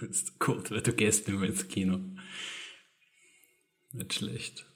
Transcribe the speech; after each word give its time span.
das 0.00 0.02
ist 0.10 0.38
gut, 0.38 0.70
weil 0.70 0.82
du 0.82 0.92
gehst 0.92 1.28
nicht 1.28 1.38
mehr 1.38 1.48
ins 1.48 1.68
Kino. 1.68 2.00
Nicht 3.92 4.14
schlecht. 4.14 4.66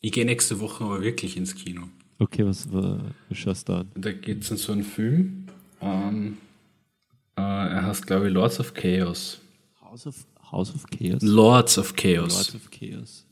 Ich 0.00 0.12
gehe 0.12 0.24
nächste 0.24 0.58
Woche 0.60 0.84
aber 0.84 1.02
wirklich 1.02 1.36
ins 1.36 1.54
Kino. 1.54 1.88
Okay, 2.18 2.44
was, 2.44 2.72
was, 2.72 3.00
schaust 3.32 3.68
du 3.68 3.74
an? 3.74 3.90
Da 3.94 4.12
geht 4.12 4.42
es 4.42 4.50
um 4.50 4.56
so 4.56 4.72
einen 4.72 4.84
Film. 4.84 5.46
Ähm, 5.80 6.38
äh, 7.36 7.40
er 7.40 7.86
heißt, 7.86 8.06
glaube 8.06 8.28
ich, 8.28 8.34
Lords 8.34 8.58
of 8.60 8.74
Chaos. 8.74 9.40
House 9.80 10.06
of, 10.06 10.26
House 10.50 10.74
of 10.74 10.86
Chaos? 10.90 11.22
Lords 11.22 11.78
of 11.78 11.94
Chaos. 11.94 12.32
Lords 12.32 12.54
of 12.54 12.70
Chaos. 12.70 13.26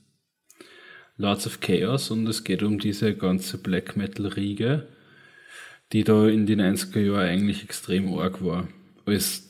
Lords 1.16 1.46
of 1.46 1.60
Chaos 1.60 2.10
und 2.10 2.26
es 2.28 2.44
geht 2.44 2.62
um 2.62 2.78
diese 2.78 3.14
ganze 3.14 3.58
Black 3.58 3.94
Metal-Riege, 3.96 4.88
die 5.92 6.04
da 6.04 6.28
in 6.28 6.46
den 6.46 6.60
90er 6.60 7.00
Jahren 7.00 7.28
eigentlich 7.28 7.64
extrem 7.64 8.12
arg 8.14 8.44
war. 8.44 8.68
Als 9.06 9.48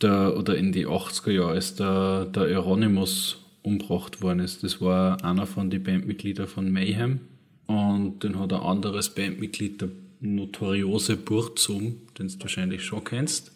der, 0.00 0.36
oder 0.36 0.56
in 0.56 0.72
die 0.72 0.86
80er 0.86 1.30
Jahre, 1.30 1.52
als 1.52 1.74
der, 1.74 2.26
der 2.26 2.44
Euronymous 2.44 3.38
umgebracht 3.62 4.22
worden 4.22 4.40
ist. 4.40 4.62
Das 4.62 4.80
war 4.80 5.24
einer 5.24 5.46
von 5.46 5.70
den 5.70 5.82
Bandmitgliedern 5.82 6.48
von 6.48 6.70
Mayhem. 6.70 7.20
Und 7.66 8.22
den 8.24 8.38
hat 8.38 8.52
ein 8.52 8.60
anderes 8.60 9.14
Bandmitglied, 9.14 9.80
der 9.80 9.90
Notoriose 10.20 11.16
Burzum, 11.16 12.02
den 12.18 12.28
du 12.28 12.40
wahrscheinlich 12.40 12.84
schon 12.84 13.04
kennst, 13.04 13.52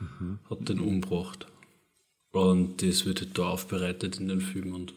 mhm. 0.00 0.38
hat 0.48 0.68
den 0.68 0.80
umgebracht. 0.80 1.46
Und 2.32 2.82
das 2.82 3.06
wird 3.06 3.20
halt 3.20 3.38
da 3.38 3.48
aufbereitet 3.50 4.20
in 4.20 4.28
den 4.28 4.40
Film 4.40 4.74
und 4.74 4.94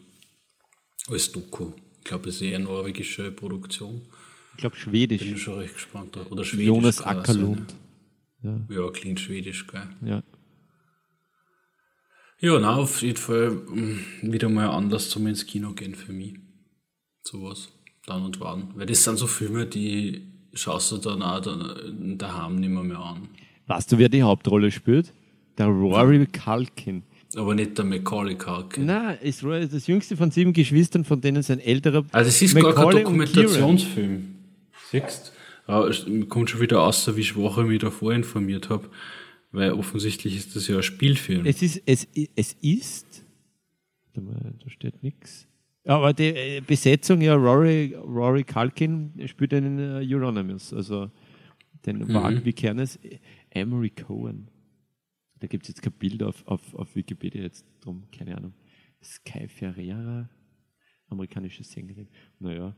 als 1.08 1.32
Doku. 1.32 1.72
Ich 1.98 2.04
glaube, 2.04 2.28
es 2.28 2.36
ist 2.36 2.42
eher 2.42 2.56
eine 2.56 2.64
norwegische 2.64 3.30
Produktion. 3.30 4.02
Ich 4.54 4.60
glaube, 4.60 4.76
schwedisch. 4.76 5.22
Bin 5.22 5.36
schon 5.36 5.58
recht 5.58 5.74
gespannt. 5.74 6.16
Oder 6.30 6.44
schwedisch. 6.44 6.66
Jonas 6.66 7.02
Ackerlund. 7.02 7.74
Ja. 8.42 8.60
ja, 8.68 8.90
klingt 8.90 9.20
schwedisch, 9.20 9.66
geil. 9.66 9.88
Ja. 10.04 10.22
Ja, 12.40 12.58
na, 12.58 12.76
auf 12.76 13.02
jeden 13.02 13.16
Fall 13.16 13.50
mm, 13.50 14.32
wieder 14.32 14.48
mal 14.48 14.68
Anlass 14.68 15.08
zum 15.08 15.26
ins 15.26 15.46
Kino 15.46 15.72
gehen 15.72 15.94
für 15.94 16.12
mich. 16.12 16.34
Sowas. 17.22 17.72
Dann 18.06 18.22
und 18.22 18.38
wann. 18.40 18.68
Weil 18.74 18.86
das 18.86 19.02
sind 19.02 19.16
so 19.16 19.26
Filme, 19.26 19.66
die 19.66 20.30
schaust 20.52 20.92
du 20.92 20.98
dann 20.98 21.22
auch 21.22 21.40
dann 21.40 22.18
daheim 22.18 22.56
nicht 22.56 22.68
mehr, 22.68 22.82
mehr 22.82 22.98
an. 22.98 23.28
Weißt 23.66 23.90
du, 23.90 23.98
wer 23.98 24.10
die 24.10 24.22
Hauptrolle 24.22 24.70
spielt? 24.70 25.12
Der 25.56 25.66
Rory 25.66 26.26
Culkin. 26.26 27.02
Aber 27.36 27.54
nicht 27.54 27.76
der 27.78 27.84
Macaulay 27.84 28.36
Culkin. 28.36 28.86
Nein, 28.86 29.18
ist 29.20 29.42
das 29.42 29.86
jüngste 29.86 30.16
von 30.16 30.30
sieben 30.30 30.52
Geschwistern, 30.52 31.04
von 31.04 31.20
denen 31.20 31.42
sein 31.42 31.60
älterer. 31.60 32.04
Also, 32.12 32.28
es 32.28 32.42
ist 32.42 32.54
Macaulay 32.54 32.74
gar 32.74 32.84
kein 32.84 33.02
Dokumentationsfilm. 33.04 34.33
Siehst 35.02 35.32
du? 35.66 35.72
Es 35.72 36.06
kommt 36.28 36.50
schon 36.50 36.60
wieder 36.60 36.82
aus, 36.82 37.16
wie 37.16 37.24
schwach 37.24 37.58
ich 37.58 37.66
mich 37.66 37.80
da 37.80 37.90
vorinformiert 37.90 38.70
habe. 38.70 38.90
Weil 39.50 39.72
offensichtlich 39.72 40.36
ist 40.36 40.56
das 40.56 40.68
ja 40.68 40.76
ein 40.76 40.82
Spielfilm. 40.82 41.46
Es 41.46 41.62
ist, 41.62 41.82
es, 41.86 42.08
es 42.34 42.54
ist, 42.54 43.24
da 44.14 44.68
steht 44.68 45.02
nichts. 45.02 45.46
Aber 45.84 46.12
die 46.12 46.34
äh, 46.34 46.60
Besetzung, 46.60 47.20
ja, 47.20 47.34
Rory, 47.34 47.94
Rory 47.94 48.42
Culkin 48.42 49.12
spielt 49.26 49.52
einen 49.52 49.78
uh, 49.78 50.00
Euronymous, 50.02 50.72
also 50.72 51.10
den 51.84 51.98
mhm. 51.98 52.12
Mark 52.12 52.44
Vikernes, 52.44 52.98
Emery 53.50 53.90
Cohen. 53.90 54.50
Da 55.40 55.46
gibt 55.46 55.64
es 55.64 55.68
jetzt 55.68 55.82
kein 55.82 55.92
Bild 55.92 56.22
auf, 56.22 56.44
auf, 56.46 56.74
auf 56.74 56.96
Wikipedia 56.96 57.42
jetzt 57.42 57.66
drum, 57.80 58.04
keine 58.10 58.36
Ahnung. 58.36 58.54
Sky 59.02 59.46
Ferreira, 59.46 60.28
amerikanische 61.08 61.62
Sängerin. 61.62 62.08
Naja. 62.40 62.74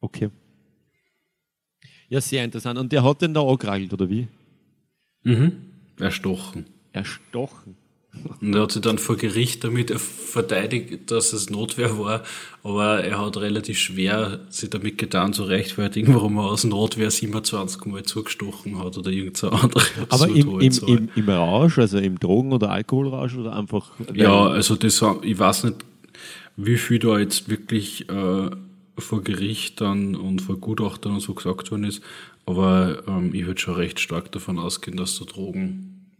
Okay. 0.00 0.30
Ja, 2.08 2.20
sehr 2.20 2.44
interessant. 2.44 2.78
Und 2.78 2.92
der 2.92 3.02
hat 3.02 3.22
den 3.22 3.34
da 3.34 3.42
angeragelt, 3.42 3.92
oder 3.92 4.08
wie? 4.08 4.28
Mhm. 5.24 5.52
Erstochen. 5.98 6.66
Erstochen. 6.92 7.76
Und 8.40 8.54
er 8.54 8.62
hat 8.62 8.72
sich 8.72 8.82
dann 8.82 8.98
vor 8.98 9.16
Gericht 9.16 9.64
damit 9.64 9.90
verteidigt, 9.90 11.10
dass 11.10 11.32
es 11.32 11.50
Notwehr 11.50 11.98
war, 11.98 12.22
aber 12.62 13.04
er 13.04 13.20
hat 13.20 13.36
relativ 13.36 13.78
schwer 13.78 14.40
sich 14.48 14.70
damit 14.70 14.98
getan 14.98 15.32
zu 15.32 15.44
rechtfertigen, 15.44 16.14
warum 16.14 16.38
er 16.38 16.44
aus 16.44 16.64
Notwehr 16.64 17.10
27 17.10 17.84
Mal 17.86 18.04
zugestochen 18.04 18.78
hat 18.78 18.96
oder 18.96 19.10
irgendeine 19.10 19.52
andere. 19.52 19.84
Aber 20.08 20.28
im, 20.28 20.60
im, 20.60 20.72
im, 20.86 21.08
im 21.14 21.28
Rausch, 21.28 21.78
also 21.78 21.98
im 21.98 22.18
Drogen- 22.18 22.52
oder 22.52 22.70
Alkoholrausch 22.70 23.36
oder 23.36 23.54
einfach? 23.54 23.92
Ja, 24.14 24.46
also 24.46 24.76
das, 24.76 25.02
ich 25.22 25.38
weiß 25.38 25.64
nicht, 25.64 25.76
wie 26.56 26.76
viel 26.76 26.98
da 26.98 27.18
jetzt 27.18 27.48
wirklich 27.48 28.08
äh, 28.08 28.50
vor 28.98 29.22
Gericht 29.22 29.80
dann 29.80 30.14
und 30.14 30.40
vor 30.40 30.58
Gutachtern 30.58 31.14
und 31.14 31.20
so 31.20 31.34
gesagt 31.34 31.70
worden 31.70 31.84
ist, 31.84 32.02
aber 32.46 33.06
ähm, 33.06 33.34
ich 33.34 33.46
würde 33.46 33.60
schon 33.60 33.74
recht 33.74 34.00
stark 34.00 34.32
davon 34.32 34.58
ausgehen, 34.58 34.96
dass 34.96 35.18
da 35.18 35.24
Drogen 35.24 36.16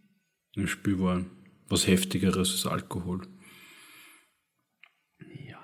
im 0.54 0.66
Spiel 0.66 0.98
waren. 1.00 1.30
Was 1.68 1.86
heftigeres 1.86 2.52
als 2.52 2.66
Alkohol. 2.66 3.26
Ja. 5.48 5.58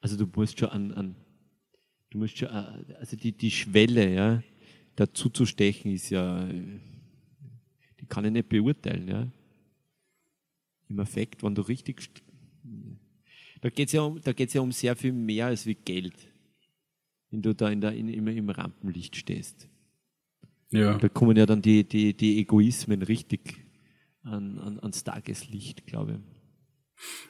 Also 0.00 0.16
du 0.16 0.30
musst 0.34 0.58
schon 0.58 0.68
an, 0.68 0.92
an 0.92 1.16
du 2.10 2.18
musst 2.18 2.38
schon, 2.38 2.48
äh, 2.48 2.94
also 2.98 3.16
die, 3.16 3.32
die 3.32 3.50
Schwelle, 3.50 4.12
ja, 4.12 4.42
dazu 4.96 5.28
zu 5.30 5.46
stechen 5.46 5.92
ist 5.92 6.10
ja, 6.10 6.46
die 6.46 8.06
kann 8.08 8.24
ich 8.24 8.32
nicht 8.32 8.48
beurteilen, 8.48 9.08
ja. 9.08 9.28
Im 10.88 10.98
Effekt, 11.00 11.42
wenn 11.42 11.54
du 11.54 11.62
richtig, 11.62 12.08
da 13.60 13.70
geht 13.70 13.88
es 13.88 13.92
ja, 13.92 14.02
um, 14.02 14.20
ja 14.24 14.60
um 14.60 14.72
sehr 14.72 14.96
viel 14.96 15.12
mehr 15.12 15.46
als 15.46 15.66
wie 15.66 15.74
Geld 15.74 16.14
wenn 17.30 17.42
du 17.42 17.54
da 17.54 17.68
in 17.68 17.80
der, 17.80 17.92
in, 17.92 18.08
immer 18.08 18.30
im 18.30 18.50
Rampenlicht 18.50 19.16
stehst. 19.16 19.68
Ja. 20.70 20.98
Da 20.98 21.08
kommen 21.08 21.36
ja 21.36 21.46
dann 21.46 21.62
die, 21.62 21.84
die, 21.84 22.14
die 22.14 22.38
Egoismen 22.40 23.02
richtig 23.02 23.56
an, 24.22 24.58
an, 24.58 24.78
ans 24.80 25.04
Tageslicht, 25.04 25.86
glaube 25.86 26.12
ich. 26.12 26.18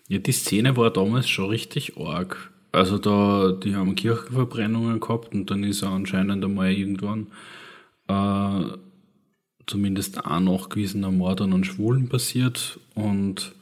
Ja, 0.08 0.18
die 0.18 0.32
Szene 0.32 0.76
war 0.76 0.90
damals 0.92 1.28
schon 1.28 1.50
richtig 1.50 1.96
arg. 1.96 2.52
Also 2.72 2.98
da, 2.98 3.52
die 3.52 3.74
haben 3.74 3.94
Kirchenverbrennungen 3.94 5.00
gehabt 5.00 5.34
und 5.34 5.50
dann 5.50 5.64
ist 5.64 5.82
anscheinend 5.82 6.44
einmal 6.44 6.72
irgendwann 6.72 7.28
äh, 8.08 8.76
zumindest 9.66 10.24
ein 10.24 10.44
nachgewiesener 10.44 11.10
Mord 11.10 11.40
an 11.40 11.64
Schwulen 11.64 12.08
passiert 12.08 12.80
und 12.94 13.54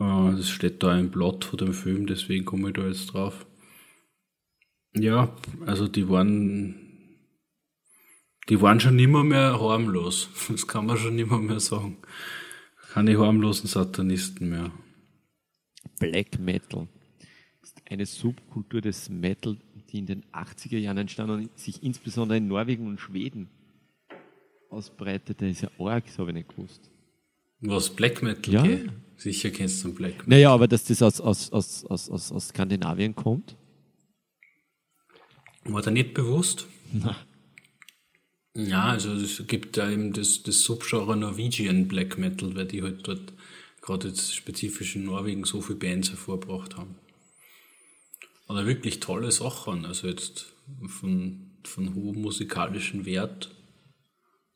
äh, 0.00 0.36
das 0.36 0.48
steht 0.48 0.82
da 0.82 0.98
im 0.98 1.10
Plot 1.10 1.44
von 1.44 1.58
dem 1.58 1.72
Film, 1.72 2.06
deswegen 2.06 2.44
komme 2.44 2.68
ich 2.68 2.74
da 2.74 2.86
jetzt 2.86 3.06
drauf. 3.06 3.46
Ja, 4.94 5.36
also 5.66 5.86
die 5.86 6.08
waren, 6.08 6.74
die 8.48 8.60
waren 8.60 8.80
schon 8.80 8.96
nimmer 8.96 9.22
mehr 9.22 9.60
harmlos. 9.60 10.28
Das 10.48 10.66
kann 10.66 10.86
man 10.86 10.96
schon 10.96 11.14
nimmer 11.14 11.38
mehr 11.38 11.60
sagen. 11.60 11.98
Keine 12.92 13.16
harmlosen 13.18 13.68
Satanisten 13.68 14.48
mehr. 14.48 14.72
Black 16.00 16.40
Metal 16.40 16.88
ist 17.62 17.76
eine 17.88 18.06
Subkultur 18.06 18.80
des 18.80 19.08
Metal, 19.10 19.56
die 19.90 19.98
in 19.98 20.06
den 20.06 20.24
80er 20.32 20.78
Jahren 20.78 20.98
entstanden 20.98 21.42
und 21.42 21.58
sich 21.58 21.82
insbesondere 21.82 22.38
in 22.38 22.48
Norwegen 22.48 22.86
und 22.86 22.98
Schweden 22.98 23.48
ausbreitete. 24.70 25.46
Das 25.46 25.56
ist 25.56 25.62
ja 25.62 25.70
arg, 25.78 26.06
das 26.06 26.18
habe 26.18 26.30
ich 26.30 26.34
nicht 26.34 26.48
gewusst. 26.48 26.90
Was 27.60 27.90
Black 27.90 28.22
Metal 28.22 28.54
ja. 28.54 28.62
geht? 28.62 28.90
Sicher 29.20 29.50
kennst 29.50 29.84
du 29.84 29.92
Black 29.92 30.12
Metal. 30.12 30.28
Naja, 30.28 30.50
aber 30.50 30.66
dass 30.66 30.84
das 30.84 31.02
aus, 31.02 31.20
aus, 31.20 31.52
aus, 31.52 31.84
aus, 31.84 32.32
aus 32.32 32.48
Skandinavien 32.48 33.14
kommt. 33.14 33.54
War 35.64 35.82
da 35.82 35.90
nicht 35.90 36.14
bewusst? 36.14 36.66
Na. 36.90 37.14
Ja, 38.54 38.84
also 38.84 39.12
es 39.12 39.46
gibt 39.46 39.76
da 39.76 39.90
eben 39.90 40.14
das, 40.14 40.42
das 40.42 40.62
Subgenre 40.62 41.18
Norwegian 41.18 41.86
Black 41.86 42.16
Metal, 42.16 42.56
weil 42.56 42.66
die 42.66 42.82
halt 42.82 43.06
dort 43.06 43.34
gerade 43.82 44.08
jetzt 44.08 44.34
spezifisch 44.34 44.96
in 44.96 45.04
Norwegen 45.04 45.44
so 45.44 45.60
viele 45.60 45.78
Bands 45.78 46.08
hervorgebracht 46.08 46.78
haben. 46.78 46.96
Oder 48.48 48.66
wirklich 48.66 49.00
tolle 49.00 49.30
Sachen, 49.32 49.84
also 49.84 50.08
jetzt 50.08 50.54
von, 50.86 51.50
von 51.62 51.94
hohem 51.94 52.22
musikalischen 52.22 53.04
Wert 53.04 53.54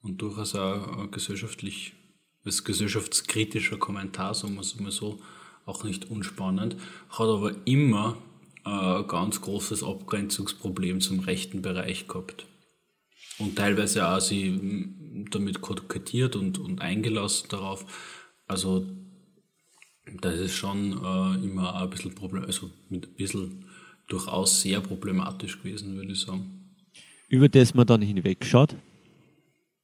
und 0.00 0.22
durchaus 0.22 0.54
auch 0.54 1.10
gesellschaftlich, 1.10 1.92
als 2.44 2.64
gesellschaftskritischer 2.64 3.78
Kommentar, 3.78 4.34
sagen 4.34 4.54
wir 4.54 4.60
es 4.60 4.78
mal 4.78 4.90
so, 4.90 5.20
auch 5.66 5.84
nicht 5.84 6.10
unspannend, 6.10 6.76
hat 7.08 7.26
aber 7.26 7.54
immer 7.64 8.18
ein 8.64 9.06
ganz 9.06 9.40
großes 9.40 9.82
Abgrenzungsproblem 9.82 11.00
zum 11.00 11.20
rechten 11.20 11.62
Bereich 11.62 12.08
gehabt. 12.08 12.46
Und 13.38 13.56
teilweise 13.56 14.08
auch 14.08 14.20
sie 14.20 14.88
damit 15.30 15.60
kokettiert 15.60 16.36
und, 16.36 16.58
und 16.58 16.80
eingelassen 16.80 17.48
darauf. 17.48 17.84
Also, 18.46 18.86
das 20.20 20.38
ist 20.38 20.54
schon 20.54 20.92
äh, 20.92 21.44
immer 21.44 21.74
ein 21.74 21.90
bisschen 21.90 22.14
Problem, 22.14 22.44
also 22.44 22.70
mit 22.88 23.06
ein 23.06 23.14
bisschen 23.14 23.64
durchaus 24.06 24.60
sehr 24.60 24.80
problematisch 24.80 25.58
gewesen, 25.58 25.96
würde 25.96 26.12
ich 26.12 26.20
sagen. 26.20 26.76
Über 27.28 27.48
das 27.48 27.74
man 27.74 27.86
dann 27.86 28.02
hinwegschaut? 28.02 28.76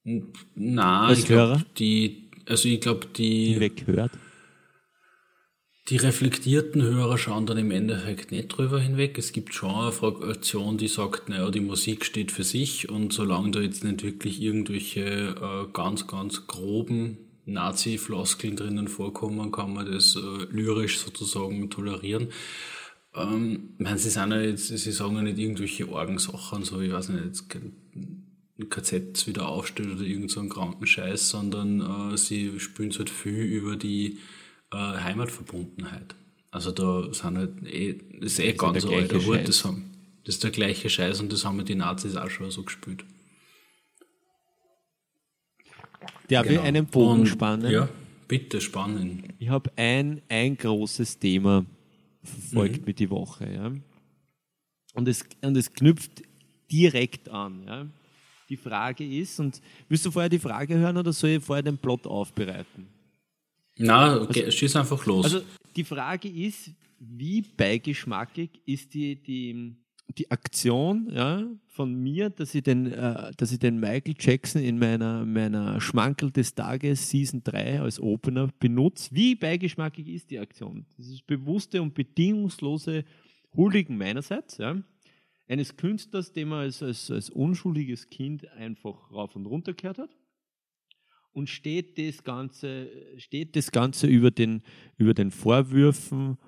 Nein, 0.05 1.19
ich 1.19 1.25
glaube, 1.25 1.65
die, 1.79 2.30
also 2.51 2.69
ich 2.69 2.81
glaube, 2.81 3.07
die. 3.07 3.55
Hinweghört? 3.55 4.13
Die 5.89 5.97
reflektierten 5.97 6.83
Hörer 6.83 7.19
schauen 7.19 7.47
dann 7.47 7.59
im 7.59 7.73
Endeffekt 7.73 8.31
nicht 8.31 8.49
drüber 8.49 8.79
hinweg. 8.79 9.19
Es 9.19 9.33
gibt 9.33 9.55
schon 9.55 9.75
eine 9.75 9.91
Fraktion, 9.91 10.79
die 10.79 10.87
sagt, 10.87 11.29
naja, 11.29 11.51
die 11.51 11.61
Musik 11.61 12.05
steht 12.05 12.31
für 12.31 12.45
sich 12.45 12.89
und 12.89 13.13
solange 13.13 13.51
da 13.51 13.61
jetzt 13.61 13.83
nicht 13.83 14.05
wirklich 14.05 14.41
irgendwelche 14.41 15.01
äh, 15.01 15.73
ganz, 15.73 16.07
ganz 16.07 16.47
groben 16.47 17.19
Nazi-Floskeln 17.45 18.55
drinnen 18.55 18.87
vorkommen, 18.87 19.51
kann 19.51 19.75
man 19.75 19.91
das 19.91 20.15
äh, 20.15 20.45
lyrisch 20.53 21.01
sozusagen 21.01 21.71
tolerieren. 21.71 22.29
Ähm, 23.15 23.71
ich 23.79 23.85
meine, 23.85 23.99
sie 23.99 24.11
sind 24.11 24.31
ja 24.31 24.41
jetzt, 24.41 24.69
sie 24.69 24.93
sagen 24.93 25.17
ja 25.17 25.23
nicht 25.23 25.39
irgendwelche 25.39 25.89
Orgensachen, 25.89 26.63
so, 26.63 26.81
ich 26.81 26.93
weiß 26.93 27.09
nicht, 27.09 27.25
jetzt 27.25 27.49
ein 28.61 28.69
KZ 28.69 29.27
wieder 29.27 29.49
aufstellt 29.49 29.91
oder 29.91 30.03
irgendeinen 30.03 30.49
so 30.49 30.55
kranken 30.55 30.87
Scheiß, 30.87 31.31
sondern 31.31 32.13
äh, 32.13 32.17
sie 32.17 32.61
spielen 32.61 32.93
halt 32.97 33.11
viel 33.11 33.43
über 33.43 33.77
die 33.77 34.19
äh, 34.73 34.77
Heimatverbundenheit. 34.77 36.15
Also 36.51 36.73
da 36.73 37.13
sind 37.13 37.39
halt 37.39 37.67
eh, 37.67 37.99
das 38.21 38.33
ist 38.33 38.39
eh 38.41 38.53
das 38.53 38.59
ganz 38.59 38.85
alter 38.85 39.25
Wort, 39.27 39.49
das, 39.49 39.65
haben, 39.65 39.91
das 40.25 40.37
ist 40.37 40.45
der 40.45 40.51
gleiche 40.51 40.91
Scheiß 40.91 41.21
und 41.21 41.33
das 41.33 41.45
haben 41.45 41.65
die 41.65 41.75
Nazis 41.75 42.17
auch 42.17 42.31
schon 42.31 42.51
so 42.51 42.65
gespielt. 42.65 43.05
Darf 46.29 46.47
genau. 46.47 46.61
ich 46.61 46.67
einen 46.67 46.87
Bogen 46.87 47.21
und, 47.21 47.27
spannen? 47.27 47.71
Ja, 47.71 47.89
bitte 48.29 48.61
spannen. 48.61 49.33
Ich 49.39 49.49
habe 49.49 49.71
ein, 49.77 50.23
ein 50.29 50.57
großes 50.57 51.19
Thema 51.19 51.65
verfolgt 52.23 52.81
mhm. 52.81 52.85
mit 52.87 52.99
die 52.99 53.11
Woche. 53.11 53.53
Ja. 53.53 53.73
Und, 54.95 55.09
es, 55.09 55.25
und 55.43 55.57
es 55.57 55.73
knüpft 55.73 56.23
direkt 56.71 57.29
an. 57.29 57.65
Ja. 57.67 57.87
Die 58.51 58.57
Frage 58.57 59.07
ist, 59.07 59.39
und 59.39 59.63
willst 59.89 60.05
du 60.05 60.11
vorher 60.11 60.29
die 60.29 60.41
Frage 60.41 60.77
hören 60.77 60.97
oder 60.97 61.13
soll 61.13 61.31
ich 61.31 61.45
vorher 61.45 61.63
den 61.63 61.79
Plot 61.79 62.05
aufbereiten? 62.05 62.89
Na, 63.79 64.21
okay, 64.21 64.45
also, 64.45 64.51
schieß 64.51 64.75
einfach 64.77 65.07
los. 65.07 65.25
Also 65.25 65.43
die 65.77 65.85
Frage 65.85 66.29
ist, 66.29 66.73
wie 66.99 67.43
beigeschmackig 67.43 68.51
ist 68.67 68.93
die, 68.93 69.15
die, 69.23 69.77
die 70.19 70.31
Aktion 70.33 71.09
ja, 71.13 71.47
von 71.69 71.95
mir, 71.95 72.29
dass 72.29 72.53
ich, 72.57 72.65
den, 72.65 72.93
äh, 72.93 73.31
dass 73.37 73.53
ich 73.53 73.61
den 73.61 73.79
Michael 73.79 74.17
Jackson 74.19 74.61
in 74.63 74.81
meiner, 74.81 75.25
meiner 75.25 75.81
Schmankel 75.81 76.33
des 76.33 76.53
Tages 76.53 77.09
Season 77.09 77.43
3 77.45 77.83
als 77.83 78.01
Opener 78.01 78.51
benutze. 78.59 79.11
Wie 79.13 79.37
beigeschmackig 79.37 80.09
ist 80.09 80.29
die 80.31 80.41
Aktion? 80.41 80.85
Das 80.97 81.07
ist 81.07 81.25
bewusste 81.29 81.81
und 81.81 81.95
bedingungslose 81.95 83.05
Huldigen 83.55 83.97
meinerseits. 83.97 84.59
Ja 84.59 84.77
eines 85.51 85.77
Künstlers, 85.77 86.33
den 86.33 86.49
man 86.49 86.61
als, 86.61 86.81
als, 86.81 87.11
als 87.11 87.29
unschuldiges 87.29 88.09
Kind 88.09 88.47
einfach 88.53 89.11
rauf 89.11 89.35
und 89.35 89.47
runter 89.47 89.75
gehört 89.75 89.99
hat 89.99 90.17
und 91.33 91.49
steht 91.49 91.99
das 91.99 92.23
Ganze, 92.23 92.89
steht 93.17 93.57
das 93.57 93.73
Ganze 93.73 94.07
über, 94.07 94.31
den, 94.31 94.63
über 94.97 95.13
den 95.13 95.33
Vorwürfen 95.33 96.39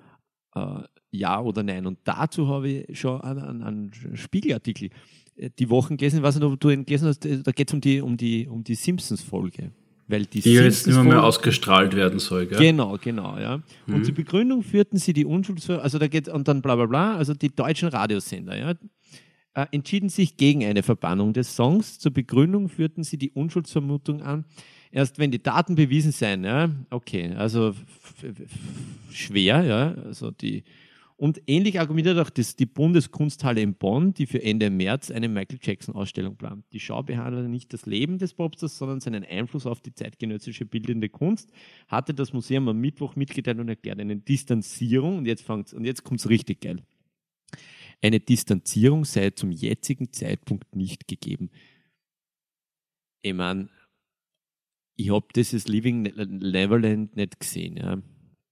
äh, 0.55 0.83
Ja 1.11 1.41
oder 1.41 1.63
Nein. 1.63 1.85
Und 1.85 1.99
dazu 2.05 2.47
habe 2.47 2.69
ich 2.69 2.99
schon 2.99 3.19
einen, 3.19 3.61
einen 3.61 4.15
Spiegelartikel 4.15 4.89
äh, 5.35 5.49
die 5.59 5.69
Wochen 5.69 5.97
gelesen, 5.97 6.17
ich 6.17 6.23
weiß 6.23 6.35
nicht, 6.35 6.45
ob 6.45 6.59
du 6.61 6.69
ihn 6.69 6.85
gelesen 6.85 7.09
hast, 7.09 7.25
da 7.25 7.51
geht 7.51 7.69
es 7.69 7.73
um 7.73 7.81
die, 7.81 7.99
um 7.99 8.15
die, 8.15 8.47
um 8.47 8.63
die 8.63 8.75
Simpsons-Folge. 8.75 9.73
Weil 10.13 10.25
die, 10.27 10.41
die 10.41 10.53
jetzt 10.53 10.85
nicht 10.85 11.03
mehr 11.03 11.23
ausgestrahlt 11.23 11.95
werden 11.95 12.19
soll, 12.19 12.45
gell? 12.45 12.59
Genau, 12.59 12.99
genau, 13.01 13.39
ja. 13.39 13.63
Und 13.87 13.97
mhm. 13.97 14.03
zur 14.03 14.13
Begründung 14.13 14.61
führten 14.61 14.97
sie 14.97 15.11
die 15.11 15.25
Unschuldsver 15.25 15.81
also 15.81 15.97
da 15.97 16.07
geht 16.07 16.27
und 16.27 16.47
dann 16.47 16.61
bla 16.61 16.75
bla 16.75 16.85
bla, 16.85 17.15
also 17.15 17.33
die 17.33 17.49
deutschen 17.49 17.89
Radiosender, 17.89 18.55
ja, 18.55 18.75
äh, 19.55 19.65
entschieden 19.71 20.09
sich 20.09 20.37
gegen 20.37 20.63
eine 20.65 20.83
Verbannung 20.83 21.33
des 21.33 21.55
Songs. 21.55 21.97
Zur 21.97 22.13
Begründung 22.13 22.69
führten 22.69 23.03
sie 23.03 23.17
die 23.17 23.31
Unschuldsvermutung 23.31 24.21
an, 24.21 24.45
erst 24.91 25.17
wenn 25.17 25.31
die 25.31 25.41
Daten 25.41 25.73
bewiesen 25.73 26.11
seien, 26.11 26.43
ja, 26.43 26.69
okay, 26.91 27.33
also 27.35 27.73
schwer, 29.11 29.63
ja, 29.63 29.95
also 30.05 30.29
die 30.29 30.63
und 31.15 31.41
ähnlich 31.47 31.79
argumentiert 31.79 32.17
auch 32.17 32.29
das, 32.29 32.55
die 32.55 32.65
Bundeskunsthalle 32.65 33.61
in 33.61 33.75
Bonn, 33.75 34.13
die 34.13 34.25
für 34.25 34.41
Ende 34.41 34.69
März 34.69 35.11
eine 35.11 35.29
Michael 35.29 35.59
Jackson-Ausstellung 35.61 36.35
plant. 36.35 36.65
Die 36.73 36.79
Schau 36.79 37.03
behandelt 37.03 37.49
nicht 37.49 37.73
das 37.73 37.85
Leben 37.85 38.17
des 38.17 38.33
Popstars, 38.33 38.77
sondern 38.77 38.99
seinen 38.99 39.23
Einfluss 39.23 39.65
auf 39.65 39.81
die 39.81 39.93
zeitgenössische 39.93 40.65
bildende 40.65 41.09
Kunst, 41.09 41.51
hatte 41.87 42.13
das 42.13 42.33
Museum 42.33 42.67
am 42.67 42.79
Mittwoch 42.79 43.15
mitgeteilt 43.15 43.59
und 43.59 43.69
erklärt 43.69 43.99
eine 43.99 44.17
Distanzierung, 44.17 45.19
und 45.19 45.25
jetzt, 45.25 45.49
und 45.49 45.85
jetzt 45.85 46.03
kommt 46.03 46.19
es 46.19 46.29
richtig 46.29 46.61
geil. 46.61 46.83
Eine 48.01 48.19
Distanzierung 48.19 49.05
sei 49.05 49.29
zum 49.29 49.51
jetzigen 49.51 50.11
Zeitpunkt 50.11 50.75
nicht 50.75 51.07
gegeben. 51.07 51.49
Ich 53.21 53.33
meine, 53.33 53.69
ich 54.95 55.09
habe 55.09 55.27
dieses 55.33 55.67
Living 55.67 56.01
Neverland 56.01 57.15
nicht 57.15 57.39
gesehen. 57.39 57.77
Ja. 57.77 58.01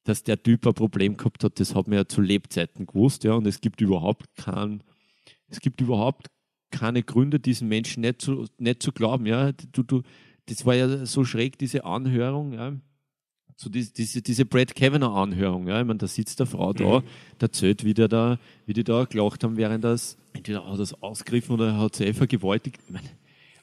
Dass 0.03 0.23
der 0.23 0.41
Typ 0.41 0.65
ein 0.65 0.73
Problem 0.73 1.17
gehabt 1.17 1.43
hat, 1.43 1.59
das 1.59 1.75
hat 1.75 1.87
man 1.87 1.97
ja 1.97 2.07
zu 2.07 2.21
Lebzeiten 2.21 2.87
gewusst. 2.87 3.23
Ja. 3.23 3.33
Und 3.33 3.45
es 3.45 3.61
gibt 3.61 3.81
überhaupt 3.81 4.25
kein, 4.35 4.83
es 5.47 5.59
gibt 5.59 5.81
überhaupt 5.81 6.27
keine 6.71 7.03
Gründe, 7.03 7.39
diesen 7.39 7.67
Menschen 7.67 8.01
nicht 8.01 8.21
zu, 8.21 8.45
nicht 8.57 8.81
zu 8.81 8.91
glauben. 8.91 9.25
Ja. 9.25 9.51
Du, 9.51 9.83
du, 9.83 10.01
das 10.47 10.65
war 10.65 10.75
ja 10.75 11.05
so 11.05 11.23
schräg, 11.23 11.57
diese 11.57 11.85
Anhörung. 11.85 12.53
Ja. 12.53 12.73
So 13.55 13.69
diese, 13.69 13.93
diese, 13.93 14.23
diese 14.23 14.45
Brad 14.45 14.73
Kavanaugh-Anhörung. 14.73 15.67
Ja. 15.67 15.81
Ich 15.81 15.87
meine, 15.87 15.99
da 15.99 16.07
sitzt 16.07 16.39
der 16.39 16.47
Frau 16.47 16.73
da, 16.73 17.01
mhm. 17.01 17.03
der 17.39 17.47
erzählt, 17.47 17.83
wie, 17.83 17.93
der 17.93 18.07
da, 18.07 18.39
wie 18.65 18.73
die 18.73 18.83
da 18.83 19.03
gelacht 19.05 19.43
haben, 19.43 19.57
während 19.57 19.83
das, 19.83 20.17
entweder 20.33 20.65
hat 20.65 20.79
das 20.79 20.99
ausgegriffen 21.03 21.53
oder 21.53 21.77
hat 21.77 21.95
sie 21.95 22.11
vergewaltigt. 22.13 22.79
Ich 22.87 22.91
meine, 22.91 23.09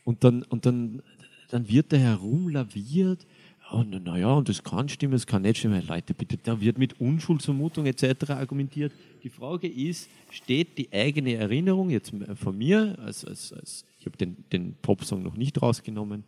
und 0.05 0.23
dann, 0.23 0.43
und 0.45 0.65
dann 0.67 1.03
dann 1.49 1.69
wird 1.69 1.93
da 1.93 1.97
herumlaviert. 1.97 3.27
Oh, 3.71 3.83
naja, 3.83 4.33
und 4.33 4.49
das 4.49 4.63
kann 4.63 4.89
stimmen, 4.89 5.13
das 5.13 5.27
kann 5.27 5.43
nicht 5.43 5.59
stimmen. 5.59 5.87
Leute, 5.87 6.15
bitte, 6.15 6.39
da 6.39 6.59
wird 6.61 6.79
mit 6.79 7.01
Unschuldsvermutung 7.01 7.85
etc. 7.85 8.31
argumentiert. 8.31 8.93
Die 9.23 9.29
Frage 9.29 9.69
ist, 9.69 10.09
steht 10.31 10.79
die 10.79 10.91
eigene 10.91 11.35
Erinnerung 11.35 11.91
jetzt 11.91 12.13
von 12.37 12.57
mir, 12.57 12.99
als, 12.99 13.27
als, 13.27 13.53
als 13.53 13.85
ich 13.99 14.07
habe 14.07 14.17
den, 14.17 14.45
den 14.53 14.75
Popsong 14.81 15.23
noch 15.23 15.37
nicht 15.37 15.61
rausgenommen, 15.61 16.25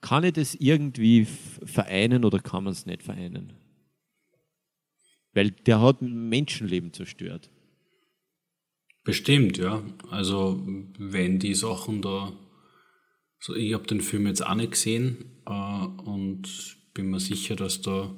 kann 0.00 0.22
ich 0.22 0.34
das 0.34 0.54
irgendwie 0.54 1.24
vereinen 1.64 2.24
oder 2.24 2.38
kann 2.38 2.64
man 2.64 2.72
es 2.72 2.86
nicht 2.86 3.02
vereinen? 3.02 3.54
Weil 5.32 5.50
der 5.50 5.80
hat 5.80 6.02
Menschenleben 6.02 6.92
zerstört. 6.92 7.50
Bestimmt, 9.02 9.58
ja. 9.58 9.82
Also 10.10 10.62
wenn 10.98 11.40
die 11.40 11.54
Sachen 11.54 12.00
da 12.00 12.32
so, 13.44 13.54
ich 13.54 13.74
habe 13.74 13.86
den 13.86 14.00
Film 14.00 14.26
jetzt 14.26 14.46
auch 14.46 14.54
nicht 14.54 14.70
gesehen 14.70 15.18
äh, 15.46 15.52
und 15.52 16.48
bin 16.94 17.10
mir 17.10 17.20
sicher, 17.20 17.56
dass 17.56 17.82
da 17.82 18.10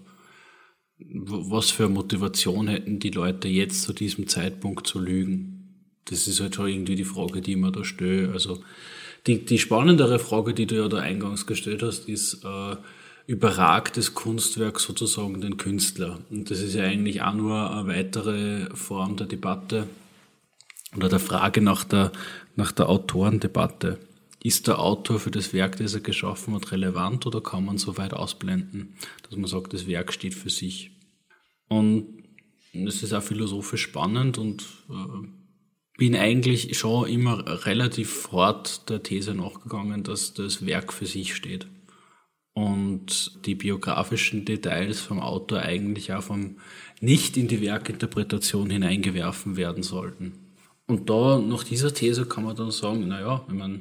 was 0.99 1.73
für 1.73 1.87
eine 1.87 1.95
Motivation 1.95 2.69
hätten 2.69 3.01
die 3.01 3.11
Leute 3.11 3.49
jetzt 3.49 3.83
zu 3.83 3.93
diesem 3.93 4.29
Zeitpunkt 4.29 4.87
zu 4.87 5.01
lügen. 5.01 5.91
Das 6.05 6.29
ist 6.29 6.41
halt 6.41 6.55
schon 6.55 6.69
irgendwie 6.69 6.95
die 6.95 7.03
Frage, 7.03 7.41
die 7.41 7.53
ich 7.53 7.57
mir 7.57 7.73
da 7.73 7.83
stelle. 7.83 8.31
Also 8.31 8.63
die, 9.27 9.45
die 9.45 9.59
spannendere 9.59 10.21
Frage, 10.21 10.55
die 10.55 10.67
du 10.67 10.77
ja 10.77 10.87
da 10.87 10.99
eingangs 10.99 11.45
gestellt 11.45 11.83
hast, 11.83 12.09
ist, 12.09 12.45
äh, 12.45 12.77
überragt 13.27 13.97
das 13.97 14.15
Kunstwerk 14.15 14.79
sozusagen 14.79 15.41
den 15.41 15.57
Künstler? 15.57 16.21
Und 16.31 16.53
das 16.53 16.61
ist 16.61 16.75
ja 16.75 16.85
eigentlich 16.85 17.23
auch 17.23 17.35
nur 17.35 17.69
eine 17.73 17.89
weitere 17.89 18.73
Form 18.77 19.17
der 19.17 19.27
Debatte 19.27 19.89
oder 20.95 21.09
der 21.09 21.19
Frage 21.19 21.63
nach 21.63 21.83
der, 21.83 22.13
nach 22.55 22.71
der 22.71 22.89
Autorendebatte 22.89 23.99
ist 24.47 24.69
der 24.69 24.79
Autor 24.79 25.19
für 25.19 25.33
das 25.33 25.53
Werk, 25.53 25.77
das 25.79 25.95
er 25.95 26.01
geschaffen 26.01 26.55
hat, 26.55 26.71
relevant 26.71 27.27
oder 27.27 27.41
kann 27.41 27.65
man 27.65 27.79
so 27.79 27.97
weit 27.97 28.15
ausblenden, 28.15 28.95
dass 29.29 29.37
man 29.37 29.49
sagt, 29.49 29.73
das 29.73 29.89
Werk 29.89 30.13
steht 30.13 30.35
für 30.35 30.51
sich? 30.51 30.93
Und 31.69 32.23
es 32.73 33.03
ist 33.03 33.13
auch 33.13 33.25
philosophisch 33.25 33.83
spannend 33.83 34.39
und 34.39 34.63
äh, 34.89 35.27
bin 35.99 36.15
eigentlich 36.15 36.79
schon 36.79 37.09
immer 37.09 37.67
relativ 37.67 38.11
fort 38.11 38.89
der 38.89 39.03
These 39.03 39.35
nachgegangen, 39.35 40.05
dass 40.05 40.35
das 40.35 40.65
Werk 40.65 40.93
für 40.93 41.07
sich 41.07 41.35
steht. 41.35 41.67
Und 42.53 43.45
die 43.47 43.57
biografischen 43.57 44.45
Details 44.45 45.01
vom 45.01 45.21
Autor 45.21 45.61
eigentlich 45.61 46.13
auch 46.13 46.23
vom 46.23 46.57
nicht 47.01 47.37
in 47.37 47.49
die 47.49 47.61
Werkinterpretation 47.61 48.71
hineingewerfen 48.71 49.57
werden 49.57 49.83
sollten. 49.83 50.46
Und 50.89 51.11
da, 51.11 51.39
nach 51.39 51.65
dieser 51.65 51.93
These 51.93 52.27
kann 52.27 52.45
man 52.45 52.55
dann 52.55 52.71
sagen, 52.71 53.09
naja, 53.09 53.45
ich 53.49 53.55
meine, 53.55 53.81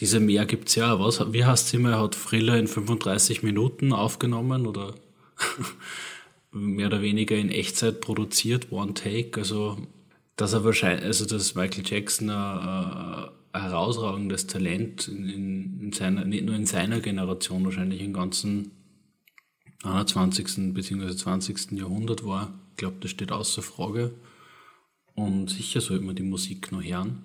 diese 0.00 0.18
Mehr 0.18 0.46
gibt's 0.46 0.74
ja, 0.74 0.98
was? 0.98 1.32
Wie 1.32 1.44
heißt 1.44 1.68
es 1.68 1.74
immer, 1.74 1.90
er 1.90 2.02
hat 2.02 2.16
Thriller 2.16 2.58
in 2.58 2.66
35 2.66 3.42
Minuten 3.44 3.92
aufgenommen 3.92 4.66
oder 4.66 4.94
mehr 6.50 6.88
oder 6.88 7.02
weniger 7.02 7.36
in 7.36 7.50
Echtzeit 7.50 8.00
produziert, 8.00 8.72
One 8.72 8.94
Take, 8.94 9.38
also, 9.38 9.78
dass 10.34 10.52
er 10.52 10.64
wahrscheinlich, 10.64 11.04
also, 11.04 11.24
dass 11.24 11.54
Michael 11.54 11.84
Jackson 11.86 12.30
ein, 12.30 13.28
ein 13.52 13.62
herausragendes 13.62 14.48
Talent 14.48 15.06
in, 15.06 15.28
in, 15.28 15.80
in 15.80 15.92
seiner, 15.92 16.24
nicht 16.24 16.44
nur 16.44 16.56
in 16.56 16.66
seiner 16.66 17.00
Generation, 17.00 17.64
wahrscheinlich 17.64 18.00
im 18.00 18.12
ganzen 18.12 18.72
21. 19.84 20.74
bzw. 20.74 21.14
20. 21.14 21.72
Jahrhundert 21.72 22.24
war. 22.24 22.52
Ich 22.70 22.76
glaube, 22.78 22.96
das 23.00 23.10
steht 23.12 23.30
außer 23.30 23.62
Frage. 23.62 24.12
Und 25.20 25.50
sicher 25.50 25.82
sollte 25.82 26.04
man 26.04 26.16
die 26.16 26.22
Musik 26.22 26.72
noch 26.72 26.82
hören. 26.82 27.18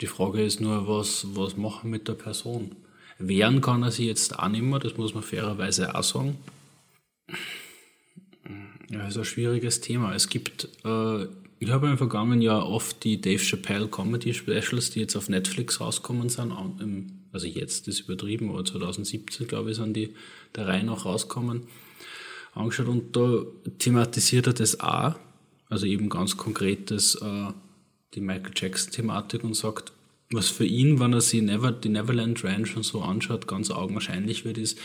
Die 0.00 0.06
Frage 0.06 0.42
ist 0.42 0.58
nur, 0.58 0.88
was, 0.88 1.26
was 1.34 1.58
machen 1.58 1.90
mit 1.90 2.08
der 2.08 2.14
Person? 2.14 2.74
Wehren 3.18 3.60
kann 3.60 3.82
er 3.82 3.90
sie 3.90 4.06
jetzt 4.06 4.38
auch 4.38 4.48
nicht 4.48 4.62
mehr, 4.62 4.78
das 4.78 4.96
muss 4.96 5.12
man 5.12 5.22
fairerweise 5.22 5.94
auch 5.94 6.02
sagen. 6.02 6.38
Ja, 8.90 9.06
ist 9.06 9.18
ein 9.18 9.24
schwieriges 9.26 9.82
Thema. 9.82 10.14
Es 10.14 10.28
gibt, 10.28 10.68
äh, 10.84 11.24
ich 11.58 11.68
habe 11.68 11.88
im 11.88 11.98
vergangenen 11.98 12.40
Jahr 12.40 12.66
oft 12.66 13.04
die 13.04 13.20
Dave 13.20 13.42
Chappelle 13.42 13.88
Comedy 13.88 14.32
Specials, 14.32 14.90
die 14.90 15.00
jetzt 15.00 15.16
auf 15.16 15.28
Netflix 15.28 15.80
rauskommen 15.80 16.30
sind, 16.30 16.52
also 17.32 17.46
jetzt 17.46 17.86
ist 17.86 18.00
übertrieben, 18.00 18.48
aber 18.48 18.64
2017, 18.64 19.46
glaube 19.46 19.72
ich, 19.72 19.76
sind 19.76 19.94
die 19.94 20.14
der 20.54 20.68
Reihe 20.68 20.84
noch 20.84 21.04
rauskommen, 21.04 21.64
angeschaut 22.54 22.88
und 22.88 23.14
da 23.14 23.42
thematisiert 23.78 24.46
er 24.46 24.52
das 24.54 24.80
auch, 24.80 25.16
also 25.68 25.86
eben 25.86 26.08
ganz 26.08 26.36
konkretes, 26.36 27.16
äh, 27.16 27.52
die 28.14 28.20
Michael 28.20 28.52
Jackson-Thematik 28.54 29.44
und 29.44 29.54
sagt, 29.54 29.92
was 30.30 30.48
für 30.48 30.64
ihn, 30.64 30.98
wenn 30.98 31.12
er 31.12 31.20
sich 31.20 31.42
Never, 31.42 31.72
die 31.72 31.88
Neverland 31.88 32.42
Ranch 32.44 32.76
und 32.76 32.82
so 32.82 33.02
anschaut, 33.02 33.46
ganz 33.46 33.70
augenscheinlich 33.70 34.44
wird, 34.44 34.58
ist, 34.58 34.78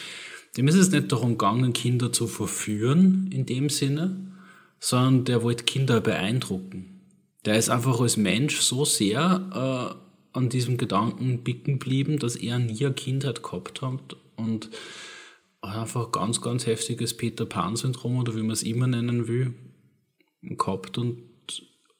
dem 0.58 0.68
ist 0.68 0.76
es 0.76 0.92
nicht 0.92 1.12
darum 1.12 1.32
gegangen, 1.32 1.74
Kinder 1.74 2.12
zu 2.12 2.28
verführen 2.28 3.30
in 3.32 3.46
dem 3.46 3.70
Sinne, 3.70 4.16
sondern 4.80 5.26
der 5.26 5.44
wollte 5.44 5.64
Kinder 5.64 6.02
beeindrucken. 6.02 7.02
Der 7.46 7.58
ist 7.58 7.70
einfach 7.70 8.00
als 8.00 8.18
Mensch 8.18 8.60
so 8.60 8.86
sehr 8.86 9.96
äh, 9.96 10.38
an 10.38 10.50
diesem 10.50 10.78
Gedanken 10.78 11.44
bicken 11.44 11.80
geblieben, 11.80 12.20
dass 12.20 12.36
er 12.36 12.60
nie 12.60 12.86
eine 12.86 12.94
Kindheit 12.94 13.44
gehabt 13.44 13.82
hat 13.82 14.16
und 14.36 14.70
einfach 15.62 16.12
ganz, 16.12 16.42
ganz 16.42 16.66
heftiges 16.66 17.16
Peter 17.16 17.46
Pan-Syndrom 17.46 18.18
oder 18.18 18.36
wie 18.36 18.42
man 18.42 18.52
es 18.52 18.64
immer 18.64 18.88
nennen 18.88 19.28
will, 19.28 19.54
gehabt 20.42 20.98
und 20.98 21.24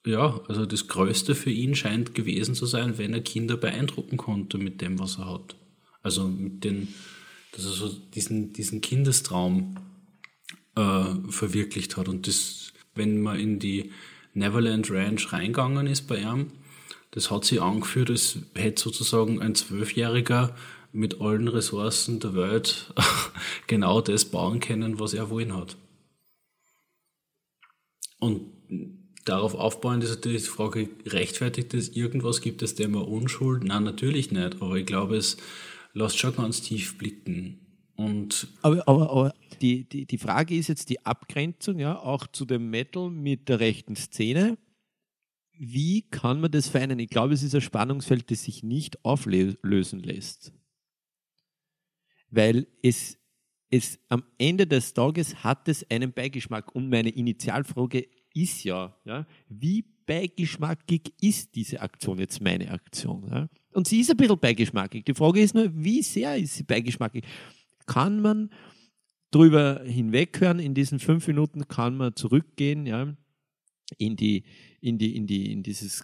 ja, 0.06 0.42
also 0.48 0.66
das 0.66 0.88
Größte 0.88 1.36
für 1.36 1.52
ihn 1.52 1.76
scheint 1.76 2.16
gewesen 2.16 2.56
zu 2.56 2.66
sein, 2.66 2.98
wenn 2.98 3.14
er 3.14 3.22
Kinder 3.22 3.56
beeindrucken 3.56 4.18
konnte 4.18 4.58
mit 4.58 4.82
dem, 4.82 4.98
was 4.98 5.20
er 5.20 5.32
hat. 5.32 5.56
Also 6.02 6.28
mit 6.28 6.64
den, 6.64 6.88
dass 7.52 7.66
er 7.66 7.72
so 7.72 7.90
diesen, 7.90 8.52
diesen 8.54 8.82
Kindestraum 8.82 9.76
äh, 10.76 11.04
verwirklicht 11.30 11.98
hat. 11.98 12.08
Und 12.08 12.26
das, 12.28 12.74
wenn 12.96 13.22
man 13.22 13.40
in 13.40 13.60
die 13.60 13.92
Neverland 14.34 14.90
Ranch 14.90 15.32
reingegangen 15.32 15.86
ist 15.86 16.08
bei 16.08 16.18
ihm, 16.20 16.48
das 17.12 17.30
hat 17.30 17.46
sich 17.46 17.62
angeführt, 17.62 18.10
als 18.10 18.40
hätte 18.56 18.82
sozusagen 18.82 19.42
ein 19.42 19.54
Zwölfjähriger 19.54 20.56
mit 20.94 21.22
allen 21.22 21.48
Ressourcen 21.48 22.20
der 22.20 22.34
Welt 22.36 22.94
genau 23.68 24.02
das 24.02 24.26
bauen 24.26 24.60
können, 24.60 25.00
was 25.00 25.14
er 25.14 25.30
wollen 25.30 25.56
hat. 25.56 25.78
Und 28.22 28.42
darauf 29.26 29.56
aufbauend 29.56 30.04
ist 30.04 30.12
natürlich 30.12 30.44
die 30.44 30.50
Frage, 30.50 30.90
rechtfertigt 31.08 31.74
es 31.74 31.90
irgendwas? 31.90 32.40
Gibt 32.42 32.62
es 32.62 32.76
dem 32.76 32.96
Unschuld? 32.96 33.64
Nein, 33.64 33.84
natürlich 33.84 34.32
nicht. 34.32 34.62
Aber 34.62 34.76
ich 34.76 34.86
glaube, 34.86 35.18
es 35.18 35.38
lässt 35.94 36.20
schon 36.20 36.36
ganz 36.36 36.62
tief 36.62 36.98
blicken. 37.00 37.60
Und 37.96 38.48
aber, 38.62 38.88
aber, 38.88 39.10
aber 39.10 39.34
die, 39.62 39.84
die, 39.90 40.06
die 40.06 40.18
Frage 40.20 40.56
ist 40.56 40.70
jetzt 40.70 40.90
die 40.90 41.04
Abgrenzung, 41.04 41.80
ja, 41.80 41.98
auch 41.98 42.28
zu 42.28 42.46
dem 42.46 42.70
Metal 42.70 43.10
mit 43.10 43.50
der 43.50 43.60
rechten 43.60 43.96
Szene. 43.96 44.58
Wie 45.58 46.04
kann 46.04 46.40
man 46.40 46.52
das 46.52 46.70
vereinen? 46.70 47.00
Ich 47.00 47.10
glaube, 47.10 47.34
es 47.34 47.44
ist 47.44 47.56
ein 47.56 47.62
Spannungsfeld, 47.62 48.30
das 48.30 48.44
sich 48.44 48.64
nicht 48.64 49.04
auflösen 49.04 50.00
lässt. 50.00 50.54
Weil 52.30 52.68
es, 52.84 53.18
es 53.72 53.98
am 54.10 54.24
Ende 54.38 54.68
des 54.68 54.94
Tages 54.94 55.44
hat 55.44 55.68
es 55.68 55.90
einen 55.90 56.12
Beigeschmack. 56.12 56.76
Und 56.76 56.90
meine 56.90 57.10
Initialfrage 57.10 58.06
ist 58.34 58.64
ja, 58.64 58.96
ja 59.06 59.26
wie 59.48 59.86
beigeschmackig 60.06 61.14
ist 61.22 61.56
diese 61.56 61.82
Aktion 61.82 62.20
jetzt 62.20 62.42
meine 62.42 62.70
Aktion? 62.70 63.28
Ja? 63.32 63.50
Und 63.74 63.88
sie 63.88 64.02
ist 64.02 64.12
ein 64.12 64.18
bisschen 64.18 64.40
beigeschmackig. 64.40 65.06
Die 65.06 65.14
Frage 65.14 65.42
ist 65.42 65.56
nur, 65.56 65.72
wie 65.74 66.04
sehr 66.04 66.36
ist 66.36 66.56
sie 66.56 66.64
beigeschmackig? 66.64 67.24
Kann 67.86 68.22
man 68.22 68.52
drüber 69.32 69.82
hinweghören, 69.86 70.60
in 70.60 70.74
diesen 70.74 71.00
fünf 71.00 71.26
Minuten 71.28 71.68
kann 71.70 71.96
man 71.96 72.16
zurückgehen, 72.16 72.86
ja, 72.86 73.16
in 73.98 74.18
die, 74.18 74.44
in 74.82 74.98
die, 74.98 75.16
in 75.16 75.26
die, 75.28 75.52
in 75.52 75.64
dieses 75.64 76.04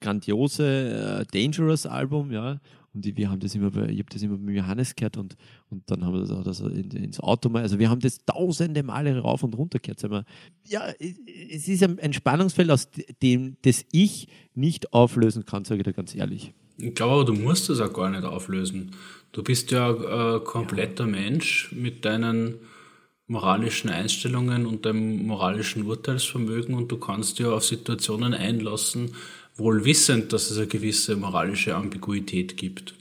grandiose 0.00 1.22
uh, 1.22 1.24
Dangerous 1.32 1.86
Album, 1.86 2.30
ja, 2.32 2.60
und 2.96 3.16
wir 3.16 3.30
haben 3.30 3.40
das 3.40 3.54
immer 3.54 3.70
bei, 3.70 3.88
ich 3.88 3.98
habe 3.98 4.08
das 4.10 4.22
immer 4.22 4.38
bei 4.38 4.52
Johannes 4.52 4.96
gehört 4.96 5.18
und, 5.18 5.36
und 5.68 5.82
dann 5.90 6.04
haben 6.04 6.14
wir 6.14 6.20
das 6.20 6.30
auch 6.30 6.42
das 6.42 6.60
in, 6.60 6.90
ins 6.90 7.20
Auto 7.20 7.48
mal, 7.50 7.62
also 7.62 7.78
wir 7.78 7.90
haben 7.90 8.00
das 8.00 8.24
tausende 8.24 8.82
Male 8.82 9.18
rauf 9.18 9.42
und 9.42 9.54
runter 9.54 9.78
gehört. 9.78 10.02
Wir, 10.02 10.24
ja, 10.64 10.82
es 10.98 11.68
ist 11.68 11.82
ein, 11.82 12.12
Spannungsfeld, 12.12 12.70
aus 12.70 12.88
dem 13.22 13.56
das 13.62 13.84
ich 13.92 14.28
nicht 14.54 14.92
auflösen 14.94 15.44
kann, 15.44 15.64
sage 15.64 15.80
ich 15.80 15.84
dir 15.84 15.92
ganz 15.92 16.14
ehrlich. 16.14 16.54
Ich 16.78 16.94
glaube 16.94 17.14
aber, 17.14 17.24
du 17.26 17.34
musst 17.34 17.68
es 17.70 17.80
auch 17.80 17.92
gar 17.92 18.10
nicht 18.10 18.24
auflösen. 18.24 18.92
Du 19.32 19.42
bist 19.42 19.70
ja 19.70 19.90
ein 19.90 20.44
kompletter 20.44 21.04
ja. 21.04 21.10
Mensch 21.10 21.70
mit 21.72 22.04
deinen 22.04 22.54
moralischen 23.26 23.90
Einstellungen 23.90 24.66
und 24.66 24.86
deinem 24.86 25.26
moralischen 25.26 25.84
Urteilsvermögen 25.84 26.74
und 26.74 26.90
du 26.90 26.96
kannst 26.96 27.38
dir 27.38 27.52
auf 27.52 27.64
Situationen 27.64 28.34
einlassen, 28.34 29.12
wohl 29.56 29.84
wissend, 29.84 30.32
dass 30.32 30.50
es 30.50 30.58
eine 30.58 30.66
gewisse 30.66 31.16
moralische 31.16 31.74
Ambiguität 31.74 32.56
gibt. 32.56 32.94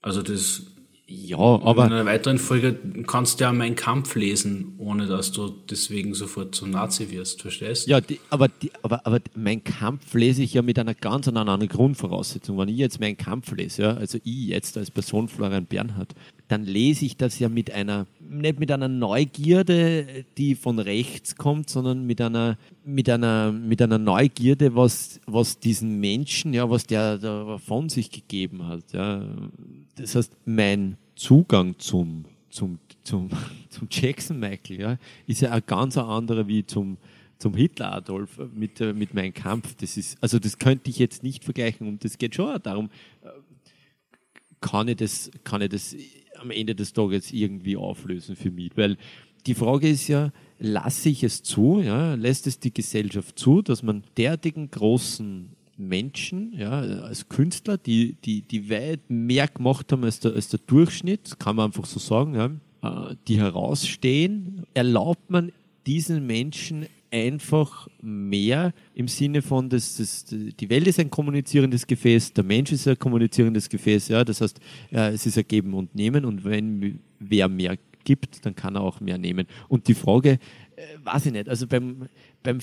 Also 0.00 0.22
das 0.22 0.62
ja, 1.06 1.36
aber. 1.36 1.84
In 1.84 1.92
einer 1.92 2.06
weiteren 2.06 2.38
Folge 2.38 2.78
kannst 3.06 3.38
du 3.38 3.44
ja 3.44 3.52
meinen 3.52 3.76
Kampf 3.76 4.14
lesen, 4.14 4.74
ohne 4.78 5.06
dass 5.06 5.32
du 5.32 5.48
deswegen 5.48 6.14
sofort 6.14 6.54
zum 6.54 6.70
Nazi 6.70 7.10
wirst, 7.10 7.42
verstehst? 7.42 7.86
Ja, 7.86 8.00
die, 8.00 8.20
aber, 8.30 8.48
die, 8.48 8.72
aber, 8.82 9.06
aber 9.06 9.20
mein 9.34 9.62
Kampf 9.62 10.14
lese 10.14 10.42
ich 10.42 10.54
ja 10.54 10.62
mit 10.62 10.78
einer 10.78 10.94
ganz 10.94 11.28
anderen 11.28 11.68
Grundvoraussetzung. 11.68 12.56
Wenn 12.56 12.70
ich 12.70 12.78
jetzt 12.78 13.00
meinen 13.00 13.18
Kampf 13.18 13.52
lese, 13.52 13.82
ja, 13.82 13.94
also 13.94 14.18
ich 14.24 14.46
jetzt 14.46 14.78
als 14.78 14.90
Person 14.90 15.28
Florian 15.28 15.66
Bernhard, 15.66 16.14
dann 16.48 16.64
lese 16.64 17.06
ich 17.06 17.16
das 17.16 17.38
ja 17.38 17.48
mit 17.48 17.70
einer, 17.70 18.06
nicht 18.20 18.60
mit 18.60 18.70
einer 18.70 18.88
Neugierde, 18.88 20.26
die 20.36 20.54
von 20.54 20.78
rechts 20.78 21.36
kommt, 21.36 21.70
sondern 21.70 22.06
mit 22.06 22.20
einer, 22.20 22.58
mit 22.84 23.08
einer, 23.08 23.50
mit 23.50 23.80
einer 23.80 23.98
Neugierde, 23.98 24.74
was, 24.74 25.20
was 25.26 25.58
diesen 25.58 26.00
Menschen, 26.00 26.52
ja, 26.52 26.68
was 26.68 26.86
der 26.86 27.18
da 27.18 27.58
von 27.58 27.88
sich 27.88 28.10
gegeben 28.10 28.66
hat. 28.66 28.92
Ja. 28.92 29.24
Das 29.96 30.14
heißt, 30.14 30.36
mein 30.44 30.98
Zugang 31.16 31.78
zum, 31.78 32.26
zum, 32.50 32.78
zum, 33.04 33.30
zum 33.70 33.88
Jackson 33.90 34.38
Michael 34.38 34.80
ja, 34.80 34.98
ist 35.26 35.40
ja 35.40 35.50
ein 35.50 35.62
ganz 35.66 35.96
anderer 35.96 36.46
wie 36.46 36.66
zum, 36.66 36.98
zum 37.38 37.54
Hitler 37.54 37.92
Adolf 37.94 38.38
mit, 38.54 38.80
mit 38.80 39.14
meinem 39.14 39.32
Kampf. 39.32 39.74
Das 39.76 39.96
ist, 39.96 40.22
also 40.22 40.38
das 40.38 40.58
könnte 40.58 40.90
ich 40.90 40.98
jetzt 40.98 41.22
nicht 41.22 41.42
vergleichen 41.42 41.88
und 41.88 42.04
das 42.04 42.18
geht 42.18 42.34
schon 42.34 42.60
darum, 42.62 42.90
äh, 43.22 43.28
kann 44.60 44.88
ich 44.88 44.96
das, 44.96 45.30
kann 45.42 45.62
ich 45.62 45.68
das 45.68 45.94
am 46.44 46.50
Ende 46.50 46.74
des 46.74 46.92
Tages 46.92 47.32
irgendwie 47.32 47.76
auflösen 47.76 48.36
für 48.36 48.50
mich. 48.50 48.70
Weil 48.76 48.96
die 49.46 49.54
Frage 49.54 49.88
ist 49.88 50.08
ja, 50.08 50.32
lasse 50.58 51.08
ich 51.08 51.24
es 51.24 51.42
zu, 51.42 51.80
ja, 51.80 52.14
lässt 52.14 52.46
es 52.46 52.60
die 52.60 52.72
Gesellschaft 52.72 53.38
zu, 53.38 53.62
dass 53.62 53.82
man 53.82 54.04
derartigen 54.16 54.70
großen 54.70 55.50
Menschen, 55.76 56.54
ja, 56.56 56.80
als 56.80 57.28
Künstler, 57.28 57.76
die, 57.76 58.16
die, 58.24 58.42
die 58.42 58.70
weit 58.70 59.00
mehr 59.08 59.48
gemacht 59.48 59.90
haben 59.90 60.04
als 60.04 60.20
der, 60.20 60.34
als 60.34 60.48
der 60.48 60.60
Durchschnitt, 60.66 61.38
kann 61.40 61.56
man 61.56 61.66
einfach 61.66 61.84
so 61.84 61.98
sagen, 61.98 62.34
ja, 62.34 63.10
äh, 63.10 63.16
die 63.26 63.38
herausstehen, 63.38 64.62
erlaubt 64.72 65.30
man 65.30 65.52
diesen 65.86 66.26
Menschen 66.26 66.86
einfach 67.14 67.86
mehr 68.02 68.74
im 68.92 69.06
Sinne 69.06 69.40
von, 69.40 69.68
dass 69.68 69.98
das, 69.98 70.24
die 70.26 70.68
Welt 70.68 70.88
ist 70.88 70.98
ein 70.98 71.10
kommunizierendes 71.10 71.86
Gefäß, 71.86 72.32
der 72.32 72.42
Mensch 72.42 72.72
ist 72.72 72.88
ein 72.88 72.98
kommunizierendes 72.98 73.68
Gefäß, 73.68 74.08
ja, 74.08 74.24
das 74.24 74.40
heißt, 74.40 74.58
ja, 74.90 75.10
es 75.10 75.24
ist 75.24 75.38
ein 75.38 75.46
Geben 75.46 75.74
und 75.74 75.94
Nehmen 75.94 76.24
und 76.24 76.44
wenn 76.44 76.98
wer 77.20 77.48
mehr 77.48 77.78
gibt, 78.02 78.44
dann 78.44 78.56
kann 78.56 78.74
er 78.74 78.82
auch 78.82 79.00
mehr 79.00 79.16
nehmen. 79.16 79.46
Und 79.68 79.86
die 79.86 79.94
Frage, 79.94 80.38
äh, 80.74 80.82
weiß 81.04 81.26
ich 81.26 81.32
nicht, 81.32 81.48
also 81.48 81.68
beim, 81.68 82.08
beim 82.42 82.58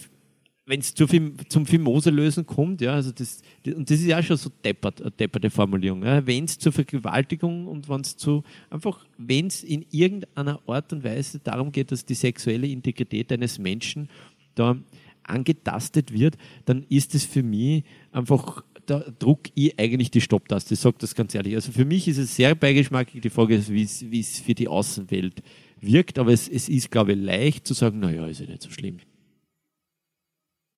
wenn 0.71 0.79
es 0.79 0.93
zum 0.93 1.65
Fimose-Lösen 1.65 2.45
kommt, 2.45 2.81
ja, 2.81 2.93
also 2.93 3.11
das, 3.11 3.41
und 3.65 3.89
das 3.89 3.99
ist 3.99 4.05
ja 4.05 4.21
schon 4.21 4.37
so 4.37 4.49
deppert, 4.63 5.01
eine 5.01 5.11
depperte 5.11 5.49
Formulierung, 5.49 6.03
ja, 6.05 6.25
wenn 6.25 6.45
es 6.45 6.57
zur 6.59 6.71
Vergewaltigung 6.71 7.67
und 7.67 7.89
wenn 7.89 8.01
es 8.01 8.15
zu, 8.15 8.43
einfach, 8.69 9.05
wenn 9.17 9.47
es 9.47 9.63
in 9.63 9.85
irgendeiner 9.89 10.61
Art 10.67 10.93
und 10.93 11.03
Weise 11.03 11.39
darum 11.39 11.71
geht, 11.71 11.91
dass 11.91 12.05
die 12.05 12.13
sexuelle 12.13 12.67
Integrität 12.67 13.31
eines 13.31 13.57
Menschen 13.57 14.07
da 14.55 14.77
angetastet 15.23 16.11
wird, 16.11 16.37
dann 16.65 16.83
ist 16.89 17.15
es 17.15 17.25
für 17.25 17.43
mich 17.43 17.83
einfach, 18.11 18.63
da 18.85 18.99
druck 18.99 19.41
ich 19.55 19.77
eigentlich 19.79 20.11
die 20.11 20.21
Stopptaste. 20.21 20.73
Ich 20.73 20.79
sage 20.79 20.97
das 20.99 21.15
ganz 21.15 21.33
ehrlich. 21.35 21.55
Also 21.55 21.71
für 21.71 21.85
mich 21.85 22.07
ist 22.07 22.17
es 22.17 22.35
sehr 22.35 22.55
beigeschmackig. 22.55 23.21
Die 23.21 23.29
Frage 23.29 23.55
ist, 23.55 23.71
wie 23.71 24.19
es 24.19 24.39
für 24.39 24.53
die 24.53 24.67
Außenwelt 24.67 25.41
wirkt. 25.79 26.19
Aber 26.19 26.31
es, 26.31 26.47
es 26.47 26.69
ist, 26.69 26.91
glaube 26.91 27.13
ich, 27.13 27.19
leicht 27.19 27.67
zu 27.67 27.73
sagen, 27.73 27.99
naja, 27.99 28.27
ist 28.27 28.41
ja 28.41 28.47
nicht 28.47 28.61
so 28.61 28.69
schlimm. 28.69 28.97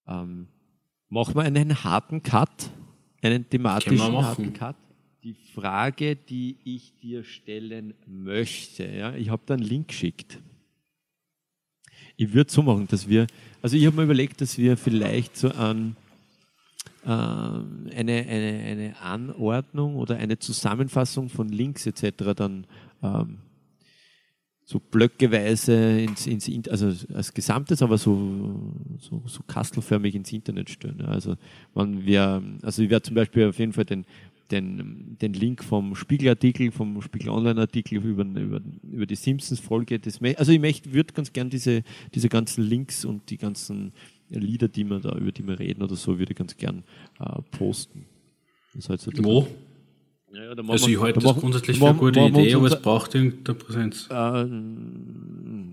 Ähm, 0.08 0.48
machen 1.10 1.36
wir 1.36 1.44
einen 1.44 1.84
harten 1.84 2.22
Cut, 2.22 2.72
einen 3.22 3.50
thematischen 3.50 4.00
harten 4.00 4.54
Cut. 4.54 4.76
Die 5.24 5.36
Frage, 5.56 6.18
die 6.18 6.58
ich 6.66 6.94
dir 6.96 7.24
stellen 7.24 7.94
möchte, 8.06 8.86
ja, 8.86 9.16
ich 9.16 9.30
habe 9.30 9.42
da 9.46 9.54
einen 9.54 9.64
Link 9.64 9.88
geschickt. 9.88 10.40
Ich 12.16 12.34
würde 12.34 12.52
so 12.52 12.62
machen, 12.62 12.88
dass 12.88 13.08
wir, 13.08 13.28
also 13.62 13.76
ich 13.76 13.86
habe 13.86 13.96
mir 13.96 14.04
überlegt, 14.04 14.42
dass 14.42 14.58
wir 14.58 14.78
vielleicht 14.78 15.36
so 15.36 15.50
an 15.50 15.96
äh, 17.06 17.10
eine, 17.10 17.64
eine, 17.96 18.64
eine 18.66 19.02
Anordnung 19.02 19.96
oder 19.96 20.18
eine 20.18 20.40
Zusammenfassung 20.40 21.30
von 21.30 21.50
Links 21.50 21.86
etc. 21.86 22.34
dann 22.36 22.68
ähm, 23.02 23.40
so 24.66 24.80
blöckeweise 24.80 26.00
ins, 26.00 26.26
ins 26.26 26.50
also 26.70 26.94
als 27.14 27.34
Gesamtes, 27.34 27.82
aber 27.82 27.98
so, 27.98 28.72
so, 29.00 29.22
so 29.26 29.44
kastelförmig 29.44 30.16
ins 30.16 30.32
Internet 30.32 30.70
stellen. 30.70 31.02
Also 31.02 31.36
man 31.74 32.06
wir, 32.06 32.42
also 32.62 32.82
ich 32.82 32.90
werde 32.90 33.04
zum 33.04 33.16
Beispiel 33.16 33.50
auf 33.50 33.60
jeden 33.60 33.74
Fall 33.74 33.86
den, 33.86 34.06
den, 34.54 35.18
den 35.20 35.34
Link 35.34 35.64
vom 35.64 35.96
Spiegelartikel, 35.96 36.72
vom 36.72 37.02
Spiegel 37.02 37.30
Online-Artikel 37.30 37.98
über, 38.06 38.24
über, 38.24 38.62
über 38.84 39.06
die 39.06 39.16
Simpsons-Folge. 39.16 40.00
Also 40.38 40.52
ich 40.52 40.60
möchte, 40.60 40.94
würde 40.94 41.14
ganz 41.14 41.34
gern 41.34 41.50
diese, 41.50 41.84
diese 42.14 42.30
ganzen 42.30 42.64
Links 42.64 43.04
und 43.04 43.30
die 43.30 43.38
ganzen 43.38 43.94
Lieder, 44.30 44.68
die 44.68 44.84
wir 44.86 45.00
da, 45.00 45.16
über 45.16 45.32
die 45.32 45.48
wir 45.48 45.60
reden 45.60 45.82
oder 45.82 45.96
so, 45.96 46.20
würde 46.20 46.32
ich 46.32 46.38
ganz 46.38 46.56
gern 46.56 46.84
äh, 47.20 47.42
posten. 47.58 48.06
Das 48.76 48.90
heißt, 48.90 49.24
Wo? 49.24 49.48
Ja, 50.34 50.46
ja, 50.46 50.64
also 50.68 50.88
ich 50.88 51.00
halte 51.00 51.20
das 51.20 51.36
grundsätzlich 51.36 51.78
für 51.78 51.90
eine 51.90 51.98
gute 51.98 52.20
Idee, 52.20 52.56
aber 52.56 52.68
es 52.68 52.82
braucht 52.82 53.14
irgendeine 53.14 53.58
Präsenz. 53.58 54.08
Äh, 54.10 54.46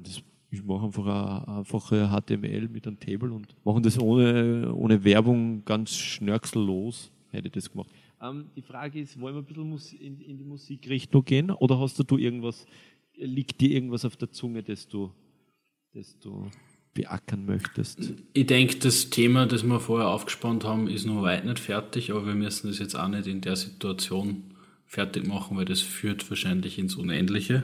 das, 0.02 0.22
ich 0.50 0.64
mache 0.64 0.86
einfach 0.86 1.06
eine 1.46 1.58
einfache 1.58 2.08
HTML 2.08 2.68
mit 2.68 2.86
einem 2.86 2.98
Table 2.98 3.32
und 3.32 3.54
machen 3.64 3.82
das 3.82 3.98
ohne, 3.98 4.74
ohne 4.74 5.02
Werbung 5.04 5.64
ganz 5.64 5.96
schnörkellos, 5.96 7.10
hätte 7.30 7.48
ich 7.48 7.52
das 7.52 7.70
gemacht. 7.70 7.88
Ähm, 8.22 8.50
die 8.54 8.62
Frage 8.62 9.00
ist, 9.00 9.18
wollen 9.20 9.34
wir 9.34 9.42
ein 9.42 9.72
bisschen 9.72 10.00
in, 10.00 10.20
in, 10.20 10.38
die 10.38 10.44
Musikrichtung 10.44 11.24
gehen 11.24 11.50
oder 11.50 11.78
hast 11.78 11.98
du 11.98 12.18
irgendwas, 12.18 12.66
liegt 13.14 13.60
dir 13.60 13.70
irgendwas 13.70 14.04
auf 14.04 14.16
der 14.16 14.30
Zunge, 14.30 14.62
das 14.62 14.88
du, 14.88 15.10
das 15.94 16.18
du 16.18 16.50
beackern 16.92 17.46
möchtest? 17.46 18.12
Ich 18.34 18.46
denke, 18.46 18.76
das 18.76 19.08
Thema, 19.10 19.46
das 19.46 19.62
wir 19.62 19.80
vorher 19.80 20.08
aufgespannt 20.08 20.64
haben, 20.64 20.86
ist 20.86 21.06
noch 21.06 21.22
weit 21.22 21.46
nicht 21.46 21.58
fertig, 21.58 22.10
aber 22.10 22.26
wir 22.26 22.34
müssen 22.34 22.68
das 22.68 22.78
jetzt 22.78 22.94
auch 22.94 23.08
nicht 23.08 23.26
in 23.26 23.40
der 23.40 23.56
Situation 23.56 24.54
fertig 24.84 25.26
machen, 25.26 25.56
weil 25.56 25.64
das 25.64 25.80
führt 25.80 26.28
wahrscheinlich 26.28 26.78
ins 26.78 26.96
Unendliche. 26.96 27.62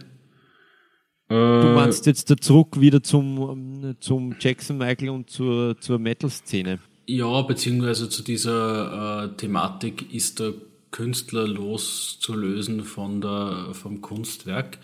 Du 1.29 1.35
äh, 1.35 1.75
meinst 1.75 2.07
jetzt 2.07 2.31
der 2.31 2.37
zurück 2.37 2.81
wieder 2.81 3.03
zum, 3.03 3.97
zum 3.99 4.37
Jackson 4.39 4.79
Michael 4.79 5.11
und 5.11 5.29
zur, 5.29 5.79
zur 5.81 5.99
Metal-Szene? 5.99 6.79
Ja, 7.07 7.43
beziehungsweise 7.43 8.09
zu 8.09 8.23
dieser 8.23 9.25
äh, 9.25 9.37
Thematik 9.37 10.13
ist 10.13 10.41
der 10.41 10.55
Künstler 10.91 11.47
loszulösen 11.47 12.83
von 12.83 13.21
der, 13.21 13.69
vom 13.73 14.01
Kunstwerk. 14.01 14.79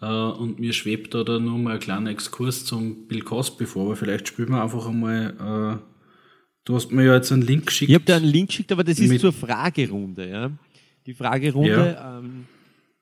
Äh, 0.00 0.06
und 0.06 0.58
mir 0.58 0.72
schwebt 0.72 1.14
da, 1.14 1.24
da 1.24 1.38
nur 1.38 1.58
mal 1.58 1.74
ein 1.74 1.80
kleiner 1.80 2.10
Exkurs 2.10 2.64
zum 2.64 3.06
Bill 3.08 3.22
Cosby 3.22 3.66
vor, 3.66 3.86
aber 3.86 3.96
vielleicht 3.96 4.28
spielen 4.28 4.50
wir 4.50 4.62
einfach 4.62 4.86
einmal. 4.86 5.80
Äh, 5.80 5.82
du 6.64 6.74
hast 6.74 6.92
mir 6.92 7.04
ja 7.04 7.14
jetzt 7.14 7.32
einen 7.32 7.42
Link 7.42 7.66
geschickt. 7.66 7.90
Ich 7.90 7.94
habe 7.94 8.04
dir 8.04 8.16
einen 8.16 8.26
Link 8.26 8.48
geschickt, 8.48 8.72
aber 8.72 8.84
das 8.84 8.98
ist 8.98 9.20
zur 9.20 9.32
Fragerunde. 9.32 10.28
Ja? 10.28 10.50
Die 11.06 11.14
Fragerunde, 11.14 11.96
ja. 11.98 12.18
ähm, 12.18 12.46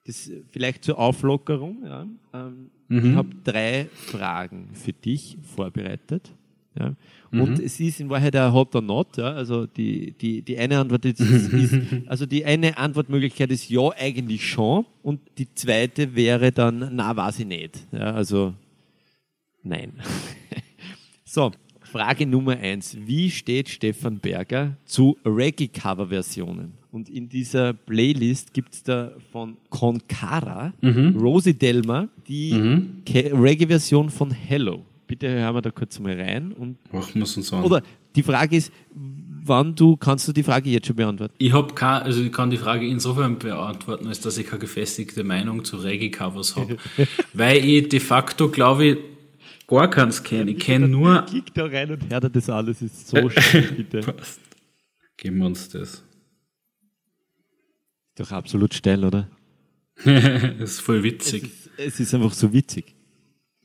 das 0.06 0.30
vielleicht 0.50 0.84
zur 0.84 0.98
Auflockerung. 0.98 1.84
Ja? 1.84 2.06
Ähm, 2.32 2.70
mhm. 2.88 3.10
Ich 3.10 3.16
habe 3.16 3.28
drei 3.44 3.88
Fragen 3.92 4.70
für 4.74 4.92
dich 4.92 5.38
vorbereitet. 5.54 6.32
Ja? 6.78 6.94
Und 7.30 7.58
mhm. 7.58 7.64
es 7.64 7.80
ist 7.80 8.00
in 8.00 8.08
Wahrheit 8.10 8.36
ein 8.36 8.52
Hot 8.52 8.74
or 8.74 8.82
Not. 8.82 9.16
Ja? 9.16 9.32
Also 9.32 9.66
die, 9.66 10.12
die, 10.12 10.42
die 10.42 10.58
eine 10.58 10.78
Antwort 10.78 11.04
ist, 11.04 11.20
ist, 11.20 11.74
also 12.06 12.26
die 12.26 12.44
eine 12.44 12.76
Antwortmöglichkeit 12.78 13.50
ist 13.50 13.68
ja, 13.68 13.90
eigentlich 13.96 14.48
schon. 14.48 14.86
Und 15.02 15.20
die 15.38 15.52
zweite 15.54 16.14
wäre 16.14 16.52
dann, 16.52 16.90
na, 16.92 17.16
weiß 17.16 17.40
ich 17.40 17.46
nicht. 17.46 17.86
Ja? 17.92 18.12
Also 18.12 18.54
nein. 19.62 19.92
so, 21.24 21.52
Frage 21.80 22.26
Nummer 22.26 22.56
eins. 22.56 22.96
Wie 23.00 23.30
steht 23.30 23.68
Stefan 23.68 24.18
Berger 24.18 24.76
zu 24.84 25.16
Reggae-Cover-Versionen? 25.24 26.72
Und 26.90 27.08
in 27.08 27.28
dieser 27.28 27.72
Playlist 27.72 28.52
gibt 28.52 28.74
es 28.74 28.82
da 28.84 29.12
von 29.32 29.56
Concara, 29.68 30.72
mhm. 30.80 31.16
Rosie 31.16 31.54
Delmer, 31.54 32.08
die 32.28 32.52
mhm. 32.52 33.02
Reggae-Version 33.06 34.10
von 34.10 34.30
Hello 34.30 34.84
bitte 35.14 35.30
hören 35.30 35.54
wir 35.54 35.62
da 35.62 35.70
kurz 35.70 36.00
mal 36.00 36.20
rein. 36.20 36.52
Und 36.52 36.92
Machen 36.92 37.14
wir 37.14 37.22
es 37.22 37.36
uns 37.36 37.52
an. 37.52 37.62
Oder 37.62 37.82
die 38.16 38.22
Frage 38.24 38.56
ist, 38.56 38.72
wann 38.92 39.76
du, 39.76 39.96
kannst 39.96 40.26
du 40.26 40.32
die 40.32 40.42
Frage 40.42 40.70
jetzt 40.70 40.88
schon 40.88 40.96
beantworten? 40.96 41.34
Ich 41.38 41.52
habe 41.52 41.80
also 41.80 42.20
ich 42.20 42.32
kann 42.32 42.50
die 42.50 42.56
Frage 42.56 42.86
insofern 42.86 43.38
beantworten, 43.38 44.08
als 44.08 44.20
dass 44.20 44.36
ich 44.38 44.46
keine 44.46 44.60
gefestigte 44.60 45.22
Meinung 45.22 45.64
zu 45.64 45.76
Reggae-Covers 45.76 46.56
habe. 46.56 46.78
Weil 47.32 47.64
ich 47.64 47.88
de 47.88 48.00
facto, 48.00 48.48
glaube 48.48 48.86
ich, 48.86 48.98
gar 49.68 49.88
keins 49.88 50.24
kenne. 50.24 50.50
Ich 50.50 50.58
kenne 50.58 50.88
nur... 50.88 51.22
Klick 51.22 51.54
da 51.54 51.66
rein 51.66 51.92
und 51.92 52.10
hör 52.10 52.20
dir 52.20 52.30
das 52.30 52.50
alles, 52.50 52.82
ist 52.82 53.08
so 53.08 53.28
schön, 53.38 53.76
bitte. 53.76 54.00
Passt. 54.00 54.40
Geben 55.16 55.38
wir 55.38 55.46
uns 55.46 55.68
das. 55.68 55.90
Ist 55.92 56.02
doch 58.16 58.32
absolut 58.32 58.74
steil, 58.74 59.04
oder? 59.04 59.28
das 60.04 60.70
ist 60.72 60.80
voll 60.80 61.04
witzig. 61.04 61.44
Es 61.44 61.50
ist, 61.50 61.70
es 61.76 62.00
ist 62.00 62.14
einfach 62.14 62.32
so 62.32 62.52
witzig. 62.52 62.96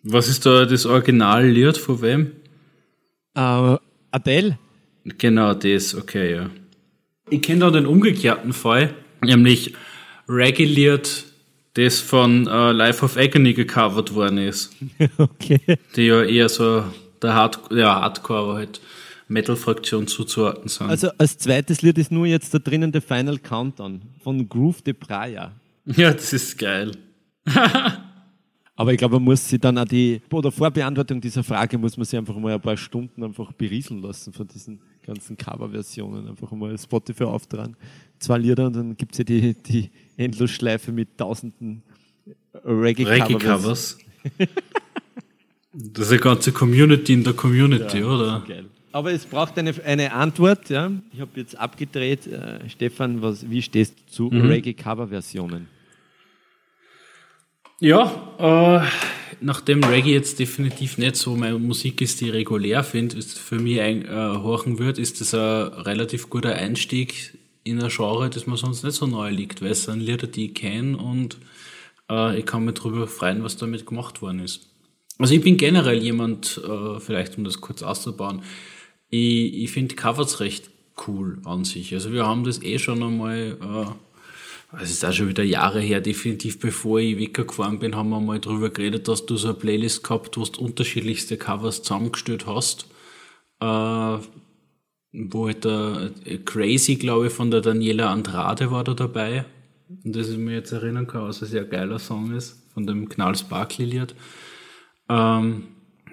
Was 0.03 0.29
ist 0.29 0.45
da 0.45 0.65
das 0.65 0.85
Originallied 0.85 1.77
von 1.77 2.01
wem? 2.01 2.31
Uh, 3.37 3.77
Adele. 4.11 4.57
Genau 5.17 5.53
das, 5.53 5.95
okay, 5.95 6.35
ja. 6.35 6.49
Ich 7.29 7.41
kenne 7.41 7.61
da 7.61 7.71
den 7.71 7.85
umgekehrten 7.85 8.53
Fall, 8.53 8.93
nämlich 9.21 9.73
Reggae-Lied, 10.27 11.25
das 11.73 11.99
von 11.99 12.47
uh, 12.47 12.71
Life 12.71 13.03
of 13.03 13.17
Agony 13.17 13.53
gecovert 13.53 14.13
worden 14.13 14.39
ist. 14.39 14.75
okay. 15.17 15.59
Die 15.95 16.07
ja 16.07 16.23
eher 16.23 16.49
so 16.49 16.83
der 17.21 17.33
Hard 17.33 17.59
ja, 17.71 18.01
Hardcore, 18.01 18.39
aber 18.39 18.53
halt 18.55 18.81
Metal-Fraktion 19.27 20.07
zuzuordnen 20.07 20.69
sind. 20.69 20.89
Also 20.89 21.09
als 21.17 21.37
zweites 21.37 21.81
Lied 21.81 21.97
ist 21.97 22.11
nur 22.11 22.25
jetzt 22.25 22.53
da 22.53 22.59
drinnen 22.59 22.91
der 22.91 23.01
Final 23.01 23.37
Countdown 23.37 24.01
von 24.23 24.49
Groove 24.49 24.81
de 24.81 24.93
Praia. 24.93 25.51
Ja, 25.85 26.11
das 26.11 26.33
ist 26.33 26.57
geil. 26.57 26.91
Aber 28.79 28.93
ich 28.93 28.97
glaube, 28.97 29.15
man 29.15 29.25
muss 29.25 29.45
sich 29.45 29.59
dann 29.59 29.77
auch 29.77 29.83
die, 29.83 30.21
oder 30.31 30.53
vor 30.53 30.71
Beantwortung 30.71 31.19
dieser 31.19 31.43
Frage 31.43 31.77
muss 31.77 31.97
man 31.97 32.05
sich 32.05 32.17
einfach 32.17 32.37
mal 32.37 32.53
ein 32.53 32.61
paar 32.61 32.77
Stunden 32.77 33.21
einfach 33.25 33.51
berieseln 33.51 34.01
lassen 34.01 34.31
von 34.31 34.47
diesen 34.47 34.79
ganzen 35.05 35.35
Coverversionen. 35.35 36.29
Einfach 36.29 36.49
mal 36.51 36.77
Spotify 36.77 37.25
auftragen, 37.25 37.75
zwei 38.19 38.37
Lieder 38.37 38.67
und 38.67 38.77
dann 38.77 38.95
gibt 38.95 39.11
es 39.11 39.17
ja 39.17 39.23
die, 39.25 39.53
die 39.53 39.89
Endlosschleife 40.15 40.93
mit 40.93 41.17
tausenden 41.17 41.83
Reggae-Covers. 42.63 43.97
Reggae 44.23 44.47
das 45.73 46.05
ist 46.05 46.11
eine 46.13 46.21
ganze 46.21 46.53
Community 46.53 47.11
in 47.11 47.25
der 47.25 47.33
Community, 47.33 47.99
ja, 47.99 48.05
oder? 48.05 48.45
Geil. 48.47 48.65
Aber 48.93 49.11
es 49.11 49.25
braucht 49.25 49.59
eine, 49.59 49.73
eine 49.83 50.13
Antwort. 50.13 50.69
Ja? 50.69 50.89
Ich 51.11 51.19
habe 51.19 51.31
jetzt 51.35 51.57
abgedreht. 51.59 52.27
Äh, 52.27 52.69
Stefan, 52.69 53.21
was, 53.21 53.49
wie 53.49 53.61
stehst 53.61 53.95
du 53.99 54.29
zu 54.29 54.29
mhm. 54.33 54.47
Reggae-Cover-Versionen? 54.47 55.67
Ja, 57.79 58.81
äh, 58.83 58.87
nachdem 59.39 59.83
Reggae 59.83 60.11
jetzt 60.11 60.39
definitiv 60.39 60.97
nicht 60.97 61.15
so 61.15 61.35
meine 61.35 61.57
Musik 61.57 62.01
ist, 62.01 62.19
die 62.19 62.27
ich 62.27 62.33
regulär 62.33 62.83
finde, 62.83 63.17
ist 63.17 63.39
für 63.39 63.57
mich 63.57 63.79
ein, 63.79 64.03
äh, 64.03 64.09
horchen 64.09 64.79
wird, 64.79 64.97
ist 64.97 65.21
das 65.21 65.33
ein 65.33 65.81
relativ 65.83 66.29
guter 66.29 66.53
Einstieg 66.55 67.37
in 67.63 67.81
ein 67.81 67.89
Genre, 67.89 68.29
das 68.29 68.47
mir 68.47 68.57
sonst 68.57 68.83
nicht 68.83 68.95
so 68.95 69.07
neu 69.07 69.29
liegt, 69.29 69.61
weil 69.61 69.71
es 69.71 69.83
sind 69.85 70.01
Lieder, 70.01 70.27
die 70.27 70.47
ich 70.47 70.55
kenne 70.55 70.97
und 70.97 71.37
äh, 72.09 72.37
ich 72.39 72.45
kann 72.45 72.65
mich 72.65 72.75
darüber 72.75 73.07
freuen, 73.07 73.43
was 73.43 73.55
damit 73.55 73.85
gemacht 73.85 74.21
worden 74.21 74.39
ist. 74.39 74.67
Also 75.17 75.33
ich 75.33 75.41
bin 75.41 75.55
generell 75.57 76.01
jemand, 76.01 76.61
äh, 76.65 76.99
vielleicht 76.99 77.37
um 77.37 77.45
das 77.45 77.61
kurz 77.61 77.81
auszubauen, 77.81 78.41
ich, 79.09 79.53
ich 79.63 79.71
finde 79.71 79.95
Covers 79.95 80.41
recht 80.41 80.69
cool 81.07 81.39
an 81.45 81.63
sich. 81.63 81.93
Also 81.93 82.11
wir 82.11 82.25
haben 82.25 82.43
das 82.43 82.61
eh 82.61 82.77
schon 82.77 83.01
einmal 83.01 83.57
äh, 83.61 84.08
es 84.77 84.91
ist 84.91 85.03
auch 85.03 85.13
schon 85.13 85.29
wieder 85.29 85.43
Jahre 85.43 85.79
her, 85.81 85.99
definitiv 85.99 86.59
bevor 86.59 86.99
ich 86.99 87.17
weggefahren 87.17 87.79
bin, 87.79 87.95
haben 87.95 88.09
wir 88.09 88.19
mal 88.19 88.39
drüber 88.39 88.69
geredet, 88.69 89.07
dass 89.07 89.25
du 89.25 89.35
so 89.35 89.49
eine 89.49 89.57
Playlist 89.57 90.03
gehabt 90.03 90.37
hast, 90.37 90.59
unterschiedlichste 90.59 91.37
Covers 91.37 91.81
zusammengestellt 91.81 92.45
hast. 92.45 92.87
Äh, 93.61 94.17
wo 95.11 95.47
halt 95.47 95.65
der 95.65 96.11
Crazy, 96.45 96.95
glaube 96.95 97.27
ich, 97.27 97.33
von 97.33 97.49
der 97.49 97.61
Daniela 97.61 98.11
Andrade 98.11 98.69
war 98.69 98.83
da 98.83 98.93
dabei. 98.93 99.45
Und 100.03 100.15
das 100.15 100.29
ich 100.29 100.37
mir 100.37 100.53
jetzt 100.53 100.71
erinnern 100.71 101.07
kann, 101.07 101.23
was 101.23 101.41
ein 101.41 101.47
sehr 101.47 101.65
geiler 101.65 101.97
Song 101.97 102.31
ist, 102.35 102.71
von 102.73 102.85
dem 102.85 103.09
Knall 103.09 103.35
Sparkly 103.35 103.85
Lied. 103.85 104.13
Ähm, 105.09 105.63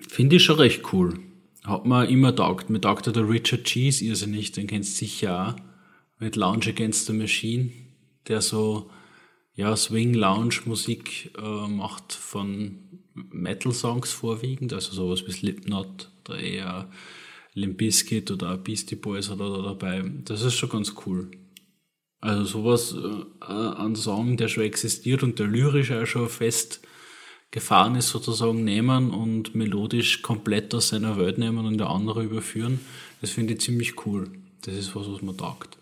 Finde 0.09 0.37
ich 0.37 0.45
schon 0.45 0.57
recht 0.57 0.95
cool. 0.95 1.19
Hat 1.65 1.85
mir 1.85 2.09
immer 2.09 2.35
taugt. 2.35 2.71
Mir 2.71 2.81
taugt 2.81 3.15
der 3.15 3.29
Richard 3.29 3.65
Cheese 3.65 4.03
irrsinnig, 4.03 4.53
den 4.53 4.67
kennst 4.67 4.95
du 4.95 5.05
sicher 5.05 5.49
auch. 5.49 5.63
Mit 6.19 6.37
Lounge 6.37 6.69
Against 6.69 7.07
the 7.07 7.13
Machine 7.13 7.71
der 8.29 8.41
so 8.41 8.91
ja, 9.55 9.75
Swing-Lounge-Musik 9.75 11.33
äh, 11.39 11.69
macht 11.69 12.13
von 12.13 12.79
Metal-Songs 13.15 14.13
vorwiegend, 14.13 14.73
also 14.73 14.93
sowas 14.93 15.27
wie 15.27 15.33
Slipknot 15.33 16.11
oder 16.29 16.39
eher 16.39 16.91
Limp 17.55 17.79
Bizkit 17.79 18.31
oder 18.31 18.59
Beastie 18.59 18.97
Boys 18.97 19.31
oder 19.31 19.51
da 19.51 19.63
dabei. 19.63 20.05
Das 20.25 20.43
ist 20.43 20.55
schon 20.55 20.69
ganz 20.69 20.95
cool. 21.07 21.31
Also 22.21 22.45
sowas, 22.45 22.95
äh, 22.95 23.53
ein 23.53 23.97
Song, 23.97 24.37
der 24.37 24.49
schon 24.49 24.65
existiert 24.65 25.23
und 25.23 25.39
der 25.39 25.47
lyrisch 25.47 25.91
auch 25.91 26.07
schon 26.07 26.29
fest 26.29 26.81
gefahren 27.51 27.95
ist, 27.95 28.11
sozusagen 28.11 28.65
nehmen 28.65 29.11
und 29.11 29.55
melodisch 29.55 30.21
komplett 30.21 30.75
aus 30.75 30.89
seiner 30.89 31.17
Welt 31.17 31.39
nehmen 31.39 31.65
und 31.65 31.79
der 31.79 31.89
andere 31.89 32.25
überführen, 32.25 32.81
das 33.23 33.31
finde 33.31 33.55
ich 33.55 33.61
ziemlich 33.61 34.05
cool. 34.05 34.31
Das 34.63 34.75
ist 34.75 34.95
was, 34.95 35.11
was 35.11 35.23
man 35.23 35.39
taugt 35.39 35.79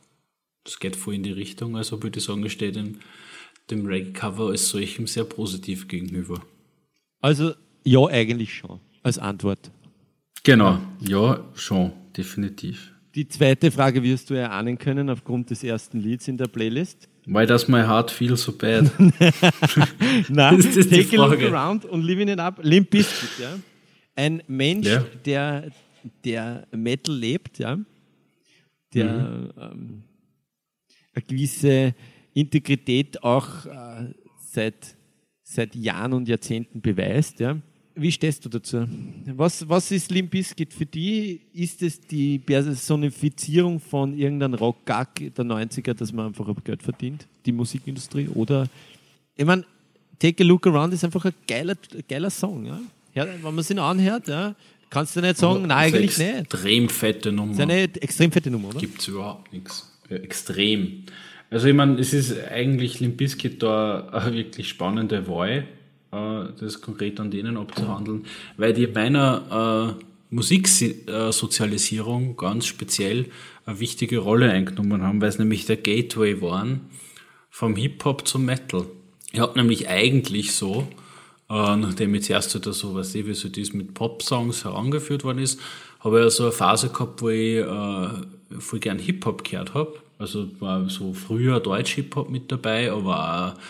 das 0.64 0.78
geht 0.78 0.96
voll 0.96 1.14
in 1.14 1.22
die 1.22 1.32
Richtung. 1.32 1.76
Also 1.76 2.02
würde 2.02 2.18
ich 2.18 2.24
sagen, 2.24 2.44
ich 2.44 2.52
stehe 2.52 2.72
dem, 2.72 2.98
dem 3.70 3.86
Reggae-Cover 3.86 4.48
als 4.48 4.68
solchem 4.68 5.06
sehr 5.06 5.24
positiv 5.24 5.88
gegenüber. 5.88 6.40
Also 7.20 7.52
ja, 7.84 8.04
eigentlich 8.06 8.54
schon, 8.54 8.80
als 9.02 9.18
Antwort. 9.18 9.70
Genau, 10.42 10.78
ja, 11.00 11.42
schon, 11.54 11.92
definitiv. 12.16 12.92
Die 13.14 13.28
zweite 13.28 13.70
Frage 13.70 14.02
wirst 14.02 14.28
du 14.30 14.34
erahnen 14.34 14.76
können 14.76 15.08
aufgrund 15.08 15.48
des 15.50 15.62
ersten 15.62 16.00
Lieds 16.00 16.26
in 16.28 16.36
der 16.36 16.46
Playlist. 16.48 17.08
Why 17.26 17.46
does 17.46 17.68
my 17.68 17.80
heart 17.82 18.10
feel 18.10 18.36
so 18.36 18.52
bad? 18.52 18.90
Nein, 20.28 20.58
Ist 20.58 20.76
das 20.76 20.88
die 20.88 21.02
Take 21.04 21.18
a 21.20 21.26
look 21.26 21.40
around 21.42 21.84
und 21.86 22.02
living 22.02 22.28
it 22.28 22.38
up. 22.38 22.58
Limp 22.62 22.90
Bizkit, 22.90 23.30
ja. 23.40 23.58
Ein 24.16 24.42
Mensch, 24.46 24.86
Ja. 24.86 25.04
der, 25.24 25.70
der 26.24 26.66
Metal 26.72 27.14
lebt, 27.16 27.58
ja. 27.58 27.78
Der 28.92 29.04
Mhm. 29.12 29.50
ähm, 29.60 30.02
eine 31.14 31.24
gewisse 31.24 31.94
Integrität 32.34 33.22
auch 33.22 33.66
äh, 33.66 34.12
seit, 34.38 34.96
seit 35.42 35.74
Jahren 35.74 36.12
und 36.12 36.28
Jahrzehnten 36.28 36.80
beweist, 36.80 37.40
ja. 37.40 37.56
Wie 37.96 38.10
stehst 38.10 38.44
du 38.44 38.48
dazu? 38.48 38.88
Was, 39.36 39.68
was 39.68 39.92
ist 39.92 40.10
Limp 40.10 40.32
Bizkit 40.32 40.74
für 40.74 40.84
die? 40.84 41.40
Ist 41.52 41.80
es 41.80 42.00
die 42.00 42.40
Personifizierung 42.40 43.78
von 43.78 44.18
irgendeinem 44.18 44.54
Rockgag 44.54 45.14
der 45.14 45.44
90er, 45.44 45.94
dass 45.94 46.12
man 46.12 46.26
einfach 46.26 46.52
Geld 46.64 46.82
verdient, 46.82 47.28
die 47.46 47.52
Musikindustrie? 47.52 48.26
Oder, 48.28 48.66
ich 49.36 49.44
meine, 49.44 49.64
Take 50.18 50.42
a 50.42 50.46
Look 50.46 50.66
Around 50.66 50.92
ist 50.94 51.04
einfach 51.04 51.24
ein 51.24 51.34
geiler, 51.46 51.76
geiler 52.08 52.30
Song. 52.30 52.66
Ja? 52.66 52.80
Ja, 53.14 53.28
wenn 53.42 53.54
man 53.54 53.64
ihn 53.64 53.78
anhört, 53.78 54.26
ja, 54.26 54.56
kannst 54.90 55.14
du 55.14 55.20
nicht 55.20 55.36
sagen, 55.36 55.66
nein, 55.68 55.92
Das 55.92 56.00
ist 56.00 56.20
eigentlich 56.20 56.20
eine 56.20 56.40
nicht. 56.40 56.54
Extrem 56.54 56.88
fette 56.88 57.32
Nummer. 57.32 57.52
Das 57.52 57.58
ist 57.58 57.62
eine 57.62 57.82
extrem 58.02 58.32
fette 58.32 58.50
Nummer, 58.50 58.68
oder? 58.68 58.80
gibt 58.80 59.00
es 59.00 59.06
überhaupt 59.06 59.52
nichts. 59.52 59.88
Ja, 60.08 60.16
extrem. 60.16 61.04
Also 61.50 61.68
ich 61.68 61.74
meine, 61.74 62.00
es 62.00 62.12
ist 62.12 62.36
eigentlich 62.50 63.00
Limp 63.00 63.16
Bizkit 63.16 63.62
da 63.62 64.08
eine 64.08 64.34
wirklich 64.34 64.68
spannende 64.68 65.28
Wahl, 65.28 65.66
äh, 66.12 66.44
das 66.58 66.80
konkret 66.80 67.20
an 67.20 67.30
denen 67.30 67.56
abzuhandeln, 67.56 68.26
weil 68.56 68.72
die 68.72 68.86
bei 68.86 69.02
einer 69.02 69.96
äh, 69.98 70.04
Musiksozialisierung 70.30 72.36
ganz 72.36 72.66
speziell 72.66 73.26
eine 73.66 73.80
wichtige 73.80 74.18
Rolle 74.18 74.50
eingenommen 74.50 75.02
haben, 75.02 75.20
weil 75.20 75.28
es 75.28 75.38
nämlich 75.38 75.66
der 75.66 75.76
Gateway 75.76 76.40
waren 76.42 76.80
vom 77.50 77.76
Hip-Hop 77.76 78.26
zum 78.26 78.44
Metal. 78.44 78.86
Ich 79.32 79.38
habe 79.38 79.58
nämlich 79.58 79.88
eigentlich 79.88 80.52
so, 80.52 80.88
äh, 81.48 81.76
nachdem 81.76 82.16
jetzt 82.16 82.30
erst 82.30 82.54
wieder 82.54 82.72
so, 82.72 82.94
was 82.94 83.14
ich, 83.14 83.26
wie 83.26 83.34
so 83.34 83.48
das 83.48 83.72
mit 83.72 83.94
Pop-Songs 83.94 84.64
herangeführt 84.64 85.22
worden 85.22 85.38
ist, 85.38 85.60
habe 86.00 86.18
ich 86.18 86.24
ja 86.24 86.30
so 86.30 86.42
eine 86.44 86.52
Phase 86.52 86.88
gehabt, 86.88 87.22
wo 87.22 87.28
ich 87.28 87.58
äh, 87.58 88.08
voll 88.60 88.80
gern 88.80 88.98
Hip-Hop 88.98 89.44
gehört 89.44 89.74
habe. 89.74 89.94
Also 90.18 90.48
war 90.60 90.88
so 90.88 91.12
früher 91.12 91.60
Deutsch-Hip-Hop 91.60 92.30
mit 92.30 92.50
dabei, 92.50 92.92
aber 92.92 93.54
auch 93.56 93.60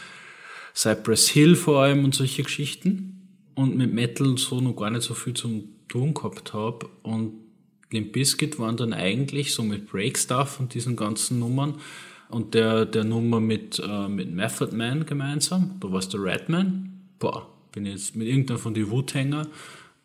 Cypress 0.74 1.28
Hill 1.28 1.56
vor 1.56 1.82
allem 1.82 2.04
und 2.04 2.14
solche 2.14 2.42
Geschichten. 2.42 3.10
Und 3.54 3.76
mit 3.76 3.92
Metal 3.92 4.36
so 4.36 4.60
noch 4.60 4.74
gar 4.74 4.90
nicht 4.90 5.02
so 5.02 5.14
viel 5.14 5.34
zum 5.34 5.68
tun 5.88 6.12
gehabt 6.12 6.52
habe. 6.52 6.88
Und 7.02 7.34
Limp 7.90 8.12
Bizkit 8.12 8.58
waren 8.58 8.76
dann 8.76 8.92
eigentlich 8.92 9.54
so 9.54 9.62
mit 9.62 9.88
Breakstuff 9.88 10.58
und 10.58 10.74
diesen 10.74 10.96
ganzen 10.96 11.38
Nummern 11.38 11.76
und 12.28 12.54
der, 12.54 12.86
der 12.86 13.04
Nummer 13.04 13.38
mit, 13.40 13.80
äh, 13.86 14.08
mit 14.08 14.32
Method 14.32 14.74
Man 14.74 15.06
gemeinsam, 15.06 15.76
da 15.80 15.90
war 15.92 15.98
es 15.98 16.08
der 16.08 16.22
Redman. 16.22 16.90
Boah, 17.20 17.48
bin 17.72 17.86
jetzt 17.86 18.16
mit 18.16 18.26
irgendeinem 18.26 18.58
von 18.58 18.74
den 18.74 18.90
Wu-Tanger 18.90 19.46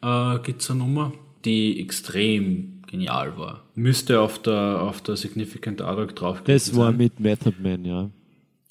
äh, 0.01 0.39
gibt's 0.39 0.69
eine 0.69 0.79
Nummer, 0.79 1.13
die 1.45 1.79
extrem 1.81 2.78
genial 2.89 3.37
war. 3.37 3.63
Müsste 3.75 4.19
auf 4.19 4.41
der, 4.41 4.81
auf 4.81 5.01
der 5.01 5.15
Significant 5.15 5.81
Other 5.81 6.07
drauf 6.07 6.41
Das 6.43 6.75
war 6.75 6.87
sein. 6.87 6.97
mit 6.97 7.19
Method 7.19 7.55
Man, 7.61 7.85
ja. 7.85 8.09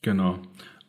Genau. 0.02 0.38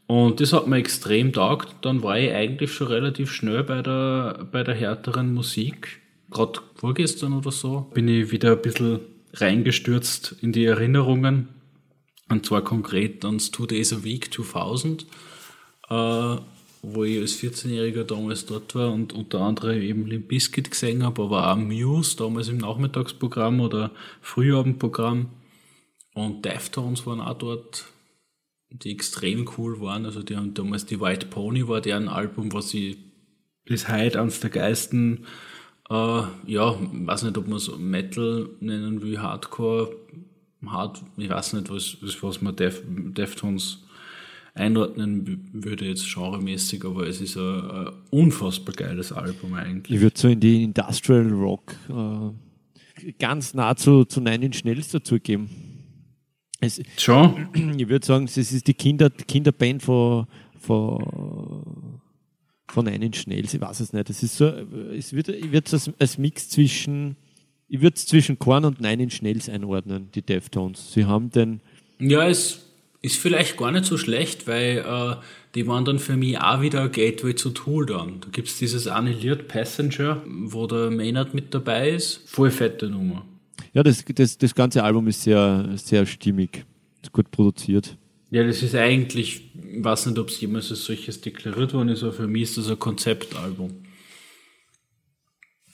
Und 0.07 0.39
das 0.41 0.53
hat 0.53 0.67
mir 0.67 0.77
extrem 0.77 1.31
taugt. 1.31 1.75
Dann 1.83 2.01
war 2.01 2.17
ich 2.17 2.31
eigentlich 2.31 2.73
schon 2.73 2.87
relativ 2.87 3.31
schnell 3.31 3.63
bei 3.63 3.81
der, 3.81 4.47
bei 4.51 4.63
der 4.63 4.73
härteren 4.75 5.33
Musik. 5.33 6.01
Gerade 6.31 6.59
vorgestern 6.75 7.33
oder 7.33 7.51
so 7.51 7.89
bin 7.93 8.07
ich 8.07 8.31
wieder 8.31 8.53
ein 8.53 8.61
bisschen 8.61 9.01
reingestürzt 9.33 10.35
in 10.41 10.51
die 10.51 10.65
Erinnerungen. 10.65 11.49
Und 12.29 12.45
zwar 12.45 12.63
konkret 12.63 13.23
ans 13.25 13.51
Two 13.51 13.65
Days 13.65 13.93
a 13.93 14.03
Week 14.03 14.33
2000, 14.33 15.05
äh, 15.89 16.35
wo 16.81 17.03
ich 17.03 17.19
als 17.19 17.37
14-Jähriger 17.37 18.03
damals 18.03 18.45
dort 18.45 18.73
war 18.75 18.91
und 18.91 19.13
unter 19.13 19.41
anderem 19.41 19.81
eben 19.81 20.07
Limp 20.07 20.29
Bizkit 20.29 20.71
gesehen 20.71 21.03
habe, 21.03 21.23
aber 21.23 21.51
auch 21.51 21.57
Muse 21.57 22.15
damals 22.15 22.47
im 22.47 22.57
Nachmittagsprogramm 22.57 23.59
oder 23.59 23.91
Frühabendprogramm. 24.21 25.29
Und 26.13 26.45
Deftones 26.45 27.05
waren 27.05 27.21
auch 27.21 27.37
dort 27.37 27.85
die 28.71 28.91
extrem 28.91 29.49
cool 29.57 29.81
waren. 29.81 30.05
Also 30.05 30.23
die 30.23 30.35
haben 30.35 30.53
damals 30.53 30.85
die 30.85 30.99
White 30.99 31.27
Pony 31.27 31.67
war 31.67 31.81
deren 31.81 32.07
Album, 32.07 32.53
was 32.53 32.73
ich 32.73 32.97
bis 33.65 33.87
heute 33.87 34.21
eines 34.21 34.39
der 34.39 34.49
geilsten, 34.49 35.25
äh, 35.89 36.21
ja, 36.45 36.75
weiß 36.79 37.23
nicht, 37.23 37.37
ob 37.37 37.47
man 37.47 37.57
es 37.57 37.75
Metal 37.77 38.49
nennen 38.59 39.01
will, 39.01 39.19
Hardcore, 39.19 39.95
Hard, 40.65 41.01
ich 41.17 41.29
weiß 41.29 41.53
nicht, 41.53 41.69
was, 41.69 41.97
was, 42.01 42.21
was 42.21 42.41
man 42.41 42.55
Def, 42.55 42.83
Deftones 42.85 43.83
einordnen 44.59 45.49
würde 45.53 45.85
jetzt 45.85 46.13
genremäßig, 46.13 46.83
aber 46.85 47.07
es 47.07 47.21
ist 47.21 47.37
ein, 47.37 47.71
ein 47.71 47.87
unfassbar 48.11 48.75
geiles 48.75 49.11
Album 49.11 49.53
eigentlich. 49.53 49.95
Ich 49.95 50.01
würde 50.01 50.19
so 50.19 50.27
in 50.27 50.39
die 50.39 50.63
Industrial 50.63 51.27
Rock 51.29 51.75
äh, 51.89 53.11
ganz 53.17 53.53
nah 53.53 53.75
zu, 53.75 54.05
zu 54.05 54.21
Nine 54.21 54.45
Inch 54.45 54.63
Nails 54.63 54.89
dazugeben. 54.89 55.49
Es, 56.59 56.81
Schon? 56.97 57.47
ich 57.53 57.87
würde 57.87 58.05
sagen, 58.05 58.25
es 58.25 58.37
ist 58.37 58.67
die 58.67 58.73
Kinder, 58.73 59.09
Kinderband 59.09 59.81
von, 59.81 60.27
von, 60.59 62.01
von 62.67 62.85
Nine 62.85 63.05
Inch 63.05 63.27
Nails. 63.27 63.53
Ich 63.53 63.61
weiß 63.61 63.79
es 63.79 63.93
nicht. 63.93 64.09
Es 64.09 64.21
ist 64.21 64.37
so, 64.37 64.47
es 64.47 65.13
wird, 65.13 65.29
ich 65.29 65.51
würde 65.51 65.65
es 65.65 65.73
als, 65.73 65.91
als 65.99 66.17
Mix 66.17 66.49
zwischen, 66.49 67.15
ich 67.67 67.81
würde 67.81 67.95
es 67.95 68.05
zwischen 68.05 68.37
Korn 68.37 68.65
und 68.65 68.81
Nine 68.81 69.03
Inch 69.03 69.21
Nails 69.21 69.47
einordnen, 69.47 70.09
die 70.13 70.21
Deftones. 70.21 70.91
Sie 70.93 71.05
haben 71.05 71.29
den, 71.29 71.61
Ja, 71.99 72.27
es 72.27 72.68
ist 73.01 73.17
vielleicht 73.17 73.57
gar 73.57 73.71
nicht 73.71 73.85
so 73.85 73.97
schlecht, 73.97 74.47
weil 74.47 74.79
äh, 74.79 75.15
die 75.55 75.67
waren 75.67 75.85
dann 75.85 75.99
für 75.99 76.17
mich 76.17 76.37
auch 76.37 76.61
wieder 76.61 76.81
ein 76.81 76.91
Gateway 76.91 77.33
zu 77.33 77.51
Tool 77.51 77.85
dann. 77.85 78.19
Da 78.21 78.27
gibt's 78.31 78.57
dieses 78.57 78.87
Annihilert 78.87 79.47
Passenger, 79.47 80.21
wo 80.25 80.67
der 80.67 80.91
Maynard 80.91 81.33
mit 81.33 81.53
dabei 81.53 81.91
ist. 81.91 82.21
Voll 82.27 82.51
fette 82.51 82.89
Nummer. 82.89 83.25
ja, 83.73 83.83
das, 83.83 84.03
das, 84.05 84.37
das 84.37 84.53
ganze 84.53 84.83
Album 84.83 85.07
ist 85.07 85.23
sehr, 85.23 85.69
sehr 85.75 86.05
stimmig, 86.05 86.65
ist 87.01 87.11
gut 87.11 87.31
produziert. 87.31 87.97
Ja, 88.31 88.43
das 88.43 88.61
ist 88.61 88.75
eigentlich, 88.75 89.51
ich 89.55 89.83
weiß 89.83 90.05
nicht, 90.07 90.19
ob 90.19 90.29
es 90.29 90.39
jemals 90.39 90.69
als 90.69 90.85
solches 90.85 91.21
deklariert 91.21 91.73
worden 91.73 91.89
ist, 91.89 92.03
aber 92.03 92.13
für 92.13 92.27
mich 92.27 92.43
ist 92.43 92.57
das 92.57 92.69
ein 92.69 92.77
Konzeptalbum. 92.77 93.71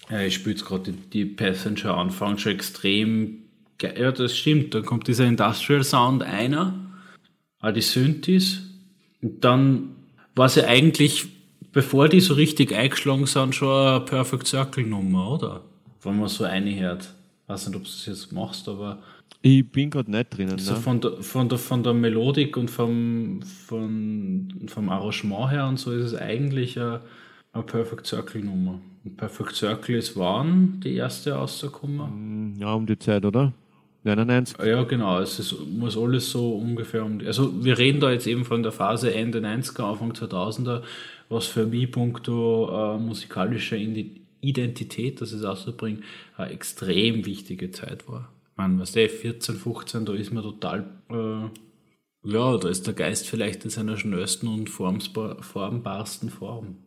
Ja, 0.09 0.21
ich 0.21 0.35
spiele 0.35 0.51
jetzt 0.51 0.65
gerade 0.65 0.91
die, 0.91 1.09
die 1.09 1.25
Passenger 1.25 1.97
anfangen 1.97 2.37
schon 2.37 2.53
extrem 2.53 3.45
geil. 3.77 3.95
Ja, 3.99 4.11
das 4.11 4.37
stimmt. 4.37 4.73
Dann 4.73 4.85
kommt 4.85 5.07
dieser 5.07 5.25
Industrial 5.25 5.83
Sound 5.83 6.23
einer, 6.23 6.84
auch 7.65 7.73
die 7.73 7.81
Synthes. 7.81 8.61
Und 9.21 9.43
dann 9.43 9.95
war 10.35 10.49
sie 10.49 10.65
eigentlich, 10.65 11.25
bevor 11.71 12.09
die 12.09 12.19
so 12.19 12.33
richtig 12.33 12.73
eingeschlagen 12.73 13.25
sind, 13.25 13.55
schon 13.55 13.87
eine 13.87 13.99
Perfect 14.01 14.47
Circle 14.47 14.85
Nummer, 14.85 15.31
oder? 15.31 15.61
Wenn 16.03 16.19
man 16.19 16.29
so 16.29 16.43
eine 16.43 16.79
hört. 16.79 17.13
Weiß 17.47 17.67
nicht, 17.67 17.75
ob 17.75 17.83
du 17.83 17.89
das 17.89 18.05
jetzt 18.05 18.31
machst, 18.31 18.67
aber 18.67 18.99
Ich 19.41 19.69
bin 19.71 19.89
gerade 19.89 20.09
nicht 20.09 20.35
drinnen. 20.35 20.57
so 20.57 20.73
ne? 20.73 20.79
von 20.79 20.99
der, 21.01 21.11
von 21.21 21.49
der, 21.49 21.57
von 21.57 21.83
der 21.83 21.93
Melodik 21.93 22.57
und 22.57 22.69
vom, 22.69 23.41
von, 23.43 24.53
vom 24.67 24.89
Arrangement 24.89 25.51
her 25.51 25.67
und 25.67 25.77
so 25.77 25.91
ist 25.91 26.05
es 26.05 26.15
eigentlich 26.15 26.79
eine, 26.79 27.01
eine 27.53 27.63
Perfect 27.63 28.07
Circle 28.07 28.43
Nummer. 28.43 28.79
Und 29.03 29.17
Perfect 29.17 29.55
Circle 29.55 29.95
ist 29.95 30.17
wann 30.17 30.79
die 30.83 30.95
erste 30.95 31.33
rausgekommen? 31.33 32.55
Ja, 32.59 32.73
um 32.73 32.87
die 32.87 32.97
Zeit, 32.97 33.23
oder? 33.25 33.53
99. 34.05 34.57
Ja, 34.65 34.83
genau. 34.83 35.19
Es 35.19 35.39
ist, 35.39 35.55
muss 35.67 35.97
alles 35.97 36.29
so 36.31 36.55
ungefähr 36.55 37.03
um. 37.03 37.19
Also, 37.25 37.63
wir 37.63 37.77
reden 37.77 37.99
da 37.99 38.11
jetzt 38.11 38.27
eben 38.27 38.45
von 38.45 38.63
der 38.63 38.71
Phase 38.71 39.13
Ende 39.13 39.39
90er, 39.39 39.83
Anfang 39.83 40.11
2000er, 40.13 40.83
was 41.29 41.45
für 41.47 41.65
mich 41.65 41.91
puncto 41.91 42.95
äh, 42.95 42.99
musikalischer 42.99 43.77
Indi- 43.77 44.21
Identität, 44.41 45.21
das 45.21 45.31
es 45.31 45.43
auszubringen, 45.43 46.03
eine 46.37 46.51
extrem 46.51 47.25
wichtige 47.25 47.71
Zeit 47.71 48.07
war. 48.07 48.29
Man, 48.55 48.79
was 48.79 48.91
der 48.91 49.09
14, 49.09 49.55
15, 49.55 50.05
da 50.05 50.13
ist 50.13 50.31
man 50.31 50.43
total. 50.43 50.85
Äh, 51.09 52.29
ja, 52.29 52.57
da 52.57 52.69
ist 52.69 52.87
der 52.87 52.93
Geist 52.93 53.27
vielleicht 53.27 53.63
in 53.65 53.69
seiner 53.69 53.97
schnellsten 53.97 54.47
und 54.47 54.69
formbarsten 54.69 56.29
Form. 56.29 56.77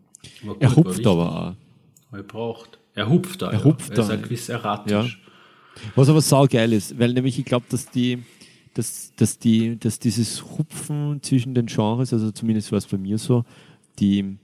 Gut, 0.42 0.57
Er 0.61 0.74
hupft 0.74 1.07
aber 1.07 1.57
auch. 2.12 2.16
Er 2.16 2.22
braucht. 2.22 2.78
Er 2.94 3.09
hupft 3.09 3.42
da. 3.42 3.50
Er 3.50 3.59
ja. 3.59 3.64
hupft 3.64 3.90
er 3.90 3.98
ist 3.98 4.09
da. 4.09 4.14
ein 4.14 4.22
gewiss 4.22 4.48
erratisch. 4.48 5.20
Was 5.94 6.08
aber 6.08 6.20
saugeil 6.20 6.72
ist, 6.72 6.98
weil 6.98 7.12
nämlich 7.12 7.38
ich 7.38 7.44
glaube, 7.44 7.66
dass 7.68 7.90
die, 7.90 8.18
dass, 8.74 9.12
dass 9.16 9.38
die, 9.38 9.78
dass 9.78 9.98
dieses 9.98 10.44
Hupfen 10.44 11.20
zwischen 11.22 11.54
den 11.54 11.66
Genres, 11.66 12.12
also 12.12 12.30
zumindest 12.30 12.70
war 12.72 12.78
es 12.78 12.86
bei 12.86 12.98
mir 12.98 13.18
so, 13.18 13.44
die, 13.98 14.38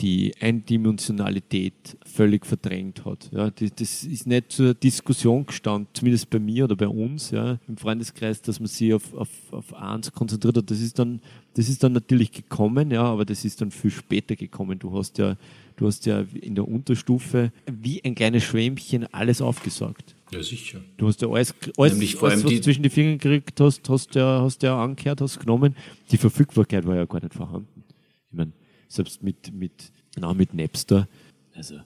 die 0.00 0.32
Eindimensionalität 0.40 1.96
völlig 2.04 2.46
verdrängt 2.46 3.04
hat. 3.04 3.30
Ja, 3.32 3.50
das, 3.50 3.74
das 3.76 4.04
ist 4.04 4.26
nicht 4.26 4.50
zur 4.50 4.74
Diskussion 4.74 5.46
gestanden, 5.46 5.88
zumindest 5.92 6.30
bei 6.30 6.40
mir 6.40 6.64
oder 6.64 6.76
bei 6.76 6.88
uns 6.88 7.30
ja, 7.30 7.58
im 7.68 7.76
Freundeskreis, 7.76 8.42
dass 8.42 8.58
man 8.58 8.66
sich 8.66 8.92
auf, 8.92 9.14
auf, 9.14 9.28
auf 9.52 9.74
eins 9.74 10.10
konzentriert 10.12 10.56
hat. 10.56 10.70
Das 10.70 10.80
ist, 10.80 10.98
dann, 10.98 11.20
das 11.54 11.68
ist 11.68 11.82
dann 11.84 11.92
natürlich 11.92 12.32
gekommen, 12.32 12.90
ja, 12.90 13.04
aber 13.04 13.24
das 13.24 13.44
ist 13.44 13.60
dann 13.60 13.70
viel 13.70 13.90
später 13.90 14.34
gekommen. 14.34 14.78
Du 14.78 14.96
hast 14.96 15.18
ja, 15.18 15.36
du 15.76 15.86
hast 15.86 16.06
ja 16.06 16.24
in 16.40 16.54
der 16.56 16.66
Unterstufe 16.66 17.52
wie 17.70 18.02
ein 18.04 18.14
kleines 18.14 18.42
Schwämmchen 18.42 19.12
alles 19.12 19.40
aufgesaugt. 19.40 20.16
Ja, 20.30 20.42
sicher. 20.42 20.80
Du 20.96 21.06
hast 21.06 21.20
ja 21.22 21.28
alles, 21.28 21.54
alles, 21.76 21.92
Nämlich 21.92 22.16
vor 22.16 22.28
allem 22.30 22.42
was 22.42 22.50
die- 22.50 22.56
du 22.56 22.62
zwischen 22.62 22.82
die 22.82 22.90
Finger 22.90 23.12
gekriegt 23.18 23.60
hast, 23.60 23.88
hast 23.88 24.14
ja, 24.14 24.40
hast 24.42 24.62
ja 24.62 24.82
angehört, 24.82 25.20
hast 25.20 25.38
genommen. 25.40 25.76
Die 26.10 26.16
Verfügbarkeit 26.16 26.86
war 26.86 26.96
ja 26.96 27.04
gar 27.04 27.20
nicht 27.22 27.34
vorhanden. 27.34 27.84
Ich 28.30 28.36
meine, 28.36 28.52
selbst 28.88 29.22
mit, 29.22 29.52
mit, 29.52 29.92
na, 30.16 30.32
mit 30.34 30.54
Napster, 30.54 31.06
also, 31.54 31.76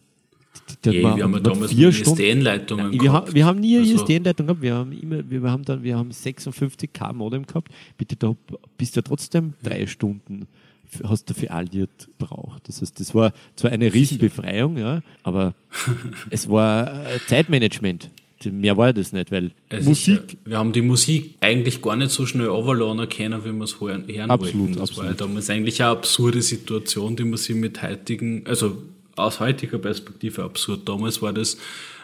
die, 0.84 0.90
die 0.90 1.04
hat 1.06 1.12
Ja, 1.12 1.16
wir 1.16 1.24
haben 1.24 1.32
ja 1.34 1.40
damals 1.40 1.72
vier 1.72 1.88
ISDN-Leitungen 1.88 2.92
wir, 3.00 3.12
haben, 3.12 3.34
wir 3.34 3.44
haben 3.46 3.60
nie 3.60 3.76
eine 3.76 3.86
Also- 3.90 3.96
ISDN-Leitung 4.02 4.46
gehabt, 4.46 4.62
wir 4.62 4.74
haben 4.74 4.92
immer, 4.92 5.28
wir 5.30 5.42
haben 5.50 5.64
dann, 5.64 5.82
wir 5.82 5.96
haben 5.96 6.10
56k 6.10 7.12
Modem 7.12 7.44
gehabt. 7.46 7.72
Bitte, 7.96 8.16
da 8.16 8.34
bist 8.76 8.96
du 8.96 9.00
ja 9.00 9.02
trotzdem 9.02 9.54
drei 9.62 9.86
Stunden 9.86 10.46
hast 11.04 11.28
du 11.28 11.34
für 11.34 11.50
alliert 11.50 12.08
braucht. 12.16 12.66
Das 12.66 12.80
heißt, 12.80 12.98
das 12.98 13.14
war 13.14 13.34
zwar 13.56 13.72
eine 13.72 13.92
Riesenbefreiung, 13.92 14.78
ja, 14.78 15.02
aber 15.22 15.54
es 16.30 16.48
war 16.48 17.04
äh, 17.06 17.18
Zeitmanagement. 17.26 18.10
Mehr 18.44 18.76
war 18.76 18.92
das 18.92 19.12
nicht, 19.12 19.30
weil 19.30 19.52
Es 19.68 19.84
Musik, 19.84 20.16
Ist, 20.16 20.36
wir 20.44 20.58
haben 20.58 20.72
die 20.72 20.82
Musik 20.82 21.34
eigentlich 21.40 21.82
gar 21.82 21.96
nicht 21.96 22.10
so 22.10 22.26
schnell 22.26 22.48
overladen 22.48 23.08
können, 23.08 23.44
wie 23.44 23.52
wir 23.52 23.64
es 23.64 23.80
hören, 23.80 24.04
hören 24.06 24.30
Absolut, 24.30 24.68
wollten. 24.68 24.76
Das 24.76 24.96
war 24.96 25.04
ja 25.04 25.10
absolut. 25.10 25.30
damals 25.30 25.50
eigentlich 25.50 25.82
eine 25.82 25.90
absurde 25.90 26.42
Situation, 26.42 27.16
die 27.16 27.24
man 27.24 27.36
sich 27.36 27.56
mit 27.56 27.82
heutigen, 27.82 28.46
also 28.46 28.82
aus 29.16 29.40
heutiger 29.40 29.78
Perspektive 29.78 30.44
absurd. 30.44 30.88
Damals 30.88 31.20
war 31.20 31.32
das 31.32 31.58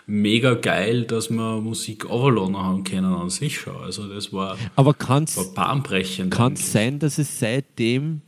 mega 0.07 0.55
geil, 0.55 1.05
dass 1.05 1.31
wir 1.31 1.61
Musik 1.61 2.11
overladen 2.11 2.57
haben 2.57 2.85
können 2.85 3.07
an 3.07 3.31
sich 3.31 3.59
schon. 3.59 3.77
Also 3.77 4.09
das 4.09 4.33
war, 4.33 4.59
aber 4.77 4.95
kann's, 4.95 5.37
war 5.37 5.55
bahnbrechend. 5.55 6.33
kann 6.33 6.55
es 6.55 6.73
sein, 6.73 6.99
dass 6.99 7.19
es 7.19 7.39
seitdem, 7.39 8.21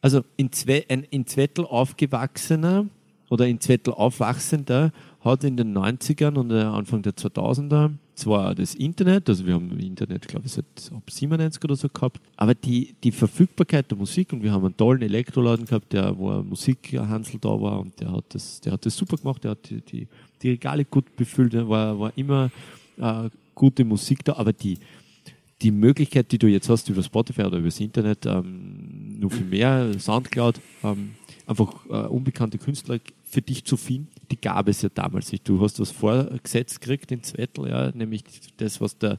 also 0.00 0.22
in, 0.36 0.52
Zwe 0.52 0.84
ein 0.88 1.04
in 1.10 1.26
Zwettel 1.26 1.64
aufgewachsener 1.64 2.86
oder 3.30 3.46
in 3.46 3.60
Zwettel 3.60 3.92
aufwachsender 3.94 4.92
hat 5.26 5.44
in 5.44 5.56
den 5.56 5.76
90ern 5.76 6.36
und 6.36 6.50
äh, 6.50 6.62
Anfang 6.62 7.02
der 7.02 7.12
2000er 7.12 7.92
zwar 8.14 8.54
das 8.54 8.74
Internet, 8.74 9.28
also 9.28 9.46
wir 9.46 9.54
haben 9.54 9.78
Internet, 9.78 10.26
glaube 10.26 10.46
ich, 10.46 10.52
seit 10.52 10.64
ab 10.94 11.10
97 11.10 11.62
oder 11.64 11.76
so 11.76 11.88
gehabt, 11.88 12.20
aber 12.36 12.54
die, 12.54 12.94
die 13.04 13.12
Verfügbarkeit 13.12 13.90
der 13.90 13.98
Musik 13.98 14.32
und 14.32 14.42
wir 14.42 14.52
haben 14.52 14.64
einen 14.64 14.76
tollen 14.76 15.02
Elektroladen 15.02 15.66
gehabt, 15.66 15.92
der, 15.92 16.16
wo 16.16 16.30
ein 16.30 16.48
Musikhansel 16.48 17.38
da 17.40 17.60
war 17.60 17.80
und 17.80 18.00
der 18.00 18.12
hat 18.12 18.24
das, 18.30 18.60
der 18.62 18.72
hat 18.72 18.86
das 18.86 18.96
super 18.96 19.18
gemacht, 19.18 19.44
der 19.44 19.50
hat 19.50 19.68
die, 19.68 19.82
die, 19.82 20.08
die 20.40 20.50
Regale 20.50 20.86
gut 20.86 21.14
befüllt, 21.16 21.52
da 21.52 21.68
war, 21.68 21.98
war 21.98 22.12
immer 22.16 22.50
äh, 22.96 23.28
gute 23.54 23.84
Musik 23.84 24.24
da, 24.24 24.36
aber 24.36 24.54
die, 24.54 24.78
die 25.62 25.70
Möglichkeit, 25.70 26.32
die 26.32 26.38
du 26.38 26.46
jetzt 26.46 26.68
hast 26.68 26.88
über 26.88 27.02
Spotify 27.02 27.42
oder 27.42 27.58
über 27.58 27.68
das 27.68 27.80
Internet, 27.80 28.26
ähm, 28.26 29.18
nur 29.18 29.30
viel 29.30 29.46
mehr, 29.46 29.98
Soundcloud, 29.98 30.60
ähm, 30.84 31.14
einfach 31.46 31.86
äh, 31.86 32.06
unbekannte 32.08 32.58
Künstler 32.58 32.98
für 33.24 33.42
dich 33.42 33.64
zu 33.64 33.76
finden, 33.76 34.08
die 34.30 34.40
gab 34.40 34.68
es 34.68 34.82
ja 34.82 34.88
damals 34.92 35.32
nicht. 35.32 35.48
Du 35.48 35.60
hast 35.60 35.80
was 35.80 35.90
vorgesetzt 35.90 36.80
gekriegt 36.80 37.12
in 37.12 37.22
Zwettel, 37.22 37.68
ja, 37.68 37.90
nämlich 37.92 38.24
das, 38.56 38.80
was 38.80 38.98
der 38.98 39.12
äh, 39.12 39.18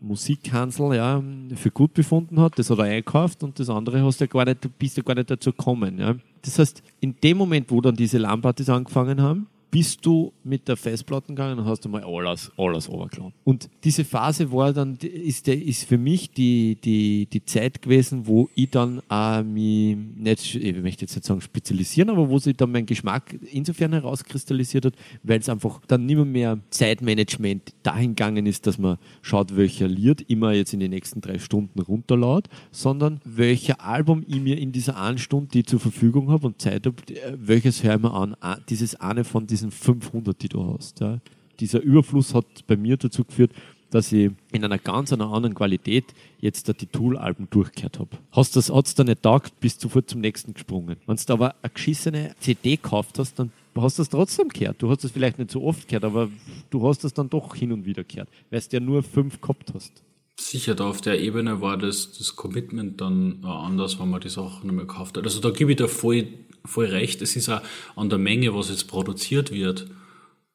Musikhansel 0.00 0.94
ja, 0.94 1.22
für 1.54 1.70
gut 1.70 1.94
befunden 1.94 2.40
hat, 2.40 2.58
das 2.58 2.70
hat 2.70 2.78
er 2.78 2.84
einkauft 2.84 3.42
und 3.42 3.58
das 3.58 3.70
andere 3.70 4.02
hast 4.02 4.20
du 4.20 4.24
ja 4.24 4.28
gar 4.28 4.44
nicht, 4.44 4.64
du 4.64 4.68
bist 4.68 4.96
ja 4.96 5.02
gar 5.02 5.14
nicht 5.14 5.30
dazu 5.30 5.52
gekommen. 5.52 5.98
Ja. 5.98 6.16
Das 6.42 6.58
heißt, 6.58 6.82
in 7.00 7.16
dem 7.22 7.38
Moment, 7.38 7.70
wo 7.70 7.80
dann 7.80 7.96
diese 7.96 8.18
LAN-Partys 8.18 8.68
angefangen 8.68 9.22
haben, 9.22 9.46
bist 9.70 10.04
du 10.06 10.32
mit 10.44 10.66
der 10.68 10.76
Festplatte 10.76 11.28
gegangen 11.28 11.58
und 11.58 11.66
hast 11.66 11.84
einmal 11.84 12.02
alles, 12.04 12.50
alles 12.56 12.88
runtergeladen. 12.88 13.34
Und 13.44 13.68
diese 13.84 14.04
Phase 14.04 14.50
war 14.50 14.72
dann, 14.72 14.96
ist, 14.96 15.46
der, 15.46 15.62
ist 15.62 15.84
für 15.84 15.98
mich 15.98 16.30
die, 16.30 16.76
die, 16.76 17.26
die 17.26 17.44
Zeit 17.44 17.82
gewesen, 17.82 18.26
wo 18.26 18.48
ich 18.54 18.70
dann 18.70 19.02
auch 19.08 19.42
mich 19.42 19.96
nicht, 19.96 20.54
ich 20.54 20.76
möchte 20.76 21.04
jetzt 21.04 21.14
nicht 21.14 21.24
sagen 21.24 21.40
spezialisieren, 21.40 22.10
aber 22.10 22.28
wo 22.28 22.38
sich 22.38 22.56
dann 22.56 22.72
mein 22.72 22.86
Geschmack 22.86 23.38
insofern 23.52 23.92
herauskristallisiert 23.92 24.86
hat, 24.86 24.94
weil 25.22 25.40
es 25.40 25.48
einfach 25.48 25.80
dann 25.86 26.06
nicht 26.06 26.16
mehr, 26.16 26.24
mehr 26.24 26.58
Zeitmanagement 26.70 27.74
dahin 27.82 28.10
gegangen 28.10 28.46
ist, 28.46 28.66
dass 28.66 28.78
man 28.78 28.98
schaut, 29.22 29.56
welcher 29.56 29.88
Lied 29.88 30.22
immer 30.28 30.52
jetzt 30.52 30.72
in 30.72 30.80
den 30.80 30.90
nächsten 30.90 31.20
drei 31.20 31.38
Stunden 31.38 31.80
runterlaut, 31.80 32.48
sondern 32.70 33.20
welcher 33.24 33.84
Album 33.84 34.24
ich 34.26 34.40
mir 34.40 34.58
in 34.58 34.72
dieser 34.72 34.98
einen 35.00 35.18
Stunde, 35.18 35.48
die 35.52 35.60
ich 35.60 35.66
zur 35.66 35.80
Verfügung 35.80 36.30
habe 36.30 36.46
und 36.46 36.60
Zeit 36.60 36.86
habe, 36.86 36.96
äh, 37.12 37.36
welches 37.36 37.82
höre 37.82 37.96
ich 37.96 38.02
mir 38.02 38.14
an, 38.14 38.36
dieses 38.68 38.94
eine 38.94 39.24
von 39.24 39.46
diesen 39.46 39.57
500, 39.70 40.40
die 40.42 40.48
du 40.48 40.74
hast. 40.74 41.00
Ja. 41.00 41.18
Dieser 41.60 41.80
Überfluss 41.80 42.34
hat 42.34 42.66
bei 42.66 42.76
mir 42.76 42.96
dazu 42.96 43.24
geführt, 43.24 43.52
dass 43.90 44.12
ich 44.12 44.30
in 44.52 44.64
einer 44.64 44.78
ganz 44.78 45.12
einer 45.12 45.32
anderen 45.32 45.54
Qualität 45.54 46.04
jetzt 46.40 46.68
die 46.80 46.86
Tool-Alben 46.86 47.48
durchgehört 47.50 47.98
habe. 47.98 48.18
Hast 48.32 48.56
das, 48.56 48.70
hat's 48.70 48.94
da 48.94 49.04
nicht 49.04 49.22
taugt, 49.22 49.58
bist 49.60 49.82
du 49.82 49.88
sofort 49.88 50.10
zum 50.10 50.20
nächsten 50.20 50.54
gesprungen. 50.54 50.96
Wenn 51.06 51.16
du 51.16 51.32
aber 51.32 51.54
eine 51.62 51.70
geschissene 51.72 52.34
CD 52.38 52.76
gekauft 52.76 53.18
hast, 53.18 53.38
dann 53.38 53.50
hast 53.74 53.98
du 53.98 54.02
das 54.02 54.10
trotzdem 54.10 54.48
gehört. 54.48 54.82
Du 54.82 54.90
hast 54.90 55.04
das 55.04 55.12
vielleicht 55.12 55.38
nicht 55.38 55.50
so 55.50 55.62
oft 55.62 55.88
gehört, 55.88 56.04
aber 56.04 56.30
du 56.70 56.86
hast 56.86 57.04
das 57.04 57.14
dann 57.14 57.30
doch 57.30 57.54
hin 57.54 57.72
und 57.72 57.86
wieder 57.86 58.04
gehört, 58.04 58.28
weil 58.50 58.60
du 58.60 58.66
ja 58.76 58.80
nur 58.80 59.02
fünf 59.02 59.40
gehabt 59.40 59.72
hast. 59.74 60.02
Sicher, 60.40 60.74
da 60.74 60.88
auf 60.88 61.00
der 61.00 61.20
Ebene 61.20 61.60
war 61.60 61.76
das, 61.76 62.12
das 62.12 62.36
Commitment 62.36 63.00
dann 63.00 63.44
auch 63.44 63.64
anders, 63.64 63.98
wenn 63.98 64.08
man 64.08 64.20
die 64.20 64.28
Sachen 64.28 64.68
nicht 64.68 64.76
mehr 64.76 64.86
gekauft 64.86 65.16
hat. 65.16 65.24
Also 65.24 65.40
da 65.40 65.50
gebe 65.50 65.72
ich 65.72 65.76
dir 65.76 65.88
voll, 65.88 66.28
voll 66.64 66.86
recht. 66.86 67.22
Es 67.22 67.36
ist 67.36 67.48
auch 67.48 67.62
an 67.96 68.10
der 68.10 68.18
Menge, 68.18 68.54
was 68.54 68.70
jetzt 68.70 68.88
produziert 68.88 69.52
wird. 69.52 69.86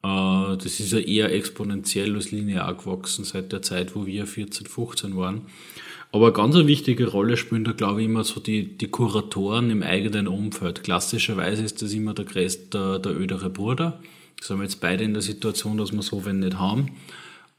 Äh, 0.02 0.56
das 0.56 0.80
ist 0.80 0.92
ja 0.92 0.98
eher 0.98 1.32
exponentiell 1.32 2.14
als 2.14 2.30
linear 2.30 2.74
gewachsen 2.74 3.24
seit 3.24 3.52
der 3.52 3.62
Zeit, 3.62 3.96
wo 3.96 4.06
wir 4.06 4.26
14, 4.26 4.66
15 4.66 5.16
waren. 5.16 5.42
Aber 6.12 6.26
eine 6.26 6.32
ganz 6.32 6.54
eine 6.54 6.68
wichtige 6.68 7.08
Rolle 7.08 7.36
spielen 7.36 7.64
da, 7.64 7.72
glaube 7.72 8.00
ich, 8.00 8.06
immer 8.06 8.22
so 8.22 8.38
die, 8.38 8.78
die 8.78 8.86
Kuratoren 8.86 9.70
im 9.70 9.82
eigenen 9.82 10.28
Umfeld. 10.28 10.84
Klassischerweise 10.84 11.64
ist 11.64 11.82
das 11.82 11.92
immer 11.92 12.14
der 12.14 12.24
größte, 12.24 12.68
der, 12.72 12.98
der 13.00 13.20
ödere 13.20 13.50
Bruder. 13.50 14.00
Da 14.38 14.46
sind 14.46 14.58
wir 14.58 14.64
jetzt 14.64 14.80
beide 14.80 15.02
in 15.02 15.12
der 15.12 15.22
Situation, 15.22 15.76
dass 15.76 15.92
wir 15.92 16.02
so 16.02 16.24
wenn 16.24 16.38
nicht 16.38 16.58
haben. 16.58 16.92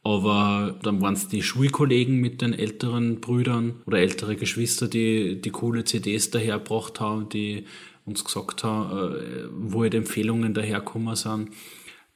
Aber 0.03 0.75
dann 0.83 1.01
waren 1.01 1.15
es 1.15 1.27
die 1.27 1.41
Schulkollegen 1.41 2.21
mit 2.21 2.41
den 2.41 2.53
älteren 2.53 3.19
Brüdern 3.19 3.81
oder 3.87 3.97
ältere 3.97 4.35
Geschwister, 4.35 4.87
die 4.87 5.41
die 5.41 5.49
coole 5.49 5.83
CDs 5.83 6.29
dahergebracht 6.29 6.99
haben, 6.99 7.27
die 7.27 7.65
uns 8.05 8.23
gesagt 8.23 8.63
haben, 8.63 9.15
äh, 9.15 9.47
wo 9.51 9.81
halt 9.81 9.95
Empfehlungen 9.95 10.53
daherkommen 10.53 11.15
sind. 11.15 11.49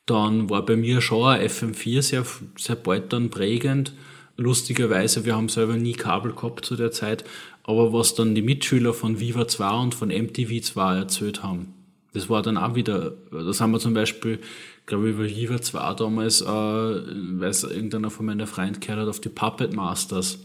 Dann 0.06 0.50
war 0.50 0.66
bei 0.66 0.76
mir 0.76 1.02
schon 1.02 1.28
ein 1.28 1.48
FM4 1.48 2.02
sehr, 2.02 2.26
sehr 2.58 2.76
bald 2.76 3.14
dann 3.14 3.30
prägend. 3.30 3.94
Lustigerweise, 4.38 5.26
wir 5.26 5.36
haben 5.36 5.50
selber 5.50 5.76
nie 5.76 5.94
Kabel 5.94 6.34
gehabt 6.34 6.66
zu 6.66 6.76
der 6.76 6.92
Zeit, 6.92 7.26
aber 7.64 7.92
was 7.92 8.16
dann 8.16 8.34
die 8.36 8.42
Mitschüler 8.42 8.94
von 8.94 9.20
Viva 9.20 9.48
2 9.48 9.70
und 9.82 9.96
von 9.96 10.10
MTV 10.10 10.62
2 10.62 10.98
erzählt 10.98 11.44
haben, 11.44 11.74
das 12.14 12.30
war 12.30 12.42
dann 12.42 12.58
auch 12.58 12.74
wieder, 12.74 13.14
das 13.32 13.62
haben 13.62 13.72
wir 13.72 13.80
zum 13.80 13.94
Beispiel, 13.94 14.40
glaube 14.86 15.10
ich, 15.10 15.16
über 15.16 15.26
Viva 15.26 15.62
2 15.62 15.94
damals, 15.94 16.42
äh, 16.42 16.46
weil 16.48 17.50
es 17.50 17.64
irgendeiner 17.64 18.10
von 18.10 18.26
meinen 18.26 18.48
Freunden 18.48 18.80
gehört 18.80 19.02
hat, 19.02 19.08
auf 19.08 19.20
die 19.20 19.30
Puppet 19.30 19.74
Masters. 19.74 20.40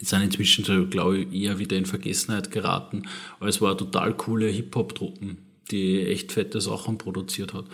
Die 0.00 0.04
sind 0.04 0.22
inzwischen, 0.22 0.90
glaube 0.90 1.18
ich, 1.18 1.32
eher 1.32 1.58
wieder 1.58 1.76
in 1.76 1.86
Vergessenheit 1.86 2.50
geraten. 2.50 3.04
Aber 3.38 3.48
es 3.48 3.60
war 3.60 3.76
total 3.76 4.14
coole 4.14 4.48
Hip-Hop-Truppen, 4.48 5.38
die 5.70 6.02
echt 6.02 6.32
fette 6.32 6.60
Sachen 6.60 6.98
produziert 6.98 7.54
hat. 7.54 7.64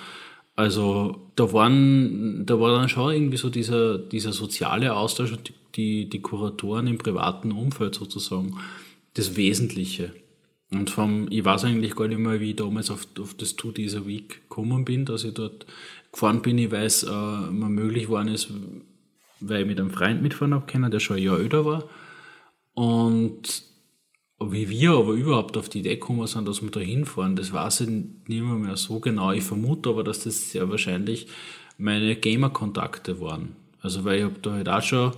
Also 0.55 1.31
da 1.35 1.53
waren, 1.53 2.45
da 2.45 2.61
war 2.61 2.79
dann 2.79 2.89
schon 2.89 3.13
irgendwie 3.13 3.39
so 3.39 3.49
dieser, 3.49 3.99
dieser 3.99 4.33
soziale 4.33 4.95
Austausch 4.95 5.33
und 5.33 5.53
die, 5.75 6.09
die, 6.09 6.21
Kuratoren 6.21 6.87
im 6.87 6.99
privaten 6.99 7.53
Umfeld 7.53 7.95
sozusagen 7.95 8.59
das 9.15 9.37
Wesentliche. 9.37 10.13
Und 10.71 10.91
vom, 10.91 11.27
ich 11.31 11.45
weiß 11.45 11.65
eigentlich 11.65 11.97
gar 11.97 12.09
nicht 12.09 12.19
mehr, 12.19 12.41
wie 12.41 12.51
ich 12.51 12.57
damals 12.57 12.91
auf, 12.91 13.07
auf 13.19 13.35
das 13.35 13.57
To 13.57 13.73
Dieser 13.73 14.07
Week 14.07 14.43
gekommen 14.49 14.85
bin, 14.85 15.07
dass 15.07 15.25
ich 15.25 15.35
dort 15.35 15.67
gefahren 16.13 16.43
bin. 16.43 16.59
Ich 16.59 16.71
weiß, 16.71 17.05
äh, 17.05 17.51
mir 17.51 17.69
möglich 17.69 18.05
geworden 18.05 18.29
ist, 18.29 18.49
weil 19.41 19.63
ich 19.63 19.67
mit 19.67 19.81
einem 19.81 19.91
Freund 19.91 20.23
mitfahren 20.23 20.55
habe 20.55 20.67
können, 20.67 20.91
der 20.91 21.01
schon 21.01 21.17
ein 21.17 21.23
Jahr 21.23 21.41
älter 21.41 21.65
war. 21.65 21.89
Und 22.75 23.65
wie 24.41 24.69
wir 24.69 24.93
aber 24.93 25.13
überhaupt 25.13 25.57
auf 25.57 25.69
die 25.69 25.81
Idee 25.81 25.95
gekommen 25.97 26.27
sind, 26.27 26.49
dass 26.49 26.63
wir 26.63 26.71
da 26.71 26.81
hinfahren, 26.81 27.37
das 27.37 27.53
weiß 27.53 27.83
ich 27.83 27.89
nicht 27.89 28.29
mehr, 28.29 28.43
mehr 28.43 28.77
so 28.77 28.99
genau. 28.99 29.33
Ich 29.33 29.45
vermute 29.45 29.91
aber, 29.91 30.05
dass 30.05 30.25
das 30.25 30.51
sehr 30.51 30.69
wahrscheinlich 30.69 31.29
meine 31.79 32.17
Gamer-Kontakte 32.17 33.21
waren. 33.21 33.57
Also 33.81 34.05
weil 34.05 34.19
ich 34.19 34.25
habe 34.25 34.39
da 34.41 34.53
halt 34.53 34.69
auch 34.69 34.83
schon 34.83 35.13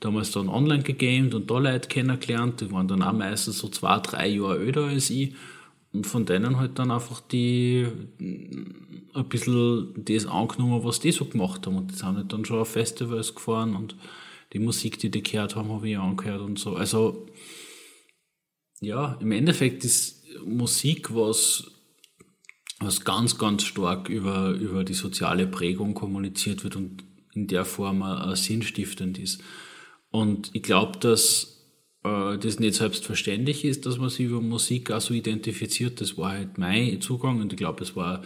damals 0.00 0.30
dann 0.30 0.48
online 0.48 0.82
gegamed 0.82 1.34
und 1.34 1.50
da 1.50 1.58
Leute 1.58 1.88
kennengelernt, 1.88 2.60
die 2.60 2.70
waren 2.70 2.88
dann 2.88 3.02
auch 3.02 3.12
meistens 3.12 3.58
so 3.58 3.68
zwei, 3.68 3.98
drei 3.98 4.28
Jahre 4.28 4.58
älter 4.58 4.84
als 4.84 5.10
ich. 5.10 5.34
Und 5.92 6.06
von 6.06 6.26
denen 6.26 6.58
halt 6.58 6.78
dann 6.78 6.90
einfach 6.90 7.20
die 7.20 7.86
ein 8.18 9.28
bisschen 9.28 9.94
das 10.04 10.26
angenommen, 10.26 10.84
was 10.84 11.00
die 11.00 11.12
so 11.12 11.24
gemacht 11.24 11.66
haben. 11.66 11.76
Und 11.76 11.90
die 11.90 11.94
sind 11.94 12.16
halt 12.16 12.32
dann 12.32 12.44
schon 12.44 12.58
auf 12.58 12.68
Festivals 12.68 13.34
gefahren 13.34 13.74
und 13.74 13.96
die 14.52 14.58
Musik, 14.58 14.98
die 14.98 15.10
die 15.10 15.22
gehört 15.22 15.56
haben, 15.56 15.70
habe 15.70 15.88
ich 15.88 15.98
angehört 15.98 16.40
und 16.40 16.58
so. 16.58 16.76
Also 16.76 17.26
ja, 18.80 19.18
im 19.20 19.32
Endeffekt 19.32 19.84
ist 19.84 20.24
Musik 20.44 21.14
was 21.14 21.70
was 22.78 23.04
ganz, 23.04 23.38
ganz 23.38 23.62
stark 23.64 24.08
über, 24.08 24.50
über 24.50 24.84
die 24.84 24.94
soziale 24.94 25.46
Prägung 25.46 25.94
kommuniziert 25.94 26.62
wird 26.62 26.76
und 26.76 27.04
in 27.32 27.46
der 27.46 27.64
Form 27.64 28.02
auch 28.02 28.36
sinnstiftend 28.36 29.18
ist. 29.18 29.42
Und 30.10 30.50
ich 30.54 30.62
glaube, 30.62 30.98
dass 30.98 31.56
äh, 32.04 32.38
das 32.38 32.58
nicht 32.58 32.74
selbstverständlich 32.74 33.64
ist, 33.64 33.86
dass 33.86 33.98
man 33.98 34.10
sich 34.10 34.26
über 34.26 34.40
Musik 34.40 34.90
auch 34.90 35.00
so 35.00 35.14
identifiziert. 35.14 36.00
Das 36.00 36.16
war 36.16 36.32
halt 36.32 36.58
mein 36.58 37.00
Zugang 37.00 37.40
und 37.40 37.52
ich 37.52 37.58
glaube, 37.58 37.82
es 37.82 37.96
war 37.96 38.22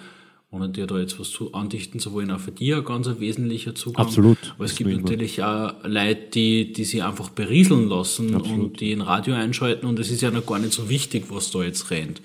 ohne 0.52 0.68
dir 0.68 0.86
da 0.86 0.98
jetzt 0.98 1.20
was 1.20 1.30
zu 1.30 1.54
andichten 1.54 2.00
zu 2.00 2.12
wollen, 2.12 2.30
auch 2.30 2.40
für 2.40 2.50
dich 2.50 2.74
ein 2.74 2.84
ganz 2.84 3.08
wesentlicher 3.18 3.74
Zugang. 3.74 4.04
Absolut. 4.04 4.38
Aber 4.56 4.64
es 4.64 4.74
gibt 4.74 4.90
natürlich 4.90 5.42
auch 5.42 5.74
Leute, 5.84 6.30
die, 6.34 6.72
die 6.72 6.84
sich 6.84 7.04
einfach 7.04 7.28
berieseln 7.28 7.88
lassen 7.88 8.34
Absolut. 8.34 8.58
und 8.58 8.80
die 8.80 8.92
ein 8.92 9.00
Radio 9.00 9.34
einschalten 9.34 9.86
und 9.86 9.98
es 10.00 10.10
ist 10.10 10.22
ja 10.22 10.30
noch 10.30 10.46
gar 10.46 10.58
nicht 10.58 10.72
so 10.72 10.88
wichtig, 10.88 11.26
was 11.28 11.50
da 11.52 11.62
jetzt 11.62 11.90
rennt. 11.90 12.20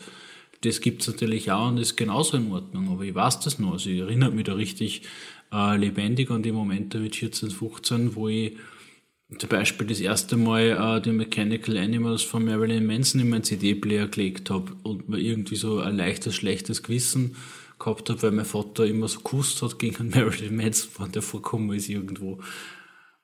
Das 0.62 0.82
gibt's 0.82 1.08
natürlich 1.08 1.52
auch 1.52 1.68
und 1.68 1.78
ist 1.78 1.96
genauso 1.96 2.38
in 2.38 2.52
Ordnung, 2.52 2.90
aber 2.90 3.04
ich 3.04 3.14
weiß 3.14 3.42
das 3.42 3.60
noch. 3.60 3.74
Also 3.74 3.92
ich 3.92 4.00
erinnere 4.00 4.32
mich 4.32 4.46
da 4.46 4.54
richtig 4.54 5.04
äh, 5.54 5.78
lebendig 5.78 6.32
an 6.32 6.42
die 6.42 6.52
Momente 6.52 6.98
mit 6.98 7.16
14, 7.16 7.52
15, 7.52 8.16
wo 8.16 8.28
ich 8.28 8.54
zum 9.38 9.50
Beispiel 9.50 9.86
das 9.86 10.00
erste 10.00 10.38
Mal 10.38 10.98
äh, 10.98 11.02
die 11.02 11.12
Mechanical 11.12 11.78
Animals 11.78 12.24
von 12.24 12.44
Marilyn 12.44 12.88
Manson 12.88 13.22
in 13.22 13.30
meinen 13.30 13.44
CD-Player 13.44 14.08
gelegt 14.08 14.50
habe 14.50 14.72
und 14.82 15.10
mir 15.10 15.20
irgendwie 15.20 15.56
so 15.56 15.80
ein 15.80 15.98
leichtes, 15.98 16.34
schlechtes 16.34 16.82
Gewissen 16.82 17.36
gehabt 17.80 18.10
habe, 18.10 18.22
weil 18.24 18.32
mein 18.32 18.46
Vater 18.46 18.86
immer 18.86 19.08
so 19.08 19.18
gekusst 19.18 19.62
hat 19.62 19.80
gegen 19.80 20.10
Marilyn 20.10 20.56
Manson, 20.56 20.92
wann 20.98 21.12
der 21.12 21.22
vorkommen 21.22 21.74
ist 21.74 21.90
irgendwo. 21.90 22.40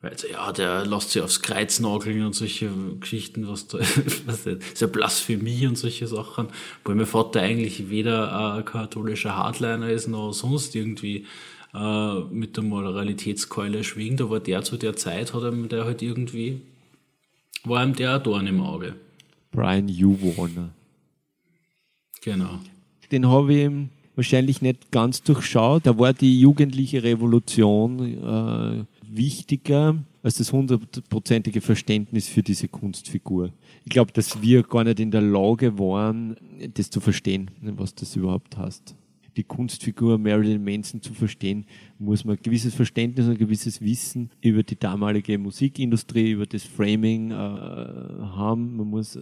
Weil 0.02 0.18
so, 0.18 0.28
ja, 0.28 0.52
der 0.52 0.86
lässt 0.86 1.12
sich 1.12 1.22
aufs 1.22 1.42
Kreuz 1.42 1.80
nageln 1.80 2.26
und 2.26 2.34
solche 2.34 2.72
Geschichten, 3.00 3.48
was 3.48 3.68
da, 3.68 3.78
was 4.26 4.46
ist 4.46 4.82
ja 4.82 4.88
Blasphemie 4.88 5.68
und 5.68 5.78
solche 5.78 6.08
Sachen, 6.08 6.48
weil 6.84 6.96
mein 6.96 7.06
Vater 7.06 7.42
eigentlich 7.42 7.90
weder 7.90 8.56
ein 8.56 8.66
katholischer 8.66 9.36
Hardliner 9.36 9.90
ist, 9.90 10.08
noch 10.08 10.34
sonst 10.34 10.76
irgendwie 10.76 11.28
äh, 11.74 12.20
mit 12.32 12.58
der 12.58 12.64
Moralitätskeule 12.64 13.84
schwingt, 13.84 14.22
aber 14.22 14.40
der 14.40 14.64
zu 14.64 14.78
der 14.78 14.96
Zeit 14.96 15.34
hat 15.34 15.44
ihm 15.44 15.70
der 15.70 15.86
halt 15.86 16.02
irgendwie, 16.02 16.62
war 17.64 17.84
ihm 17.84 17.94
der 17.94 18.16
ein 18.16 18.24
Dorn 18.24 18.48
im 18.48 18.62
Auge. 18.62 18.96
Brian 19.52 19.88
U. 19.88 20.18
Warner. 20.36 20.70
Genau. 22.22 22.60
Den 23.12 23.28
habe 23.28 23.54
ich 23.54 23.70
wahrscheinlich 24.16 24.62
nicht 24.62 24.92
ganz 24.92 25.24
durchschaut. 25.24 25.86
Da 25.86 25.98
war 25.98 26.14
die 26.14 26.40
jugendliche 26.40 27.04
Revolution 27.04 28.00
äh, 28.00 28.84
wichtiger 29.08 30.04
als 30.24 30.36
das 30.36 30.54
hundertprozentige 30.54 31.62
Verständnis 31.62 32.28
für 32.28 32.44
diese 32.44 32.68
Kunstfigur. 32.68 33.50
Ich 33.86 33.90
glaube, 33.92 34.12
dass 34.12 34.42
wir 34.42 34.64
gar 34.64 34.84
nicht 34.84 35.00
in 35.00 35.12
der 35.12 35.22
Lage 35.22 35.80
waren, 35.80 36.38
das 36.76 36.90
zu 36.90 37.00
verstehen, 37.00 37.50
was 37.62 37.96
das 37.96 38.16
überhaupt 38.16 38.58
heißt 38.58 38.96
die 39.38 39.44
Kunstfigur 39.44 40.18
Marilyn 40.18 40.64
Manson 40.64 41.02
zu 41.02 41.14
verstehen, 41.14 41.66
muss 42.00 42.26
man 42.26 42.38
ein 42.38 42.44
gewisses 42.44 42.74
Verständnis 42.74 43.28
und 43.28 43.34
ein 43.34 43.38
gewisses 43.38 43.82
Wissen 43.82 44.30
über 44.42 44.64
die 44.64 44.78
damalige 44.78 45.38
Musikindustrie, 45.38 46.32
über 46.32 46.46
das 46.46 46.64
Framing 46.64 47.32
äh, 47.32 47.34
haben. 47.34 48.76
Man 48.78 48.88
muss, 48.88 49.16
äh, 49.16 49.22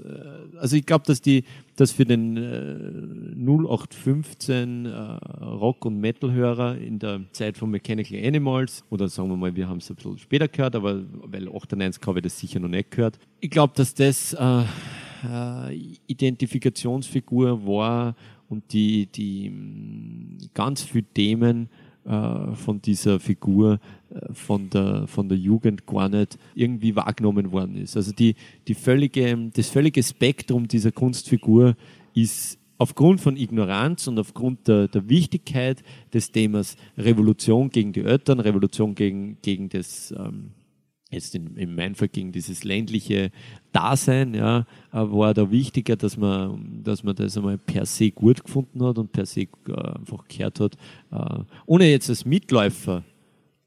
also 0.57 0.75
ich 0.75 0.85
glaube, 0.85 1.05
dass 1.05 1.21
die, 1.21 1.43
dass 1.75 1.91
für 1.91 2.05
den 2.05 2.37
äh, 2.37 3.35
0815 3.35 4.85
äh, 4.85 4.89
Rock- 5.43 5.85
und 5.85 5.99
Metal-Hörer 5.99 6.77
in 6.77 6.99
der 6.99 7.21
Zeit 7.31 7.57
von 7.57 7.69
Mechanical 7.69 8.19
Animals, 8.23 8.83
oder 8.89 9.07
sagen 9.07 9.29
wir 9.29 9.37
mal, 9.37 9.55
wir 9.55 9.67
haben 9.67 9.77
es 9.77 9.89
ein 9.89 9.95
bisschen 9.95 10.17
später 10.17 10.47
gehört, 10.47 10.75
aber 10.75 11.03
weil 11.23 11.47
98 11.47 12.05
habe 12.07 12.19
ich 12.19 12.23
das 12.23 12.39
sicher 12.39 12.59
noch 12.59 12.69
nicht 12.69 12.91
gehört. 12.91 13.19
Ich 13.41 13.49
glaube, 13.49 13.73
dass 13.75 13.93
das 13.93 14.33
äh, 14.33 14.63
äh, 15.23 15.75
Identifikationsfigur 16.07 17.65
war 17.65 18.15
und 18.49 18.73
die, 18.73 19.05
die 19.07 19.51
ganz 20.53 20.81
viele 20.83 21.05
Themen 21.05 21.69
äh, 22.05 22.55
von 22.55 22.81
dieser 22.81 23.19
Figur 23.19 23.79
äh, 24.09 24.33
von, 24.33 24.69
der, 24.69 25.05
von 25.07 25.29
der 25.29 25.37
Jugend 25.37 25.85
gar 25.85 26.09
nicht 26.09 26.37
irgendwie 26.55 26.95
wahrgenommen 26.95 27.51
worden 27.51 27.77
ist. 27.77 27.95
Also 27.95 28.11
die, 28.11 28.35
die 28.67 28.73
völlige, 28.73 29.51
das 29.53 29.69
völlige 29.69 30.01
Spektrum 30.01 30.67
dieser 30.67 30.91
Kunstfigur 30.91 31.75
ist 32.15 32.57
aufgrund 32.79 33.21
von 33.21 33.37
Ignoranz 33.37 34.07
und 34.07 34.17
aufgrund 34.17 34.67
der, 34.67 34.87
der 34.87 35.07
Wichtigkeit 35.09 35.83
des 36.13 36.31
Themas 36.31 36.77
Revolution 36.97 37.69
gegen 37.69 37.93
die 37.93 38.01
Eltern, 38.01 38.39
Revolution 38.39 38.95
gegen, 38.95 39.37
gegen 39.41 39.69
das 39.69 40.11
ähm, 40.17 40.51
jetzt 41.09 41.35
in, 41.35 41.55
in 41.57 41.75
meinem 41.75 41.95
Fall 41.95 42.07
gegen 42.07 42.31
dieses 42.31 42.63
ländliche 42.63 43.31
Dasein, 43.71 44.33
ja, 44.33 44.65
war 44.91 45.33
da 45.33 45.49
wichtiger, 45.49 45.95
dass 45.95 46.17
man, 46.17 46.81
dass 46.83 47.03
man 47.03 47.15
das 47.15 47.37
einmal 47.37 47.57
per 47.57 47.85
se 47.85 48.11
gut 48.11 48.43
gefunden 48.43 48.83
hat 48.83 48.97
und 48.97 49.11
per 49.11 49.25
se 49.25 49.41
äh, 49.41 49.47
einfach 49.73 50.27
gehört 50.27 50.59
hat, 50.59 50.75
äh, 51.11 51.43
ohne 51.65 51.89
jetzt 51.89 52.09
als 52.09 52.25
Mitläufer 52.25 53.03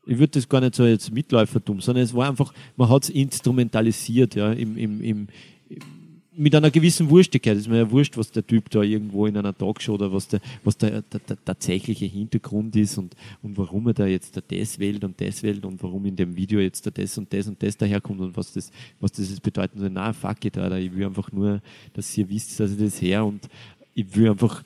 ich 0.06 0.18
würde 0.18 0.32
das 0.32 0.48
gar 0.48 0.60
nicht 0.60 0.74
so 0.74 0.84
jetzt 0.84 1.12
Mitläufertum, 1.12 1.80
sondern 1.80 2.04
es 2.04 2.14
war 2.14 2.28
einfach, 2.28 2.52
man 2.76 2.88
hat 2.88 3.04
es 3.04 3.10
instrumentalisiert, 3.10 4.34
ja, 4.34 4.52
im, 4.52 4.76
im, 4.76 5.00
im, 5.00 5.26
mit 6.34 6.54
einer 6.54 6.70
gewissen 6.70 7.10
Wurstigkeit. 7.10 7.56
Es 7.56 7.62
ist 7.62 7.68
mir 7.68 7.78
ja 7.78 7.90
wurscht, 7.90 8.16
was 8.16 8.30
der 8.30 8.46
Typ 8.46 8.70
da 8.70 8.82
irgendwo 8.82 9.26
in 9.26 9.36
einer 9.36 9.56
Talkshow 9.56 9.94
oder 9.94 10.12
was 10.12 10.28
der, 10.28 10.40
was 10.64 10.76
der, 10.76 11.02
der, 11.02 11.20
der 11.20 11.44
tatsächliche 11.44 12.06
Hintergrund 12.06 12.74
ist 12.76 12.96
und, 12.96 13.14
und 13.42 13.56
warum 13.58 13.86
er 13.88 13.94
da 13.94 14.06
jetzt 14.06 14.40
das 14.48 14.78
wählt 14.78 15.04
und 15.04 15.20
das 15.20 15.42
wählt 15.42 15.64
und 15.64 15.82
warum 15.82 16.06
in 16.06 16.16
dem 16.16 16.34
Video 16.36 16.60
jetzt 16.60 16.90
das 16.96 17.18
und 17.18 17.32
das 17.32 17.48
und 17.48 17.62
das 17.62 17.76
daherkommt 17.76 18.20
und 18.20 18.36
was 18.36 18.52
das, 18.52 18.70
was 19.00 19.12
das 19.12 19.28
jetzt 19.28 19.42
bedeutet. 19.42 19.80
Und 19.80 19.92
na, 19.92 20.12
fuck 20.12 20.44
it, 20.44 20.56
Alter. 20.56 20.78
Ich 20.78 20.94
will 20.94 21.06
einfach 21.06 21.30
nur, 21.32 21.60
dass 21.92 22.16
ihr 22.16 22.28
wisst, 22.28 22.58
dass 22.58 22.72
ich 22.72 22.78
das 22.78 23.02
her 23.02 23.24
und 23.24 23.48
ich 23.94 24.16
will 24.16 24.30
einfach, 24.30 24.62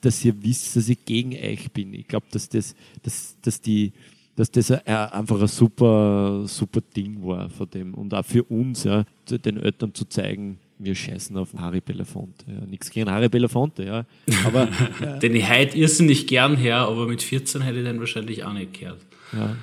dass 0.00 0.24
ihr 0.24 0.42
wisst, 0.42 0.74
dass 0.74 0.88
ich 0.88 1.04
gegen 1.04 1.32
euch 1.32 1.70
bin. 1.72 1.94
Ich 1.94 2.08
glaube, 2.08 2.26
dass 2.32 2.48
das, 2.48 2.74
dass, 3.02 3.36
dass 3.40 3.60
die, 3.60 3.92
dass 4.34 4.50
das 4.50 4.72
einfach 4.72 5.40
ein 5.40 5.46
super, 5.46 6.42
super 6.48 6.80
Ding 6.80 7.24
war 7.24 7.48
von 7.50 7.70
dem 7.70 7.94
und 7.94 8.12
auch 8.14 8.24
für 8.24 8.42
uns, 8.42 8.82
ja, 8.82 9.04
den 9.30 9.58
Eltern 9.58 9.94
zu 9.94 10.06
zeigen, 10.06 10.58
wir 10.78 10.94
scheißen 10.94 11.36
auf 11.36 11.54
Harry 11.56 11.80
Belafonte. 11.80 12.44
Ja. 12.48 12.66
Nichts 12.66 12.90
gegen 12.90 13.10
Harry 13.10 13.28
Belafonte, 13.28 13.84
ja. 13.84 14.04
Aber, 14.44 14.68
äh, 15.00 15.18
den 15.20 15.34
ich 15.36 15.48
heute 15.48 15.76
irrsinnig 15.78 16.26
gern 16.26 16.56
her, 16.56 16.78
aber 16.78 17.06
mit 17.06 17.22
14 17.22 17.62
hätte 17.62 17.78
ich 17.78 17.84
den 17.84 18.00
wahrscheinlich 18.00 18.44
auch 18.44 18.52
nicht 18.52 18.78
gehört. 18.78 19.00
Ja. 19.32 19.56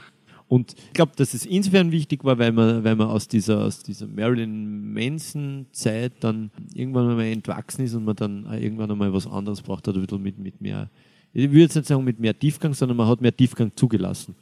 Und 0.48 0.74
ich 0.74 0.94
glaube, 0.94 1.14
dass 1.16 1.34
es 1.34 1.46
insofern 1.46 1.94
wichtig 1.94 2.26
war, 2.26 2.38
weil 2.38 2.52
man, 2.52 2.84
weil 2.84 2.98
man 2.98 3.08
aus 3.08 3.30
dieser, 3.30 3.64
aus 3.64 3.84
dieser 3.84 4.06
Marilyn 4.06 4.94
Manson-Zeit 4.94 6.12
dann 6.20 6.52
irgendwann 6.74 7.10
einmal 7.10 7.28
entwachsen 7.28 7.86
ist 7.86 7.94
und 7.94 8.04
man 8.04 8.18
dann 8.18 8.46
irgendwann 8.60 8.92
einmal 8.92 9.14
was 9.14 9.28
anderes 9.28 9.62
braucht 9.62 9.88
hat, 9.88 9.96
ein 9.96 10.02
bisschen 10.02 10.22
mit, 10.22 10.40
mit 10.40 10.60
mehr, 10.60 10.90
ich 11.32 11.50
würde 11.50 11.62
jetzt 11.62 11.76
nicht 11.76 11.88
sagen 11.88 12.04
mit 12.04 12.20
mehr 12.20 12.38
Tiefgang, 12.38 12.74
sondern 12.74 12.98
man 12.98 13.08
hat 13.08 13.22
mehr 13.22 13.36
Tiefgang 13.36 13.72
zugelassen. 13.78 14.36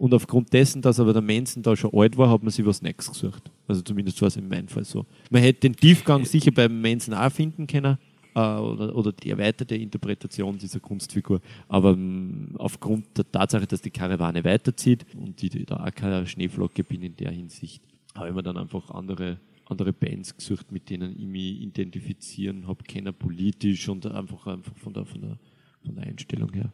Und 0.00 0.14
aufgrund 0.14 0.50
dessen, 0.54 0.80
dass 0.80 0.98
aber 0.98 1.12
der 1.12 1.20
Manson 1.20 1.62
da 1.62 1.76
schon 1.76 1.92
alt 1.92 2.16
war, 2.16 2.30
hat 2.30 2.42
man 2.42 2.50
sich 2.50 2.64
was 2.64 2.80
Neues 2.80 3.06
gesucht. 3.06 3.50
Also 3.68 3.82
zumindest 3.82 4.18
war 4.22 4.28
es 4.28 4.36
in 4.36 4.48
meinem 4.48 4.66
Fall 4.66 4.82
so. 4.82 5.04
Man 5.28 5.42
hätte 5.42 5.60
den 5.60 5.76
Tiefgang 5.76 6.24
sicher 6.24 6.52
beim 6.52 6.80
Manson 6.80 7.12
auch 7.12 7.30
finden 7.30 7.66
können. 7.66 7.98
Äh, 8.34 8.38
oder, 8.38 8.96
oder, 8.96 9.12
die 9.12 9.28
erweiterte 9.28 9.74
Interpretation 9.74 10.56
dieser 10.56 10.80
Kunstfigur. 10.80 11.42
Aber 11.68 11.90
ähm, 11.90 12.54
aufgrund 12.56 13.14
der 13.18 13.30
Tatsache, 13.30 13.66
dass 13.66 13.82
die 13.82 13.90
Karawane 13.90 14.42
weiterzieht 14.42 15.04
und 15.18 15.42
die, 15.42 15.50
die 15.50 15.66
da 15.66 15.84
auch 15.84 15.94
keine 15.94 16.26
Schneeflocke 16.26 16.82
bin 16.82 17.02
in 17.02 17.16
der 17.16 17.32
Hinsicht, 17.32 17.82
habe 18.14 18.30
ich 18.30 18.34
mir 18.34 18.42
dann 18.42 18.56
einfach 18.56 18.90
andere 18.92 19.38
andere 19.66 19.92
Bands 19.92 20.34
gesucht, 20.34 20.72
mit 20.72 20.88
denen 20.88 21.12
ich 21.12 21.26
mich 21.26 21.60
identifizieren 21.60 22.66
habe, 22.66 22.82
keiner 22.84 23.12
politisch 23.12 23.88
und 23.88 24.06
einfach, 24.06 24.46
einfach 24.46 24.76
von, 24.76 24.94
der, 24.94 25.04
von, 25.04 25.20
der, 25.20 25.38
von 25.84 25.94
der 25.94 26.04
Einstellung 26.04 26.52
her. 26.52 26.72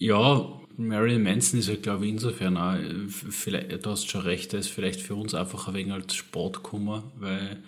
Ja, 0.00 0.58
Marilyn 0.78 1.22
Manson 1.22 1.60
ist 1.60 1.68
ja, 1.68 1.76
glaube 1.76 2.06
ich, 2.06 2.12
insofern 2.12 2.56
auch, 2.56 2.78
vielleicht, 3.06 3.84
du 3.84 3.90
hast 3.90 4.08
schon 4.08 4.22
recht, 4.22 4.54
er 4.54 4.60
ist 4.60 4.70
vielleicht 4.70 4.98
für 5.02 5.14
uns 5.14 5.34
einfach 5.34 5.68
ein 5.68 5.74
wenig 5.74 5.92
als 5.92 6.14
Sportkummer, 6.14 7.12
weil 7.16 7.62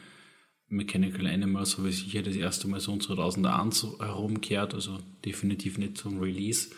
Mechanical 0.68 1.26
Animals 1.26 1.76
habe 1.76 1.90
ich 1.90 1.98
sicher 1.98 2.22
das 2.22 2.34
erste 2.34 2.68
Mal 2.68 2.80
so 2.80 2.92
um 2.92 3.02
2001 3.02 3.86
herumgekehrt, 4.00 4.72
also 4.72 4.98
definitiv 5.26 5.76
nicht 5.76 5.98
zum 5.98 6.20
Release. 6.20 6.70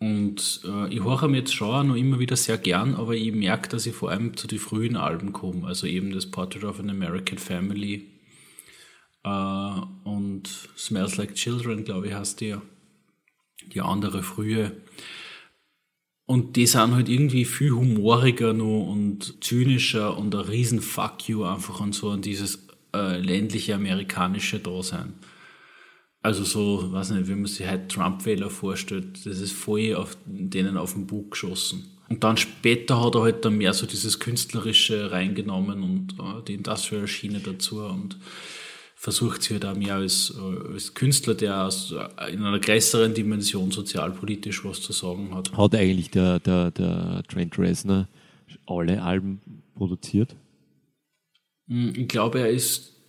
Und 0.00 0.62
äh, 0.64 0.88
ich 0.88 1.04
höre 1.04 1.28
mir 1.28 1.40
jetzt 1.40 1.54
schon 1.54 1.88
noch 1.88 1.96
immer 1.96 2.18
wieder 2.18 2.36
sehr 2.36 2.56
gern, 2.56 2.94
aber 2.94 3.14
ich 3.14 3.30
merke, 3.30 3.68
dass 3.68 3.84
ich 3.84 3.94
vor 3.94 4.10
allem 4.10 4.38
zu 4.38 4.46
den 4.46 4.58
frühen 4.58 4.96
Alben 4.96 5.34
komme, 5.34 5.66
also 5.66 5.86
eben 5.86 6.12
das 6.12 6.30
Portrait 6.30 6.64
of 6.64 6.80
an 6.80 6.88
American 6.88 7.36
Family 7.36 8.08
äh, 9.22 9.28
und 10.04 10.48
Smells 10.78 11.18
Like 11.18 11.34
Children, 11.34 11.84
glaube 11.84 12.08
ich, 12.08 12.14
heißt 12.14 12.40
die 12.40 12.46
ja 12.46 12.62
die 13.74 13.80
andere 13.80 14.22
frühe. 14.22 14.72
Und 16.26 16.56
die 16.56 16.66
sind 16.66 16.94
halt 16.94 17.08
irgendwie 17.08 17.44
viel 17.44 17.72
humoriger 17.72 18.52
noch 18.52 18.86
und 18.86 19.42
zynischer 19.44 20.16
und 20.16 20.34
ein 20.34 20.40
riesen 20.40 20.80
Fuck 20.80 21.28
you 21.28 21.44
einfach 21.44 21.80
an 21.80 21.92
so 21.92 22.10
an 22.10 22.22
dieses 22.22 22.66
äh, 22.94 23.18
ländliche 23.18 23.74
amerikanische 23.74 24.58
Dasein. 24.58 25.14
Also 26.22 26.44
so, 26.44 26.92
weiß 26.92 27.10
nicht, 27.10 27.28
wie 27.28 27.34
man 27.34 27.46
sich 27.46 27.66
halt 27.66 27.90
Trump-Wähler 27.90 28.48
vorstellt, 28.48 29.26
das 29.26 29.40
ist 29.40 29.52
voll 29.52 29.96
auf 29.96 30.16
denen 30.24 30.76
auf 30.76 30.92
den 30.92 31.06
Bug 31.06 31.32
geschossen. 31.32 31.90
Und 32.08 32.22
dann 32.22 32.36
später 32.36 33.02
hat 33.02 33.14
er 33.16 33.22
halt 33.22 33.44
dann 33.44 33.56
mehr 33.56 33.74
so 33.74 33.86
dieses 33.86 34.20
Künstlerische 34.20 35.10
reingenommen 35.10 35.82
und 35.82 36.12
äh, 36.20 36.42
die 36.46 36.54
Industrial 36.54 37.08
Schiene 37.08 37.40
dazu 37.40 37.80
und 37.80 38.18
versucht 39.02 39.42
sich 39.42 39.54
halt 39.54 39.64
auch 39.64 39.74
mehr 39.74 39.96
als, 39.96 40.32
als 40.72 40.94
Künstler, 40.94 41.34
der 41.34 41.64
aus, 41.66 41.92
in 42.30 42.44
einer 42.44 42.60
größeren 42.60 43.12
Dimension 43.12 43.72
sozialpolitisch 43.72 44.64
was 44.64 44.80
zu 44.80 44.92
sagen 44.92 45.34
hat. 45.34 45.52
Hat 45.56 45.74
eigentlich 45.74 46.12
der, 46.12 46.38
der, 46.38 46.70
der 46.70 47.24
Trent 47.28 47.58
Reznor 47.58 48.06
alle 48.64 49.02
Alben 49.02 49.40
produziert? 49.74 50.36
Hm, 51.68 51.92
ich 51.96 52.06
glaube, 52.06 52.38
er 52.38 52.50
ist 52.50 53.01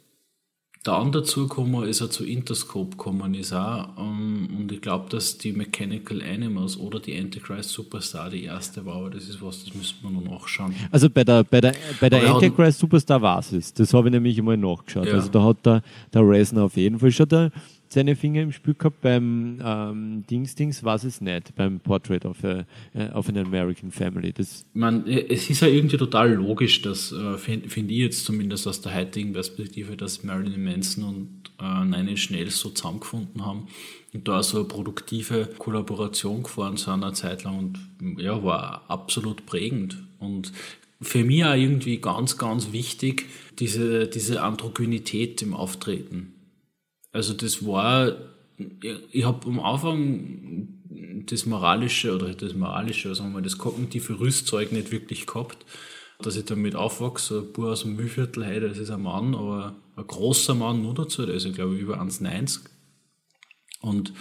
dann 0.83 1.13
dazu 1.13 1.47
gekommen 1.47 1.87
ist 1.87 2.01
er 2.01 2.09
zu 2.09 2.25
Interscope 2.25 2.91
gekommen 2.91 3.33
ist 3.35 3.53
auch. 3.53 3.97
Um, 3.97 4.47
ähm, 4.51 4.57
und 4.57 4.71
ich 4.71 4.81
glaube, 4.81 5.09
dass 5.09 5.37
die 5.37 5.53
Mechanical 5.53 6.21
Animals 6.21 6.77
oder 6.77 6.99
die 6.99 7.17
Antichrist 7.17 7.69
Superstar 7.69 8.29
die 8.29 8.43
erste 8.43 8.85
war, 8.85 8.97
aber 8.97 9.09
das 9.11 9.29
ist 9.29 9.41
was, 9.41 9.63
das 9.63 9.73
müsste 9.73 10.03
man 10.03 10.15
noch 10.15 10.41
nachschauen. 10.41 10.75
Also 10.91 11.09
bei 11.09 11.23
der, 11.23 11.45
bei 11.45 11.61
der, 11.61 11.73
bei 12.01 12.09
der 12.09 12.29
Antichrist 12.29 12.79
Superstar 12.79 13.21
war 13.21 13.39
es. 13.39 13.73
Das 13.73 13.93
habe 13.93 14.09
ich 14.09 14.13
nämlich 14.13 14.41
mal 14.41 14.57
nachgeschaut. 14.57 15.07
Ja. 15.07 15.13
Also 15.13 15.29
da 15.29 15.43
hat 15.43 15.65
der, 15.65 15.81
der 16.13 16.21
Reznor 16.27 16.65
auf 16.65 16.75
jeden 16.75 16.99
Fall 16.99 17.11
schon 17.11 17.29
der, 17.29 17.51
seine 17.93 18.15
Finger 18.15 18.41
im 18.41 18.51
Spiel 18.51 18.73
gehabt. 18.73 19.01
Beim 19.01 19.59
ähm, 19.63 20.23
Dings 20.29 20.55
Dings 20.55 20.83
war 20.83 20.95
es 20.95 21.21
nicht, 21.21 21.55
beim 21.55 21.79
Portrait 21.79 22.25
of, 22.25 22.43
a, 22.43 22.65
uh, 22.95 23.17
of 23.17 23.29
an 23.29 23.37
American 23.37 23.91
Family. 23.91 24.33
Das 24.33 24.65
Man, 24.73 25.07
es 25.07 25.49
ist 25.49 25.61
ja 25.61 25.67
irgendwie 25.67 25.97
total 25.97 26.33
logisch, 26.33 26.81
dass, 26.81 27.11
äh, 27.11 27.37
finde 27.37 27.69
find 27.69 27.91
ich 27.91 27.97
jetzt 27.97 28.25
zumindest 28.25 28.67
aus 28.67 28.81
der 28.81 28.95
heutigen 28.95 29.33
Perspektive, 29.33 29.95
dass 29.95 30.23
Marilyn 30.23 30.63
Manson 30.63 31.03
und 31.03 31.51
äh, 31.59 31.85
Nine 31.85 32.17
Schnells 32.17 32.59
so 32.59 32.69
zusammengefunden 32.69 33.45
haben 33.45 33.67
und 34.13 34.27
da 34.27 34.43
so 34.43 34.57
eine 34.57 34.67
produktive 34.67 35.49
Kollaboration 35.57 36.43
gefahren 36.43 36.77
zu 36.77 36.91
einer 36.91 37.13
Zeit 37.13 37.43
lang 37.43 37.57
und 38.01 38.19
ja, 38.19 38.43
war 38.43 38.83
absolut 38.87 39.45
prägend. 39.45 39.97
Und 40.19 40.51
für 41.01 41.23
mich 41.23 41.43
auch 41.45 41.55
irgendwie 41.55 41.97
ganz, 41.97 42.37
ganz 42.37 42.71
wichtig, 42.71 43.27
diese, 43.59 44.07
diese 44.07 44.41
Androgynität 44.41 45.41
im 45.41 45.53
Auftreten. 45.53 46.32
Also 47.13 47.33
das 47.33 47.65
war, 47.65 48.17
ich 49.11 49.23
habe 49.23 49.47
am 49.47 49.59
Anfang 49.61 50.67
das 51.25 51.45
moralische 51.45 52.13
oder 52.13 52.33
das 52.33 52.53
moralische, 52.53 53.15
sagen 53.15 53.29
wir 53.29 53.35
mal, 53.35 53.41
das 53.41 53.57
kognitive 53.57 54.19
Rüstzeug 54.19 54.73
nicht 54.73 54.91
wirklich 54.91 55.25
gehabt, 55.25 55.65
dass 56.19 56.35
ich 56.35 56.45
damit 56.45 56.75
aufwachse, 56.75 57.39
ein 57.39 57.53
Bub 57.53 57.65
aus 57.65 57.83
dem 57.83 57.95
Mühlviertel, 57.95 58.43
hey, 58.43 58.59
das 58.59 58.77
ist 58.77 58.89
ein 58.89 59.03
Mann, 59.03 59.35
aber 59.35 59.75
ein 59.95 60.07
großer 60.07 60.55
Mann 60.55 60.81
nur 60.81 60.93
dazu, 60.93 61.25
der 61.25 61.35
ist 61.35 61.45
ja 61.45 61.51
glaube 61.51 61.75
ich 61.75 61.81
über 61.81 62.01
1,90 62.01 62.59
und 63.81 64.13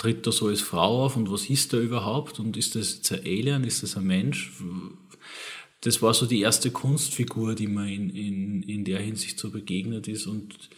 tritt 0.00 0.26
da 0.26 0.32
so 0.32 0.46
als 0.46 0.62
Frau 0.62 1.04
auf 1.04 1.16
und 1.16 1.30
was 1.30 1.50
ist 1.50 1.74
da 1.74 1.78
überhaupt? 1.78 2.40
Und 2.40 2.56
ist 2.56 2.74
das 2.74 2.96
jetzt 2.96 3.12
ein 3.12 3.20
Alien, 3.20 3.64
ist 3.64 3.82
das 3.82 3.98
ein 3.98 4.06
Mensch? 4.06 4.50
Das 5.82 6.00
war 6.00 6.14
so 6.14 6.24
die 6.24 6.40
erste 6.40 6.70
Kunstfigur, 6.70 7.54
die 7.54 7.66
mir 7.66 7.86
in, 7.86 8.08
in, 8.10 8.62
in 8.62 8.84
der 8.84 9.00
Hinsicht 9.00 9.38
so 9.38 9.50
begegnet 9.50 10.08
ist. 10.08 10.26
Und 10.26 10.70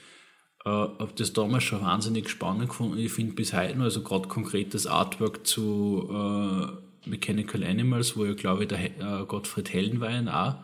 äh, 0.64 0.68
habe 0.68 1.12
das 1.16 1.32
damals 1.32 1.64
schon 1.64 1.82
wahnsinnig 1.82 2.28
spannend 2.28 2.68
gefunden. 2.68 2.98
Ich 2.98 3.12
finde 3.12 3.34
bis 3.34 3.52
heute 3.52 3.76
noch, 3.76 3.84
also 3.84 4.02
gerade 4.02 4.28
konkret 4.28 4.74
das 4.74 4.86
Artwork 4.86 5.46
zu 5.46 6.08
äh, 6.08 7.08
Mechanical 7.08 7.64
Animals, 7.64 8.16
wo 8.16 8.24
ja 8.24 8.34
glaube 8.34 8.62
ich 8.62 8.68
der 8.68 8.78
äh, 8.80 9.26
Gottfried 9.26 9.72
Hellenwein 9.72 10.28
auch 10.28 10.54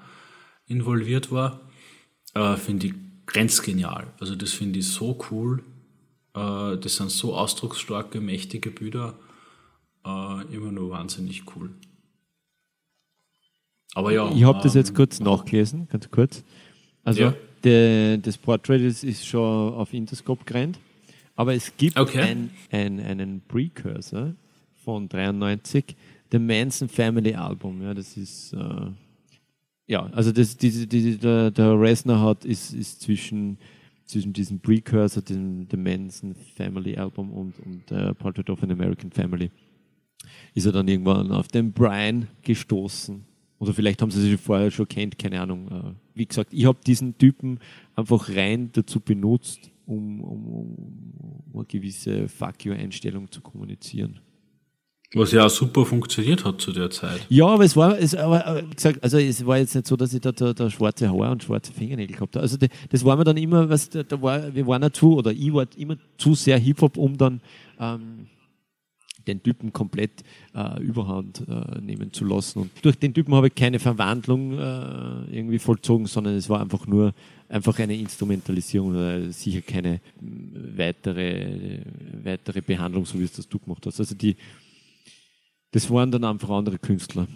involviert 0.66 1.32
war, 1.32 1.60
äh, 2.34 2.56
finde 2.56 2.88
ich 2.88 2.94
grenzgenial. 3.26 4.12
Also 4.20 4.36
das 4.36 4.52
finde 4.52 4.78
ich 4.78 4.86
so 4.86 5.18
cool. 5.30 5.64
Äh, 6.34 6.76
das 6.76 6.96
sind 6.96 7.10
so 7.10 7.34
ausdrucksstarke, 7.34 8.20
mächtige 8.20 8.70
Bilder. 8.70 9.14
Äh, 10.06 10.54
immer 10.54 10.70
nur 10.70 10.90
wahnsinnig 10.90 11.42
cool. 11.56 11.70
Aber 13.94 14.12
ja. 14.12 14.30
Ich 14.30 14.44
habe 14.44 14.60
das 14.62 14.74
jetzt 14.74 14.90
ähm, 14.90 14.94
kurz 14.94 15.18
nachgelesen, 15.18 15.88
ganz 15.88 16.08
kurz. 16.10 16.44
Also 17.02 17.20
ja 17.20 17.34
de, 17.64 18.18
das 18.18 18.38
Portrait 18.38 18.80
ist, 18.80 19.04
ist, 19.04 19.26
schon 19.26 19.74
auf 19.74 19.92
Interscope 19.92 20.44
gerannt. 20.44 20.78
Aber 21.36 21.54
es 21.54 21.76
gibt 21.76 21.98
okay. 21.98 22.20
ein, 22.20 22.50
ein, 22.70 23.00
einen 23.00 23.40
Precursor 23.46 24.34
von 24.84 25.08
93, 25.08 25.96
The 26.32 26.38
Manson 26.38 26.88
Family 26.88 27.34
Album. 27.34 27.82
Ja, 27.82 27.94
das 27.94 28.16
ist, 28.16 28.52
äh, 28.52 28.90
ja, 29.86 30.06
also 30.06 30.32
das, 30.32 30.56
die, 30.56 30.86
die, 30.86 31.16
der, 31.16 31.50
der 31.50 31.80
Reznor 31.80 32.20
hat, 32.20 32.44
ist, 32.44 32.72
ist 32.74 33.02
zwischen, 33.02 33.58
zwischen 34.04 34.32
diesem 34.32 34.60
Precursor, 34.60 35.22
dem 35.22 35.66
The 35.70 35.76
Manson 35.76 36.34
Family 36.56 36.96
Album 36.96 37.30
und, 37.32 37.54
und 37.60 37.90
äh, 37.92 38.14
Portrait 38.14 38.50
of 38.50 38.62
an 38.62 38.72
American 38.72 39.12
Family, 39.12 39.50
ist 40.54 40.66
er 40.66 40.72
dann 40.72 40.88
irgendwann 40.88 41.30
auf 41.30 41.48
den 41.48 41.72
Brian 41.72 42.26
gestoßen 42.42 43.24
oder 43.58 43.74
vielleicht 43.74 44.00
haben 44.02 44.10
sie 44.10 44.20
sich 44.20 44.40
vorher 44.40 44.70
schon 44.70 44.88
kennt, 44.88 45.18
keine 45.18 45.40
Ahnung. 45.40 45.68
Äh, 45.68 45.94
wie 46.18 46.26
gesagt, 46.26 46.52
ich 46.52 46.66
habe 46.66 46.78
diesen 46.86 47.16
Typen 47.16 47.60
einfach 47.94 48.28
rein 48.28 48.70
dazu 48.72 49.00
benutzt, 49.00 49.70
um, 49.86 50.20
um, 50.20 50.46
um 50.46 51.54
eine 51.54 51.64
gewisse 51.64 52.28
Fuck 52.28 52.64
you-Einstellung 52.64 53.30
zu 53.30 53.40
kommunizieren. 53.40 54.20
Was 55.14 55.32
ja 55.32 55.46
auch 55.46 55.50
super 55.50 55.86
funktioniert 55.86 56.44
hat 56.44 56.60
zu 56.60 56.70
der 56.70 56.90
Zeit. 56.90 57.24
Ja, 57.30 57.46
aber 57.46 57.64
es 57.64 57.74
war, 57.74 57.98
es, 57.98 58.14
aber, 58.14 58.62
gesagt, 58.74 59.02
also 59.02 59.16
es 59.16 59.46
war 59.46 59.56
jetzt 59.56 59.74
nicht 59.74 59.86
so, 59.86 59.96
dass 59.96 60.12
ich 60.12 60.20
da, 60.20 60.32
da, 60.32 60.52
da 60.52 60.68
schwarze 60.68 61.08
Haare 61.08 61.30
und 61.30 61.42
schwarze 61.42 61.72
Fingernägel 61.72 62.14
gehabt 62.16 62.36
habe. 62.36 62.42
Also 62.42 62.58
das 62.90 63.04
war 63.06 63.16
mir 63.16 63.24
dann 63.24 63.38
immer, 63.38 63.70
was, 63.70 63.88
da 63.88 64.20
war, 64.20 64.54
wir 64.54 64.66
waren 64.66 64.82
ja 64.82 64.92
zu, 64.92 65.16
oder 65.16 65.32
ich 65.32 65.50
war 65.54 65.66
immer 65.78 65.96
zu 66.18 66.34
sehr 66.34 66.58
Hip-Hop, 66.58 66.98
um 66.98 67.16
dann 67.16 67.40
ähm, 67.80 68.26
den 69.28 69.42
Typen 69.42 69.72
komplett 69.72 70.24
äh, 70.54 70.82
überhand 70.82 71.44
äh, 71.48 71.80
nehmen 71.80 72.12
zu 72.12 72.24
lassen. 72.24 72.60
Und 72.60 72.70
durch 72.82 72.98
den 72.98 73.14
Typen 73.14 73.34
habe 73.34 73.48
ich 73.48 73.54
keine 73.54 73.78
Verwandlung 73.78 74.52
äh, 74.54 75.36
irgendwie 75.36 75.58
vollzogen, 75.58 76.06
sondern 76.06 76.34
es 76.34 76.48
war 76.48 76.60
einfach 76.60 76.86
nur 76.86 77.14
einfach 77.48 77.78
eine 77.78 77.96
Instrumentalisierung 77.96 78.90
oder 78.90 79.30
sicher 79.30 79.60
keine 79.60 80.00
weitere, 80.20 81.80
weitere 82.24 82.60
Behandlung, 82.60 83.06
so 83.06 83.18
wie 83.18 83.24
es 83.24 83.32
das 83.32 83.48
du 83.48 83.58
gemacht 83.58 83.86
hast. 83.86 84.00
Also 84.00 84.14
die, 84.14 84.36
das 85.70 85.90
waren 85.90 86.10
dann 86.10 86.24
einfach 86.24 86.50
andere 86.50 86.78
Künstler. 86.78 87.26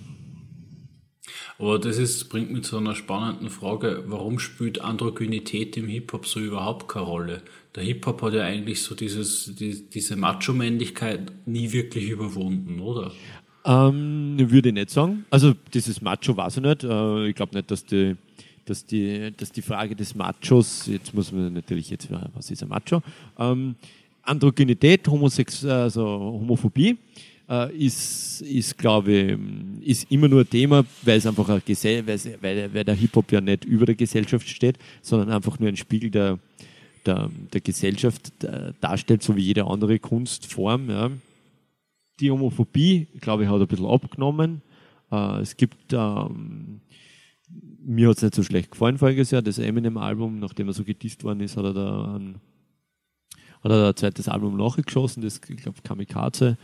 Aber 1.63 1.79
das 1.79 1.97
ist, 1.97 2.29
bringt 2.29 2.51
mich 2.51 2.65
zu 2.65 2.77
einer 2.77 2.97
spannenden 2.97 3.49
Frage, 3.49 4.03
warum 4.09 4.41
spielt 4.41 4.81
Androgynität 4.81 5.77
im 5.77 5.87
Hip-Hop 5.87 6.27
so 6.27 6.41
überhaupt 6.41 6.89
keine 6.89 7.07
Rolle? 7.07 7.43
Der 7.77 7.85
Hip-Hop 7.85 8.21
hat 8.21 8.35
ja 8.35 8.43
eigentlich 8.43 8.83
so 8.83 8.97
dieses, 8.97 9.55
die, 9.55 9.89
diese 9.89 10.17
Macho-Männlichkeit 10.17 11.31
nie 11.47 11.71
wirklich 11.71 12.11
überwunden, 12.11 12.81
oder? 12.81 13.13
Ähm, 13.65 14.35
würde 14.39 14.71
ich 14.71 14.75
nicht 14.75 14.91
sagen. 14.91 15.25
Also 15.31 15.55
dieses 15.73 16.03
Macho 16.03 16.37
weiß 16.37 16.57
ich 16.57 16.65
nicht. 16.65 16.83
Äh, 16.83 17.29
ich 17.29 17.37
glaube 17.37 17.55
nicht, 17.55 17.71
dass 17.71 17.85
die, 17.85 18.17
dass, 18.65 18.85
die, 18.85 19.33
dass 19.37 19.53
die 19.53 19.63
Frage 19.63 19.95
des 19.95 20.17
Machos, 20.17 20.89
jetzt 20.89 21.15
muss 21.15 21.31
man 21.31 21.53
natürlich 21.53 21.91
jetzt, 21.91 22.09
was 22.35 22.51
ist 22.51 22.65
ein 22.65 22.71
Macho? 22.71 23.05
Ähm, 23.39 23.77
Androgynität, 24.25 25.07
Homosex, 25.07 25.65
also 25.65 26.05
Homophobie 26.05 26.99
äh, 27.49 27.75
ist, 27.77 28.43
ist 28.43 28.79
glaube 28.79 29.39
ist 29.81 30.11
immer 30.11 30.29
nur 30.29 30.49
Thema, 30.49 30.85
weil 31.03 31.19
es 31.19 31.27
einfach 31.27 31.49
weil, 31.49 32.75
weil 32.75 32.85
der 32.85 32.95
Hip-Hop 32.95 33.33
ja 33.33 33.41
nicht 33.41 33.65
über 33.65 33.87
der 33.87 33.95
Gesellschaft 33.95 34.49
steht, 34.49 34.79
sondern 35.01 35.31
einfach 35.31 35.59
nur 35.59 35.69
ein 35.69 35.77
Spiegel 35.77 36.11
der, 36.11 36.39
der, 37.07 37.31
der 37.53 37.61
Gesellschaft 37.61 38.45
äh, 38.45 38.73
darstellt, 38.81 39.23
so 39.23 39.37
wie 39.37 39.43
jede 39.43 39.67
andere 39.67 39.99
Kunstform. 39.99 40.91
Ja. 40.91 41.11
Die 42.21 42.31
Homophobie, 42.31 43.09
glaube 43.21 43.45
ich, 43.45 43.49
hat 43.49 43.61
ein 43.61 43.67
bisschen 43.67 43.87
abgenommen. 43.87 44.63
Äh, 45.11 45.41
es 45.41 45.57
gibt, 45.57 45.93
ähm, 45.93 46.81
mir 47.85 48.09
hat 48.09 48.17
es 48.17 48.23
nicht 48.23 48.35
so 48.35 48.43
schlecht 48.43 48.71
gefallen 48.71 48.99
voriges 48.99 49.31
Jahr, 49.31 49.43
das 49.43 49.59
Eminem-Album, 49.59 50.39
nachdem 50.39 50.69
er 50.69 50.75
so 50.75 50.85
gedisst 50.85 51.25
worden 51.25 51.41
ist, 51.41 51.57
hat 51.57 51.65
er 51.65 51.75
da 51.75 52.17
ein, 52.17 52.37
hat 53.63 53.71
er 53.71 53.89
ein 53.89 53.97
zweites 53.97 54.29
Album 54.29 54.57
nachgeschossen, 54.57 55.23
das, 55.23 55.41
ich 55.49 55.57
glaube, 55.57 55.83
Kamikaze. 55.83 56.57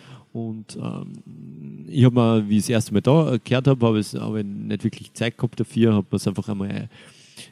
Und 0.47 0.77
ähm, 0.77 1.87
ich 1.89 2.05
habe 2.05 2.15
mir, 2.15 2.49
wie 2.49 2.59
ich 2.59 2.65
das 2.65 2.71
erste 2.71 2.93
Mal 2.95 3.01
da 3.01 3.37
gehört 3.43 3.67
habe, 3.67 3.87
habe 3.87 3.99
ich, 3.99 4.15
hab 4.15 4.35
ich 4.37 4.45
nicht 4.45 4.85
wirklich 4.85 5.13
Zeit 5.15 5.37
gehabt 5.37 5.59
dafür, 5.59 5.95
habe 5.95 6.17
es 6.17 6.29
einfach 6.29 6.49
einmal 6.49 6.89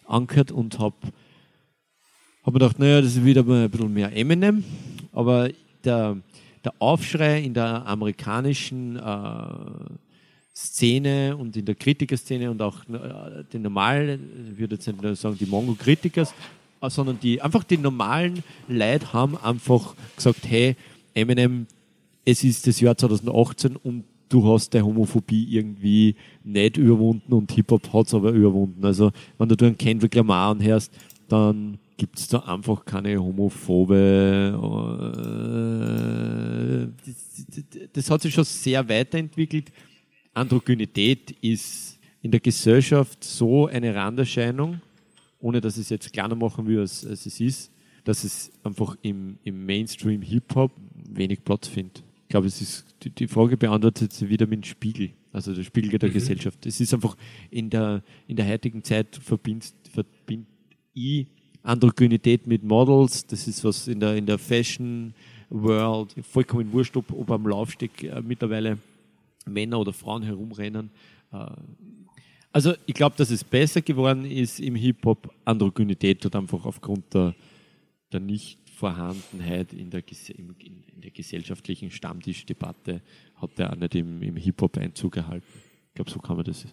angehört 0.07 0.53
und 0.53 0.78
habe 0.78 0.95
hab 2.45 2.53
mir 2.53 2.61
gedacht, 2.61 2.78
naja, 2.78 3.01
das 3.01 3.16
ist 3.16 3.24
wieder 3.24 3.43
mal 3.43 3.64
ein 3.64 3.70
bisschen 3.70 3.93
mehr 3.93 4.14
Eminem. 4.16 4.62
Aber 5.12 5.51
der, 5.82 6.16
der 6.64 6.74
Aufschrei 6.78 7.43
in 7.43 7.55
der 7.55 7.87
amerikanischen 7.87 8.97
äh, 8.97 9.43
Szene 10.55 11.37
und 11.37 11.57
in 11.57 11.64
der 11.64 11.74
Kritikerszene 11.74 12.51
und 12.51 12.62
auch 12.62 12.78
äh, 12.89 13.45
den 13.53 13.62
normalen, 13.62 14.53
ich 14.53 14.59
würde 14.59 14.76
jetzt 14.76 14.87
nicht 14.87 15.03
nur 15.03 15.16
sagen 15.16 15.37
die 15.39 15.47
Mongo-Kritikers, 15.47 16.32
sondern 16.89 17.18
die 17.18 17.43
einfach 17.43 17.64
die 17.64 17.78
normalen 17.78 18.45
Leute 18.68 19.12
haben 19.12 19.37
einfach 19.39 19.95
gesagt, 20.14 20.47
hey, 20.47 20.76
Eminem, 21.14 21.66
es 22.26 22.44
ist 22.44 22.66
das 22.66 22.80
Jahr 22.80 22.96
2018 22.96 23.76
und 23.76 24.04
du 24.28 24.44
hast 24.52 24.74
deine 24.74 24.84
Homophobie 24.84 25.46
irgendwie 25.56 26.16
nicht 26.42 26.76
überwunden 26.76 27.32
und 27.32 27.52
Hip-Hop 27.52 27.92
hat 27.92 28.08
es 28.08 28.14
aber 28.14 28.32
überwunden. 28.32 28.84
Also, 28.84 29.12
wenn 29.38 29.48
du 29.48 29.64
einen 29.64 29.78
Kendrick 29.78 30.14
Lamar 30.14 30.50
anhörst, 30.50 30.92
dann 31.28 31.78
gibt 31.96 32.18
es 32.18 32.26
da 32.28 32.40
einfach 32.40 32.84
keine 32.84 33.16
homophobe. 33.16 34.52
Äh, 36.82 36.88
das, 37.92 38.10
hat 38.10 38.22
sich 38.22 38.34
schon 38.34 38.44
sehr 38.44 38.88
weiterentwickelt. 38.88 39.70
Androgynität 40.34 41.30
ist 41.40 41.98
in 42.22 42.32
der 42.32 42.40
Gesellschaft 42.40 43.22
so 43.22 43.66
eine 43.66 43.94
Randerscheinung, 43.94 44.80
ohne 45.38 45.60
dass 45.60 45.76
ich 45.76 45.82
es 45.82 45.90
jetzt 45.90 46.12
kleiner 46.12 46.34
machen 46.34 46.66
will, 46.66 46.80
als, 46.80 47.06
als 47.06 47.24
es 47.24 47.40
ist. 47.40 47.70
dass 48.02 48.24
es 48.24 48.50
einfach 48.64 48.96
im, 49.02 49.38
im 49.44 49.64
Mainstream 49.64 50.22
Hip-Hop 50.22 50.72
wenig 51.08 51.44
Platz 51.44 51.68
findet. 51.68 52.05
Ich 52.26 52.30
glaube, 52.30 52.48
es 52.48 52.60
ist, 52.60 52.84
die, 53.04 53.10
die 53.10 53.28
Frage 53.28 53.56
beantwortet 53.56 54.12
sie 54.12 54.28
wieder 54.28 54.48
mit 54.48 54.64
dem 54.64 54.64
Spiegel, 54.64 55.10
also 55.32 55.54
der 55.54 55.62
Spiegel 55.62 55.96
der 55.96 56.08
mhm. 56.08 56.14
Gesellschaft. 56.14 56.66
Es 56.66 56.80
ist 56.80 56.92
einfach 56.92 57.16
in 57.50 57.70
der, 57.70 58.02
in 58.26 58.34
der 58.34 58.48
heutigen 58.48 58.82
Zeit 58.82 59.14
verbindet, 59.22 59.72
verbindet 59.92 60.48
ich 60.92 61.28
Androgynität 61.62 62.48
mit 62.48 62.64
Models, 62.64 63.26
das 63.26 63.46
ist 63.46 63.62
was 63.62 63.86
in 63.86 64.00
der, 64.00 64.16
in 64.16 64.26
der 64.26 64.38
Fashion 64.38 65.14
World 65.50 66.16
vollkommen 66.22 66.72
wurscht, 66.72 66.96
ob, 66.96 67.12
ob 67.12 67.30
am 67.30 67.46
Laufsteg 67.46 68.02
äh, 68.02 68.20
mittlerweile 68.22 68.78
Männer 69.46 69.78
oder 69.78 69.92
Frauen 69.92 70.24
herumrennen. 70.24 70.90
Äh, 71.32 71.46
also 72.50 72.74
ich 72.86 72.94
glaube, 72.94 73.14
dass 73.16 73.30
es 73.30 73.44
besser 73.44 73.82
geworden 73.82 74.24
ist 74.24 74.58
im 74.58 74.74
Hip-Hop. 74.74 75.32
Androgynität 75.44 76.24
hat 76.24 76.34
einfach 76.34 76.64
aufgrund 76.64 77.14
der, 77.14 77.36
der 78.12 78.18
Nichtvorhandenheit 78.76 79.72
in 79.72 79.90
der, 79.90 80.02
in, 80.28 80.54
in 80.58 81.00
der 81.00 81.10
gesellschaftlichen 81.10 81.90
Stammtischdebatte 81.90 83.00
hat 83.36 83.50
der 83.58 83.72
auch 83.72 83.76
nicht 83.76 83.94
im, 83.94 84.22
im 84.22 84.36
Hip-Hop 84.36 84.76
Einzug 84.78 85.12
gehalten. 85.12 85.46
Ich 85.88 85.94
glaube, 85.94 86.10
so 86.10 86.18
kann 86.18 86.36
man 86.36 86.44
das. 86.44 86.64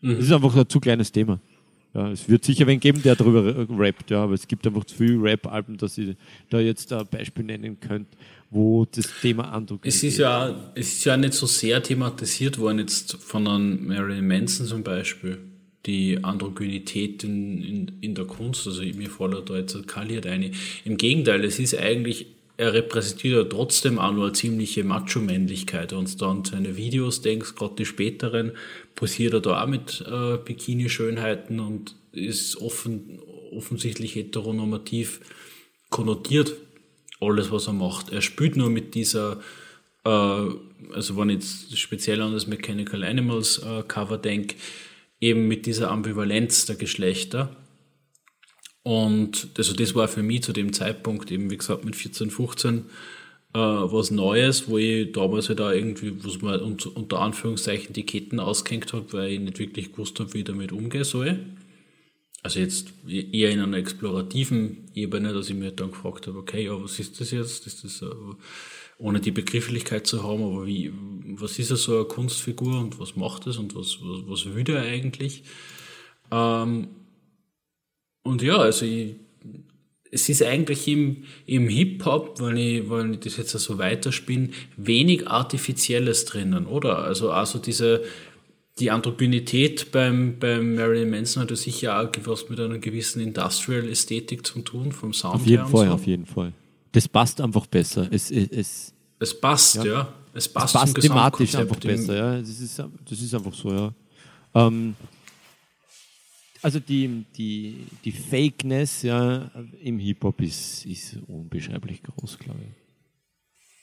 Mhm. 0.00 0.16
Das 0.16 0.24
ist 0.24 0.32
einfach 0.32 0.54
ein 0.56 0.68
zu 0.68 0.80
kleines 0.80 1.10
Thema. 1.10 1.40
Ja, 1.94 2.10
es 2.10 2.28
wird 2.28 2.44
sicher 2.44 2.66
wen 2.66 2.78
geben, 2.78 3.02
der 3.02 3.16
darüber 3.16 3.66
rappt, 3.78 4.10
ja, 4.10 4.22
aber 4.22 4.34
es 4.34 4.46
gibt 4.46 4.66
einfach 4.66 4.84
zu 4.84 4.94
viele 4.94 5.22
Rap-Alben, 5.22 5.78
dass 5.78 5.96
ich 5.96 6.16
da 6.50 6.60
jetzt 6.60 6.92
ein 6.92 7.06
Beispiel 7.06 7.44
nennen 7.44 7.80
könnte, 7.80 8.16
wo 8.50 8.84
das 8.84 9.08
Thema 9.22 9.50
Androgen 9.50 9.88
es 9.88 10.02
ist 10.02 10.18
ja 10.18 10.70
Es 10.74 10.92
ist 10.92 11.04
ja 11.04 11.16
nicht 11.16 11.32
so 11.32 11.46
sehr 11.46 11.82
thematisiert 11.82 12.58
worden, 12.58 12.80
jetzt 12.80 13.14
von 13.14 13.48
einem 13.48 13.86
Marilyn 13.86 14.26
Manson 14.26 14.66
zum 14.66 14.82
Beispiel, 14.84 15.38
die 15.88 16.22
Androgynität 16.22 17.24
in, 17.24 17.92
in, 18.00 18.14
der 18.14 18.26
Kunst. 18.26 18.66
Also 18.66 18.82
mir 18.82 19.10
fordert 19.10 19.50
da 19.50 19.56
jetzt 19.56 19.88
Kali 19.88 20.14
halt 20.14 20.26
eine. 20.26 20.52
Im 20.84 20.98
Gegenteil, 20.98 21.44
es 21.44 21.58
ist 21.58 21.76
eigentlich 21.76 22.26
er 22.58 22.74
repräsentiert 22.74 23.36
ja 23.36 23.44
trotzdem 23.44 24.00
auch 24.00 24.12
nur 24.12 24.24
eine 24.24 24.32
ziemliche 24.32 24.82
Macho-Männlichkeit. 24.82 25.92
Wenn 25.92 26.04
du 26.04 26.16
da 26.16 26.30
an 26.30 26.44
seine 26.44 26.76
Videos 26.76 27.22
denkst, 27.22 27.54
gerade 27.54 27.76
die 27.76 27.84
späteren, 27.86 28.50
posiert 28.96 29.32
er 29.32 29.40
da 29.40 29.62
auch 29.62 29.68
mit 29.68 30.04
äh, 30.04 30.38
Bikini-Schönheiten 30.38 31.60
und 31.60 31.94
ist 32.10 32.56
offen, 32.56 33.20
offensichtlich 33.52 34.16
heteronormativ 34.16 35.20
konnotiert, 35.88 36.54
alles, 37.20 37.52
was 37.52 37.68
er 37.68 37.74
macht. 37.74 38.10
Er 38.10 38.22
spielt 38.22 38.56
nur 38.56 38.70
mit 38.70 38.96
dieser, 38.96 39.38
äh, 40.04 40.08
also 40.08 41.16
wenn 41.16 41.30
ich 41.30 41.36
jetzt 41.36 41.78
speziell 41.78 42.20
an 42.22 42.32
das 42.32 42.48
Mechanical 42.48 43.04
Animals 43.04 43.58
äh, 43.58 43.84
Cover 43.86 44.18
denke, 44.18 44.56
eben 45.20 45.48
mit 45.48 45.66
dieser 45.66 45.90
Ambivalenz 45.90 46.66
der 46.66 46.76
Geschlechter 46.76 47.56
und 48.88 49.48
also 49.58 49.74
das 49.74 49.94
war 49.94 50.08
für 50.08 50.22
mich 50.22 50.44
zu 50.44 50.54
dem 50.54 50.72
Zeitpunkt 50.72 51.30
eben, 51.30 51.50
wie 51.50 51.58
gesagt, 51.58 51.84
mit 51.84 51.94
14, 51.94 52.30
15 52.30 52.86
äh, 53.52 53.58
was 53.58 54.10
Neues, 54.10 54.68
wo 54.68 54.78
ich 54.78 55.12
damals 55.12 55.50
halt 55.50 55.60
auch 55.60 55.70
irgendwie, 55.70 56.24
was 56.24 56.40
man 56.40 56.60
unter, 56.60 57.20
Anführungszeichen 57.20 57.92
die 57.92 58.06
Ketten 58.06 58.40
ausgehängt 58.40 58.92
habe, 58.92 59.12
weil 59.12 59.32
ich 59.32 59.40
nicht 59.40 59.58
wirklich 59.58 59.92
gewusst 59.92 60.18
habe, 60.20 60.32
wie 60.32 60.38
ich 60.38 60.44
damit 60.44 60.72
umgehen 60.72 61.04
soll. 61.04 61.38
Also 62.42 62.60
jetzt 62.60 62.92
eher 63.06 63.50
in 63.50 63.60
einer 63.60 63.76
explorativen 63.76 64.90
Ebene, 64.94 65.34
dass 65.34 65.50
ich 65.50 65.56
mir 65.56 65.72
dann 65.72 65.90
gefragt 65.90 66.26
habe, 66.26 66.38
okay, 66.38 66.64
ja, 66.64 66.82
was 66.82 66.98
ist 66.98 67.20
das 67.20 67.30
jetzt? 67.30 67.66
Ist 67.66 67.84
das, 67.84 68.00
äh, 68.00 68.06
ohne 68.98 69.20
die 69.20 69.30
Begrifflichkeit 69.30 70.06
zu 70.06 70.24
haben, 70.24 70.42
aber 70.42 70.66
wie, 70.66 70.92
was 71.36 71.58
ist 71.58 71.68
so 71.68 71.96
eine 71.96 72.04
Kunstfigur 72.04 72.80
und 72.80 72.98
was 72.98 73.16
macht 73.16 73.46
es 73.46 73.56
und 73.56 73.74
was, 73.74 73.98
was, 74.02 74.22
was 74.26 74.54
will 74.54 74.64
der 74.64 74.82
eigentlich? 74.82 75.44
Ähm, 76.30 76.88
und 78.24 78.42
ja, 78.42 78.56
also 78.58 78.84
ich, 78.84 79.14
es 80.10 80.28
ist 80.28 80.42
eigentlich 80.42 80.88
im, 80.88 81.24
im 81.46 81.68
Hip-Hop, 81.68 82.40
wenn 82.40 82.56
ich, 82.56 82.90
wenn 82.90 83.14
ich 83.14 83.20
das 83.20 83.36
jetzt 83.36 83.52
so 83.52 83.78
weiterspinne, 83.78 84.50
wenig 84.76 85.28
Artifizielles 85.28 86.24
drinnen, 86.24 86.66
oder? 86.66 86.98
Also 86.98 87.30
also 87.30 87.58
diese, 87.58 88.02
die 88.78 88.90
Androgynität 88.90 89.92
beim, 89.92 90.38
beim 90.38 90.74
Marilyn 90.74 91.10
Manson 91.10 91.42
hat 91.42 91.50
ja 91.50 91.56
sicher 91.56 92.00
auch 92.00 92.10
was 92.24 92.48
mit 92.48 92.58
einer 92.58 92.78
gewissen 92.78 93.20
Industrial-Ästhetik 93.20 94.46
zu 94.46 94.60
tun, 94.60 94.92
vom 94.92 95.12
Sound 95.12 95.36
Auf 95.36 95.46
jeden 95.46 95.66
Fall, 95.66 95.86
so. 95.86 95.92
auf 95.92 96.06
jeden 96.06 96.26
Fall. 96.26 96.52
Das 96.98 97.06
passt 97.06 97.40
einfach 97.40 97.64
besser. 97.68 98.08
Es, 98.10 98.28
es, 98.28 98.48
es, 98.48 98.94
es 99.20 99.40
passt, 99.40 99.76
ja. 99.76 99.84
ja. 99.84 100.14
Es 100.34 100.48
passt, 100.48 100.74
es 100.74 100.80
passt 100.80 101.00
thematisch 101.00 101.54
einfach 101.54 101.76
besser, 101.76 102.16
ja. 102.16 102.40
Das 102.40 102.48
ist, 102.48 102.76
das 103.08 103.20
ist 103.20 103.32
einfach 103.32 103.54
so, 103.54 103.70
ja. 103.72 103.94
Ähm, 104.52 104.96
also 106.60 106.80
die, 106.80 107.24
die, 107.36 107.86
die 108.04 108.10
Fakeness 108.10 109.02
ja, 109.02 109.48
im 109.80 110.00
Hip-Hop 110.00 110.40
ist, 110.40 110.86
ist 110.86 111.18
unbeschreiblich 111.28 112.02
groß, 112.02 112.36
glaube 112.36 112.62
ich. 112.62 112.74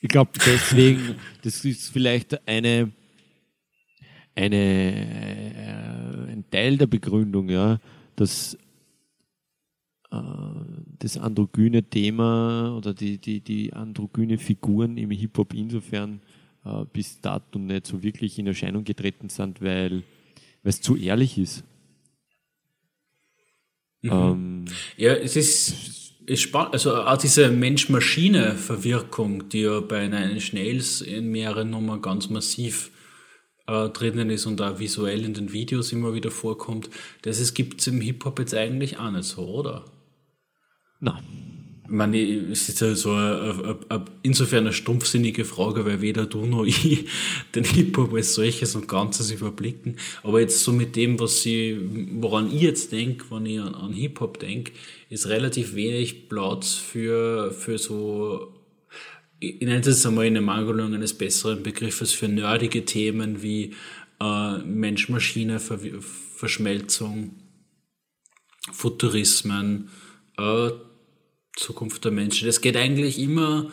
Ich 0.01 0.09
glaube 0.09 0.31
deswegen, 0.45 1.15
das 1.41 1.63
ist 1.63 1.93
vielleicht 1.93 2.45
eine, 2.45 2.91
eine, 4.35 4.57
äh, 4.57 6.31
ein 6.33 6.43
Teil 6.51 6.77
der 6.77 6.87
Begründung, 6.87 7.47
ja, 7.47 7.79
dass 8.17 8.57
das 10.99 11.17
androgyne 11.17 11.83
Thema 11.83 12.75
oder 12.77 12.93
die, 12.93 13.17
die, 13.17 13.41
die 13.41 13.73
androgyne 13.73 14.37
Figuren 14.37 14.97
im 14.97 15.11
Hip-Hop 15.11 15.53
insofern 15.53 16.21
äh, 16.65 16.85
bis 16.91 17.21
dato 17.21 17.59
nicht 17.59 17.87
so 17.87 18.01
wirklich 18.01 18.39
in 18.39 18.47
Erscheinung 18.47 18.83
getreten 18.83 19.29
sind, 19.29 19.61
weil 19.61 20.03
es 20.63 20.81
zu 20.81 20.95
ehrlich 20.95 21.37
ist. 21.37 21.63
Mhm. 24.01 24.11
Ähm, 24.11 24.65
ja, 24.97 25.13
es 25.13 25.35
ist, 25.35 26.13
ist 26.25 26.41
spannend. 26.41 26.73
Also 26.73 26.95
auch 26.95 27.17
diese 27.17 27.49
Mensch-Maschine-Verwirkung, 27.49 29.49
die 29.49 29.61
ja 29.61 29.79
bei 29.79 30.07
Nine 30.07 30.41
Schnells 30.41 31.01
in 31.01 31.31
mehreren 31.31 31.69
Nummern 31.69 32.01
ganz 32.01 32.29
massiv 32.29 32.91
äh, 33.67 33.89
drinnen 33.89 34.29
ist 34.29 34.45
und 34.45 34.61
auch 34.61 34.79
visuell 34.79 35.23
in 35.23 35.33
den 35.33 35.53
Videos 35.53 35.91
immer 35.91 36.13
wieder 36.13 36.31
vorkommt, 36.31 36.89
das 37.23 37.53
gibt 37.53 37.81
es 37.81 37.87
im 37.87 38.01
Hip-Hop 38.01 38.39
jetzt 38.39 38.53
eigentlich 38.53 38.97
auch 38.97 39.11
nicht 39.11 39.25
so, 39.25 39.47
oder? 39.47 39.85
Nein. 40.99 41.23
Meine, 41.87 42.17
es 42.51 42.67
ist 42.67 42.81
ja 42.81 42.95
so 42.95 43.11
eine, 43.11 43.77
eine, 43.89 44.05
insofern 44.23 44.61
eine 44.61 44.73
stumpfsinnige 44.73 45.45
Frage, 45.45 45.85
weil 45.85 46.01
weder 46.01 46.25
du 46.25 46.47
noch 46.47 46.65
ich 46.65 47.05
den 47.53 47.63
Hip-Hop 47.63 48.11
als 48.13 48.33
solches 48.33 48.75
und 48.75 48.87
Ganzes 48.87 49.29
überblicken. 49.29 49.97
Aber 50.23 50.41
jetzt 50.41 50.63
so 50.63 50.71
mit 50.71 50.95
dem, 50.95 51.19
was 51.19 51.43
sie, 51.43 51.77
woran 52.13 52.51
ich 52.51 52.61
jetzt 52.61 52.91
denke, 52.91 53.25
wenn 53.29 53.45
ich 53.45 53.59
an, 53.59 53.75
an 53.75 53.93
Hip-Hop 53.93 54.39
denke, 54.39 54.71
ist 55.09 55.27
relativ 55.27 55.75
wenig 55.75 56.27
Platz 56.27 56.73
für, 56.73 57.51
für 57.51 57.77
so, 57.77 58.51
ich 59.39 59.61
nenne 59.61 59.81
es 59.81 59.87
jetzt 59.87 60.07
einmal 60.07 60.25
in 60.25 60.33
der 60.33 60.41
Mangelung 60.41 60.95
eines 60.95 61.13
besseren 61.13 61.61
Begriffes, 61.61 62.13
für 62.13 62.27
nerdige 62.27 62.83
Themen 62.85 63.43
wie 63.43 63.75
äh, 64.19 64.57
Mensch-Maschine-Verschmelzung, 64.57 67.35
Futurismen, 68.71 69.89
äh, 70.37 70.71
Zukunft 71.55 72.05
der 72.05 72.11
Menschen. 72.11 72.47
Es 72.47 72.61
geht 72.61 72.75
eigentlich 72.77 73.19
immer 73.19 73.71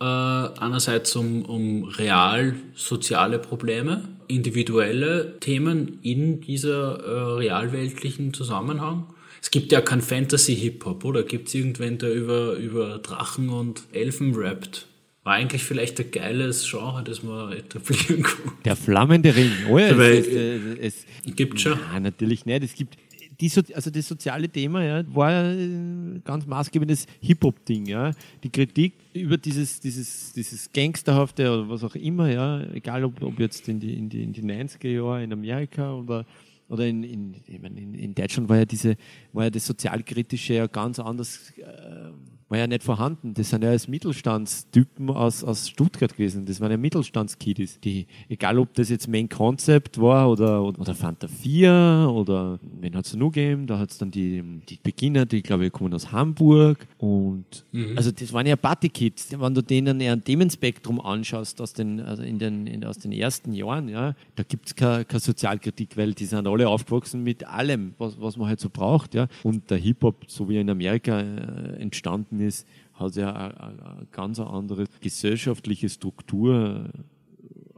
äh, 0.00 0.04
einerseits 0.04 1.14
um, 1.16 1.44
um 1.44 1.84
real 1.84 2.54
soziale 2.74 3.38
Probleme, 3.38 4.08
individuelle 4.28 5.38
Themen 5.40 5.98
in 6.02 6.40
dieser 6.40 7.04
äh, 7.04 7.34
realweltlichen 7.34 8.34
Zusammenhang. 8.34 9.06
Es 9.42 9.50
gibt 9.50 9.72
ja 9.72 9.80
kein 9.80 10.02
Fantasy-Hip-Hop, 10.02 11.04
oder? 11.04 11.22
Gibt 11.22 11.48
es 11.48 11.54
irgendwen, 11.54 11.98
der 11.98 12.12
über, 12.12 12.54
über 12.54 12.98
Drachen 12.98 13.48
und 13.48 13.82
Elfen 13.92 14.34
rappt? 14.34 14.86
War 15.22 15.34
eigentlich 15.34 15.64
vielleicht 15.64 16.00
ein 16.00 16.10
geiles 16.10 16.68
Genre, 16.68 17.02
das 17.04 17.22
man 17.22 17.52
etablieren 17.52 18.22
kann. 18.22 18.52
Der 18.64 18.76
flammende 18.76 19.34
Ring, 19.34 19.52
oh 19.68 19.78
ja, 19.78 19.88
es, 19.90 20.26
es, 20.26 20.78
es, 20.78 21.06
es 21.26 21.36
gibt 21.36 21.60
schon. 21.60 21.78
Nein, 21.92 22.02
natürlich 22.02 22.46
nicht. 22.46 22.62
Es 22.62 22.74
gibt 22.74 22.96
die, 23.40 23.74
also 23.74 23.90
das 23.90 24.06
soziale 24.06 24.48
Thema 24.48 24.84
ja, 24.84 25.14
war 25.14 25.30
ein 25.30 26.22
ganz 26.24 26.46
maßgebendes 26.46 27.06
Hip-Hop-Ding. 27.20 27.86
Ja. 27.86 28.12
Die 28.42 28.50
Kritik 28.50 28.94
über 29.14 29.38
dieses, 29.38 29.80
dieses, 29.80 30.32
dieses 30.32 30.70
Gangsterhafte 30.72 31.50
oder 31.50 31.68
was 31.68 31.84
auch 31.84 31.94
immer, 31.94 32.30
ja, 32.30 32.62
egal 32.72 33.04
ob, 33.04 33.22
ob 33.22 33.38
jetzt 33.40 33.68
in 33.68 33.80
die, 33.80 33.94
in, 33.94 34.08
die, 34.08 34.22
in 34.22 34.32
die 34.32 34.42
90er 34.42 34.88
Jahre 34.88 35.24
in 35.24 35.32
Amerika 35.32 35.94
oder, 35.94 36.26
oder 36.68 36.86
in, 36.86 37.02
in, 37.02 37.34
in, 37.46 37.94
in 37.94 38.14
Deutschland 38.14 38.48
war 38.48 38.58
ja, 38.58 38.64
diese, 38.64 38.96
war 39.32 39.44
ja 39.44 39.50
das 39.50 39.66
Sozialkritische 39.66 40.54
ja 40.54 40.66
ganz 40.66 40.98
anders. 40.98 41.52
Äh, 41.56 42.10
war 42.50 42.58
ja 42.58 42.66
nicht 42.66 42.82
vorhanden. 42.82 43.32
Das 43.32 43.50
sind 43.50 43.62
ja 43.62 43.70
als 43.70 43.86
Mittelstandstypen 43.86 45.08
aus, 45.10 45.44
aus 45.44 45.68
Stuttgart 45.68 46.12
gewesen. 46.12 46.46
Das 46.46 46.60
waren 46.60 46.72
ja 46.72 46.76
Mittelstandskiddies. 46.76 47.78
Die, 47.78 48.08
egal 48.28 48.58
ob 48.58 48.74
das 48.74 48.88
jetzt 48.88 49.06
Main 49.06 49.28
Concept 49.28 50.00
war 50.00 50.28
oder, 50.28 50.64
oder 50.64 50.94
Fanta 50.96 51.28
4 51.28 52.10
oder 52.12 52.58
wen 52.80 52.96
hat 52.96 53.06
es 53.06 53.14
noch 53.14 53.30
gegeben? 53.30 53.68
Da 53.68 53.78
hat 53.78 53.92
es 53.92 53.98
dann 53.98 54.10
die, 54.10 54.42
die 54.68 54.80
Beginner, 54.82 55.26
die 55.26 55.42
glaube 55.42 55.66
ich 55.66 55.72
kommen 55.72 55.94
aus 55.94 56.10
Hamburg. 56.10 56.88
Und 56.98 57.64
mhm. 57.70 57.96
also 57.96 58.10
das 58.10 58.32
waren 58.32 58.46
ja 58.46 58.56
Partykids. 58.56 59.28
Wenn 59.30 59.54
du 59.54 59.62
denen 59.62 60.00
eher 60.00 60.14
ein 60.14 60.24
Themenspektrum 60.24 61.00
anschaust 61.00 61.60
aus 61.60 61.72
den, 61.72 62.00
also 62.00 62.24
in 62.24 62.40
den, 62.40 62.66
in, 62.66 62.84
aus 62.84 62.98
den 62.98 63.12
ersten 63.12 63.52
Jahren, 63.52 63.88
ja, 63.88 64.16
da 64.34 64.42
gibt 64.42 64.66
es 64.66 64.74
keine, 64.74 65.04
keine 65.04 65.20
Sozialkritik, 65.20 65.96
weil 65.96 66.14
die 66.14 66.24
sind 66.24 66.48
alle 66.48 66.68
aufgewachsen 66.68 67.22
mit 67.22 67.46
allem, 67.46 67.94
was, 67.98 68.20
was 68.20 68.36
man 68.36 68.48
halt 68.48 68.58
so 68.58 68.70
braucht. 68.70 69.14
Ja. 69.14 69.28
Und 69.44 69.70
der 69.70 69.78
Hip-Hop, 69.78 70.24
so 70.26 70.48
wie 70.48 70.56
er 70.56 70.62
in 70.62 70.70
Amerika 70.70 71.20
äh, 71.20 71.80
entstanden 71.80 72.39
Verhältnis 72.40 72.64
hat 72.94 73.16
ja 73.16 73.32
eine, 73.32 74.06
ganz 74.10 74.38
andere 74.40 74.86
gesellschaftliche 75.00 75.88
Struktur 75.88 76.90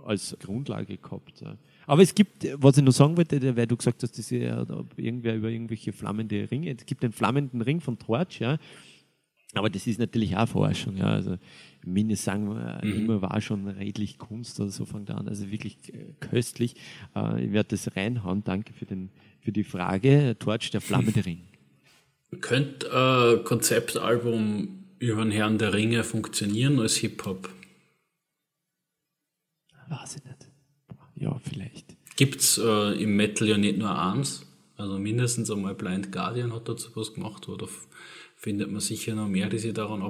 als 0.05 0.37
Grundlage 0.41 0.97
gehabt. 0.97 1.45
Aber 1.87 2.03
es 2.03 2.15
gibt, 2.15 2.47
was 2.61 2.79
ich 2.79 2.85
noch 2.85 2.93
sagen 2.93 3.17
wollte, 3.17 3.57
weil 3.57 3.67
du 3.67 3.77
gesagt 3.77 4.03
hast, 4.03 4.19
dass 4.19 4.31
ja, 4.31 4.65
irgendwer 4.97 5.37
über 5.37 5.49
irgendwelche 5.49 5.93
flammende 5.93 6.51
Ringe, 6.51 6.75
es 6.77 6.87
gibt 6.87 7.03
den 7.03 7.13
flammenden 7.13 7.61
Ring 7.61 7.81
von 7.81 7.99
Torch, 7.99 8.41
ja. 8.41 8.59
Aber 9.55 9.69
das 9.69 9.87
ist 9.87 9.99
natürlich 9.99 10.35
auch 10.35 10.49
Forschung, 10.49 10.97
ja. 10.97 11.07
Also 11.07 11.37
Minnesang 11.85 12.57
äh, 12.57 12.87
mhm. 12.87 12.93
immer 12.93 13.23
war 13.23 13.41
schon 13.43 13.69
redlich 13.69 14.17
Kunst 14.17 14.59
oder 14.61 14.71
so 14.71 14.87
fängt 14.87 15.11
an, 15.11 15.29
also 15.29 15.51
wirklich 15.51 15.77
äh, 15.93 16.15
köstlich. 16.21 16.75
Äh, 17.15 17.45
ich 17.45 17.53
werde 17.53 17.77
das 17.77 17.95
reinhauen. 17.95 18.43
Danke 18.45 18.73
für, 18.73 18.87
den, 18.87 19.11
für 19.41 19.53
die 19.53 19.65
Frage. 19.65 20.37
Torch, 20.39 20.71
der 20.71 20.81
flammende 20.81 21.25
Ring. 21.27 21.41
Könnte 22.41 22.91
ein 22.93 23.45
Konzeptalbum 23.45 24.85
über 24.99 25.23
den 25.23 25.31
Herrn 25.31 25.59
der 25.59 25.75
Ringe 25.75 26.05
funktionieren 26.05 26.81
als 26.81 26.97
Hip-Hop? 26.97 27.51
Weiß 29.89 30.17
ich 30.17 30.25
nicht. 30.25 30.49
Ja, 31.17 31.39
vielleicht. 31.45 31.95
Gibt 32.17 32.41
es 32.41 32.59
äh, 32.59 33.03
im 33.03 33.17
Metal 33.17 33.47
ja 33.49 33.59
nicht 33.59 33.79
nur 33.79 33.97
eins. 33.97 34.47
Also 34.77 34.99
mindestens 34.99 35.51
einmal 35.51 35.75
Blind 35.75 36.11
Guardian 36.11 36.53
hat 36.55 36.69
dazu 36.69 36.91
was 36.95 37.15
gemacht, 37.15 37.49
oder 37.49 37.69
findet 38.37 38.71
man 38.71 38.81
sicher 38.81 39.15
noch 39.15 39.29
mehr, 39.29 39.49
die 39.49 39.59
sich 39.59 39.75
daran 39.75 40.03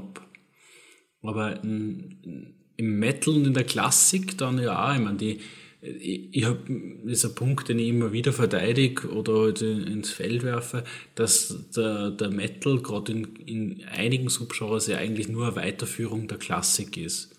abarbeiten. 1.23 2.55
Im 2.77 2.99
Metal 2.99 3.35
und 3.35 3.47
in 3.47 3.55
der 3.55 3.65
Klassik 3.65 4.39
dann 4.39 4.59
ja 4.59 4.89
auch. 4.89 4.95
Ich 4.95 5.01
meine, 5.01 5.19
die, 5.19 5.41
ich, 5.83 6.29
ich 6.33 6.45
habe, 6.45 6.61
das 7.05 7.13
ist 7.13 7.25
ein 7.25 7.35
Punkt, 7.35 7.69
den 7.69 7.79
ich 7.81 7.89
immer 7.89 8.13
wieder 8.13 8.33
verteidige 8.33 9.09
oder 9.09 9.35
halt 9.35 9.63
ins 9.63 10.11
Feld 10.11 10.45
werfe, 10.45 10.85
dass 11.17 11.71
der, 11.75 12.11
der 12.11 12.31
Metal 12.31 12.81
gerade 12.81 13.13
in, 13.13 13.37
in 13.37 13.85
einigen 13.85 14.29
Subgenres 14.29 14.87
ja 14.87 14.99
eigentlich 14.99 15.29
nur 15.29 15.47
eine 15.47 15.57
Weiterführung 15.57 16.29
der 16.29 16.39
Klassik 16.39 16.97
ist. 16.97 17.35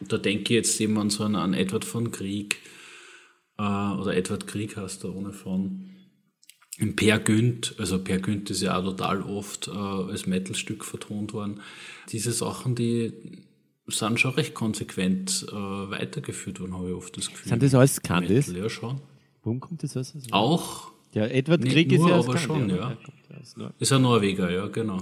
Da 0.00 0.18
denke 0.18 0.44
ich 0.44 0.50
jetzt 0.50 0.80
eben 0.80 0.98
an 0.98 1.10
so 1.10 1.24
einen, 1.24 1.36
an 1.36 1.54
Edward 1.54 1.84
von 1.84 2.10
Krieg, 2.10 2.58
äh, 3.58 3.62
oder 3.62 4.16
Edward 4.16 4.46
Krieg 4.46 4.76
heißt 4.76 5.04
er 5.04 5.14
ohne 5.14 5.32
von. 5.32 5.90
Im 6.78 6.96
Per 6.96 7.18
Günd, 7.18 7.74
also 7.78 8.02
Per 8.02 8.18
Günd 8.18 8.50
ist 8.50 8.62
ja 8.62 8.78
auch 8.78 8.84
total 8.84 9.22
oft 9.22 9.68
äh, 9.68 9.72
als 9.72 10.26
Metalstück 10.26 10.84
vertont 10.84 11.34
worden. 11.34 11.60
Diese 12.10 12.32
Sachen, 12.32 12.74
die 12.74 13.12
sind 13.86 14.20
schon 14.20 14.32
recht 14.32 14.54
konsequent 14.54 15.46
äh, 15.50 15.54
weitergeführt 15.54 16.60
worden, 16.60 16.74
habe 16.74 16.88
ich 16.90 16.94
oft 16.94 17.16
das 17.16 17.30
Gefühl. 17.30 17.48
Sind 17.48 17.62
das 17.62 17.74
alles 17.74 17.96
Skandis? 17.96 18.52
Ja, 18.52 18.68
schon. 18.68 19.00
Warum 19.42 19.60
kommt 19.60 19.82
das 19.82 19.96
alles? 19.96 20.14
Auch. 20.30 20.92
Ja, 21.12 21.26
Edward 21.26 21.64
Krieg 21.64 21.90
nur, 21.92 22.06
ist 22.06 22.10
ja 22.10 22.18
aber 22.18 22.38
schon, 22.38 22.70
ja. 22.70 22.96
Ist 23.78 23.92
ein 23.92 24.02
Norweger, 24.02 24.50
ja, 24.50 24.66
genau. 24.68 24.98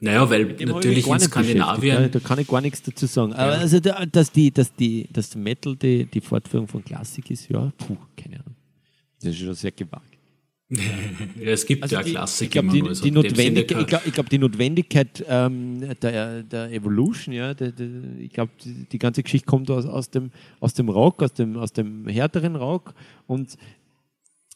Naja, 0.00 0.28
weil 0.28 0.44
natürlich 0.46 1.06
in 1.06 1.20
Skandinavien. 1.20 2.02
Ja, 2.02 2.08
da 2.08 2.20
kann 2.20 2.38
ich 2.38 2.48
gar 2.48 2.60
nichts 2.60 2.82
dazu 2.82 3.06
sagen. 3.06 3.32
Ja. 3.32 3.38
Also, 3.38 3.80
dass, 3.80 4.30
die, 4.32 4.50
dass, 4.50 4.74
die, 4.74 5.08
dass 5.10 5.34
Metal 5.34 5.74
die, 5.76 6.04
die 6.04 6.20
Fortführung 6.20 6.68
von 6.68 6.84
Klassik 6.84 7.30
ist, 7.30 7.48
ja, 7.48 7.72
puh, 7.78 7.96
keine 8.16 8.40
Ahnung. 8.40 8.56
Das 9.20 9.30
ist 9.30 9.38
schon 9.38 9.54
sehr 9.54 9.72
gewagt. 9.72 10.15
Es 10.68 11.64
gibt 11.64 11.84
also 11.84 11.96
ja 11.96 12.02
die, 12.02 12.10
Klassik 12.10 12.46
ich 12.46 12.50
glaube, 12.50 12.68
die, 12.68 12.82
also 12.82 13.04
die, 13.04 13.12
Notwendigkeit, 13.12 13.80
ich 13.80 13.86
glaub, 13.86 14.06
ich 14.06 14.12
glaub, 14.12 14.28
die 14.28 14.38
Notwendigkeit 14.38 15.24
ähm, 15.28 15.80
der, 16.02 16.42
der 16.42 16.72
Evolution, 16.72 17.32
ja, 17.32 17.54
der, 17.54 17.70
der, 17.70 17.88
ich 18.18 18.32
glaube, 18.32 18.50
die, 18.64 18.84
die, 18.90 18.98
ganze 18.98 19.22
Geschichte 19.22 19.46
kommt 19.46 19.70
aus, 19.70 19.86
aus, 19.86 20.10
dem, 20.10 20.32
aus 20.58 20.74
dem 20.74 20.88
Rock, 20.88 21.22
aus 21.22 21.34
dem, 21.34 21.56
aus 21.56 21.72
dem 21.72 22.08
härteren 22.08 22.56
Rock. 22.56 22.94
Und 23.28 23.56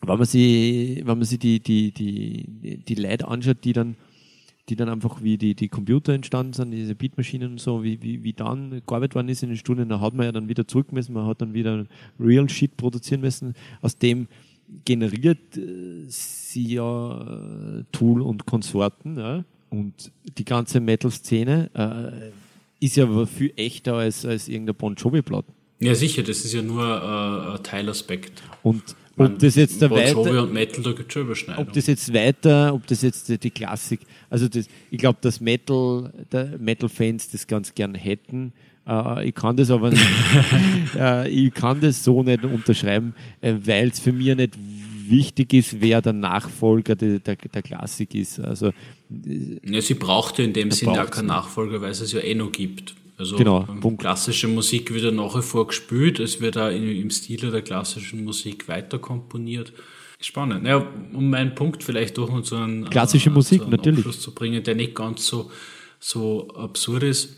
wenn 0.03 0.19
man 0.19 0.27
sich, 0.27 0.99
wenn 0.99 1.19
man 1.19 1.25
sich 1.25 1.39
die, 1.39 1.61
die, 1.61 1.93
die, 1.93 2.79
die 2.79 2.95
Leute 2.97 3.29
anschaut, 3.29 3.59
die 3.63 3.73
dann 3.73 3.97
die 4.69 4.77
dann 4.77 4.89
einfach 4.89 5.23
wie 5.23 5.37
die, 5.37 5.55
die 5.55 5.69
Computer 5.69 6.13
entstanden 6.13 6.53
sind, 6.53 6.71
diese 6.71 6.95
Beatmaschinen 6.95 7.53
und 7.53 7.61
so, 7.61 7.83
wie, 7.83 8.01
wie, 8.03 8.23
wie 8.23 8.33
dann 8.33 8.83
gearbeitet 8.87 9.17
worden 9.17 9.29
ist 9.29 9.43
in 9.43 9.49
den 9.49 9.59
Studien, 9.59 9.89
da 9.89 10.01
hat 10.01 10.15
man 10.15 10.27
ja 10.27 10.33
dann 10.33 10.49
wieder 10.49 10.67
zurück 10.67 10.93
müssen, 10.93 11.13
man 11.13 11.27
hat 11.27 11.43
dann 11.43 11.55
wieder 11.55 11.87
Real 12.21 12.49
Shit 12.49 12.77
produzieren 12.77 13.21
müssen, 13.21 13.55
aus 13.81 13.97
dem 13.97 14.29
generiert 14.85 15.57
äh, 15.57 16.05
sie 16.09 16.75
ja 16.75 17.81
äh, 17.81 17.85
Tool 17.93 18.23
und 18.23 18.47
Konsorten 18.47 19.19
ja? 19.19 19.45
und 19.69 20.13
die 20.39 20.45
ganze 20.45 20.81
Metal-Szene 20.81 21.71
äh, 21.75 22.85
ist 22.85 22.97
ja 22.97 23.27
viel 23.27 23.53
echter 23.57 23.95
als, 23.95 24.25
als 24.25 24.49
irgendein 24.49 24.77
Bon 24.77 24.95
Jovi-Platten. 24.95 25.53
Ja, 25.81 25.95
sicher, 25.95 26.23
das 26.23 26.45
ist 26.45 26.53
ja 26.53 26.63
nur 26.63 26.85
äh, 26.85 27.57
ein 27.57 27.63
Teilaspekt. 27.63 28.43
Und 28.63 28.83
ob 29.17 29.39
das 29.39 29.55
jetzt 29.57 29.83
der 29.83 29.91
weiter, 29.91 30.43
und 30.43 30.53
Metal, 30.53 30.83
da 30.83 30.93
gibt's 30.93 31.13
schon 31.13 31.55
ob 31.57 31.73
das 31.73 31.87
jetzt 31.87 32.13
weiter, 32.13 32.73
ob 32.73 32.87
das 32.87 33.03
jetzt 33.03 33.29
die 33.43 33.51
Klassik, 33.51 34.01
also 34.31 34.49
das, 34.49 34.67
ich 34.91 34.99
glaube, 34.99 35.19
dass 35.21 35.41
Metal, 35.41 36.11
Metal-Fans 36.59 37.31
das 37.31 37.47
ganz 37.47 37.75
gern 37.75 37.95
hätten. 37.95 38.53
Äh, 38.91 39.29
ich 39.29 39.35
kann 39.35 39.57
das 39.57 39.71
aber 39.71 39.91
nicht, 39.91 40.05
äh, 40.97 41.29
ich 41.29 41.55
kann 41.55 41.81
das 41.81 42.03
so 42.03 42.23
nicht 42.23 42.45
unterschreiben, 42.45 43.15
äh, 43.41 43.55
weil 43.65 43.89
es 43.89 44.01
für 44.01 44.13
mich 44.13 44.35
nicht 44.35 44.55
wichtig 45.09 45.53
ist, 45.55 45.81
wer 45.81 46.03
der 46.03 46.13
Nachfolger 46.13 46.97
der, 46.97 47.21
der, 47.21 47.37
der 47.37 47.63
Klassik 47.63 48.15
ist. 48.15 48.41
Also, 48.41 48.73
ja, 49.65 49.81
sie 49.81 49.95
braucht 49.95 50.39
ja 50.39 50.45
in 50.45 50.53
dem 50.53 50.71
Sinne 50.71 50.95
ja 50.97 51.07
keinen 51.07 51.27
Nachfolger, 51.27 51.81
weil 51.81 51.91
es 51.91 52.01
es 52.01 52.13
ja 52.13 52.21
eh 52.21 52.35
noch 52.35 52.53
gibt. 52.53 52.95
Also 53.17 53.37
genau, 53.37 53.67
ähm, 53.69 53.99
klassische 53.99 54.49
Musik 54.49 54.95
wird 54.95 55.05
ja 55.05 55.11
nach 55.11 55.37
wie 55.37 55.43
vor 55.43 55.67
gespielt, 55.67 56.21
es 56.21 56.41
wird 56.41 56.57
auch 56.57 56.71
im 56.71 57.11
Stile 57.11 57.51
der 57.51 57.61
klassischen 57.61 58.25
Musik 58.25 58.67
weiter 58.67 58.99
komponiert. 58.99 59.75
Spannend. 60.23 60.67
Ja, 60.67 60.87
um 61.13 61.29
meinen 61.29 61.55
Punkt 61.55 61.85
vielleicht 61.85 62.17
doch 62.17 62.31
noch 62.31 62.43
zu 62.43 62.57
einem, 62.57 62.89
Klassische 62.89 63.29
äh, 63.29 63.33
Musik, 63.33 63.63
zu 63.63 63.69
natürlich. 63.69 64.01
Abschluss 64.01 64.21
zu 64.21 64.33
bringen, 64.33 64.63
der 64.63 64.75
nicht 64.75 64.95
ganz 64.95 65.27
so, 65.27 65.51
so 65.99 66.49
absurd 66.55 67.03
ist. 67.03 67.37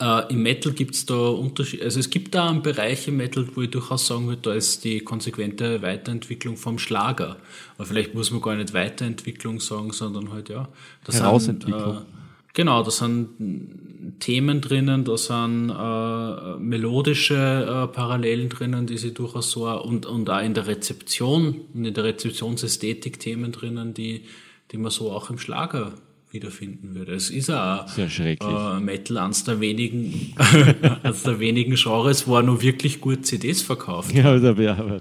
Äh, 0.00 0.32
Im 0.32 0.42
Metal 0.42 0.72
gibt 0.72 0.94
es 0.94 1.06
da 1.06 1.14
Unterschiede. 1.14 1.84
Also 1.84 1.98
es 1.98 2.10
gibt 2.10 2.34
da 2.34 2.48
einen 2.48 2.62
Bereich 2.62 3.08
im 3.08 3.16
Metal, 3.16 3.48
wo 3.54 3.62
ich 3.62 3.70
durchaus 3.70 4.06
sagen 4.06 4.28
würde, 4.28 4.42
da 4.42 4.54
ist 4.54 4.84
die 4.84 5.00
konsequente 5.00 5.82
Weiterentwicklung 5.82 6.56
vom 6.56 6.78
Schlager. 6.78 7.36
Aber 7.76 7.86
vielleicht 7.86 8.14
muss 8.14 8.30
man 8.30 8.40
gar 8.40 8.54
nicht 8.54 8.74
Weiterentwicklung 8.74 9.60
sagen, 9.60 9.92
sondern 9.92 10.32
halt 10.32 10.48
ja. 10.48 10.68
Das 11.04 11.20
Herausentwicklung. 11.20 11.94
Sind, 11.94 12.02
äh, 12.02 12.18
Genau, 12.54 12.82
da 12.82 12.90
sind 12.90 14.18
Themen 14.18 14.60
drinnen, 14.60 15.04
da 15.04 15.16
sind 15.16 15.70
äh, 15.70 16.58
melodische 16.58 17.36
äh, 17.36 17.86
Parallelen 17.94 18.48
drinnen, 18.48 18.84
die 18.84 18.98
sie 18.98 19.14
durchaus 19.14 19.52
so 19.52 19.68
und, 19.68 20.06
und 20.06 20.28
auch 20.28 20.42
in 20.42 20.54
der 20.54 20.66
Rezeption 20.66 21.60
und 21.72 21.84
in 21.84 21.94
der 21.94 22.02
Rezeptionsästhetik 22.02 23.20
Themen 23.20 23.52
drinnen, 23.52 23.94
die, 23.94 24.24
die 24.72 24.76
man 24.76 24.90
so 24.90 25.12
auch 25.12 25.30
im 25.30 25.38
Schlager 25.38 25.92
wiederfinden 26.30 26.94
würde. 26.94 27.14
Es 27.14 27.30
ist 27.30 27.46
schrecklich. 27.46 28.40
Äh, 28.40 28.80
Metal 28.80 29.18
eines 29.18 29.44
der 29.44 29.60
wenigen, 29.60 30.34
eines 31.02 31.22
der 31.22 31.40
wenigen 31.40 31.74
Genres, 31.74 32.26
wo 32.26 32.36
er 32.36 32.42
nur 32.42 32.62
wirklich 32.62 33.00
gut 33.00 33.26
CDs 33.26 33.62
verkauft. 33.62 34.14
Ja, 34.14 34.34
aber, 34.34 34.62
ja, 34.62 34.76
aber 34.76 35.00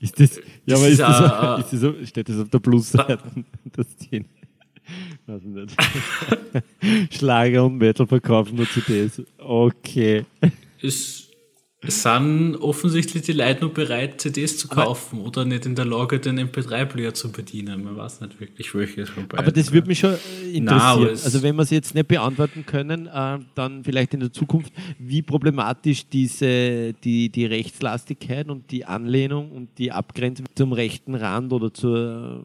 ist 0.00 0.20
das, 0.20 0.40
ja, 0.66 0.76
aber 0.76 0.86
ist, 0.86 0.92
ist, 0.92 1.00
das, 1.00 1.20
a, 1.20 1.56
ist 1.56 1.82
das 1.82 2.08
steht 2.08 2.28
das 2.28 2.38
auf 2.38 2.48
der 2.48 2.58
Plusseite, 2.58 3.18
das 3.72 3.96
Thema? 3.96 4.26
Weiß 5.26 5.42
nicht. 5.42 5.76
Schlager 7.14 7.64
und 7.64 7.78
Metal 7.78 8.06
verkaufen 8.06 8.56
nur 8.56 8.68
CDs. 8.68 9.20
Okay. 9.38 10.24
Es, 10.80 11.28
sind 11.84 12.56
offensichtlich 12.56 13.22
die 13.22 13.32
Leute 13.32 13.66
noch 13.66 13.72
bereit, 13.72 14.20
CDs 14.20 14.58
zu 14.58 14.66
kaufen 14.66 15.18
aber 15.18 15.28
oder 15.28 15.44
nicht 15.44 15.66
in 15.66 15.74
der 15.74 15.84
Lage, 15.84 16.18
den 16.18 16.40
MP3-Player 16.40 17.12
zu 17.14 17.30
bedienen. 17.30 17.84
Man 17.84 17.96
weiß 17.96 18.22
nicht 18.22 18.40
wirklich, 18.40 18.74
welches 18.74 19.10
vorbei 19.10 19.38
Aber 19.38 19.52
das 19.52 19.72
würde 19.72 19.88
mich 19.88 19.98
schon 19.98 20.16
interessieren. 20.52 20.64
Nein, 20.64 21.08
also 21.08 21.42
wenn 21.42 21.54
wir 21.54 21.62
es 21.62 21.70
jetzt 21.70 21.94
nicht 21.94 22.08
beantworten 22.08 22.64
können, 22.64 23.06
äh, 23.06 23.38
dann 23.54 23.84
vielleicht 23.84 24.14
in 24.14 24.20
der 24.20 24.32
Zukunft, 24.32 24.72
wie 24.98 25.22
problematisch 25.22 26.08
diese, 26.08 26.94
die, 26.94 27.28
die 27.28 27.46
Rechtslastigkeit 27.46 28.48
und 28.48 28.70
die 28.70 28.86
Anlehnung 28.86 29.52
und 29.52 29.78
die 29.78 29.92
Abgrenzung 29.92 30.46
zum 30.54 30.72
rechten 30.72 31.14
Rand 31.14 31.52
oder 31.52 31.72
zur 31.72 32.44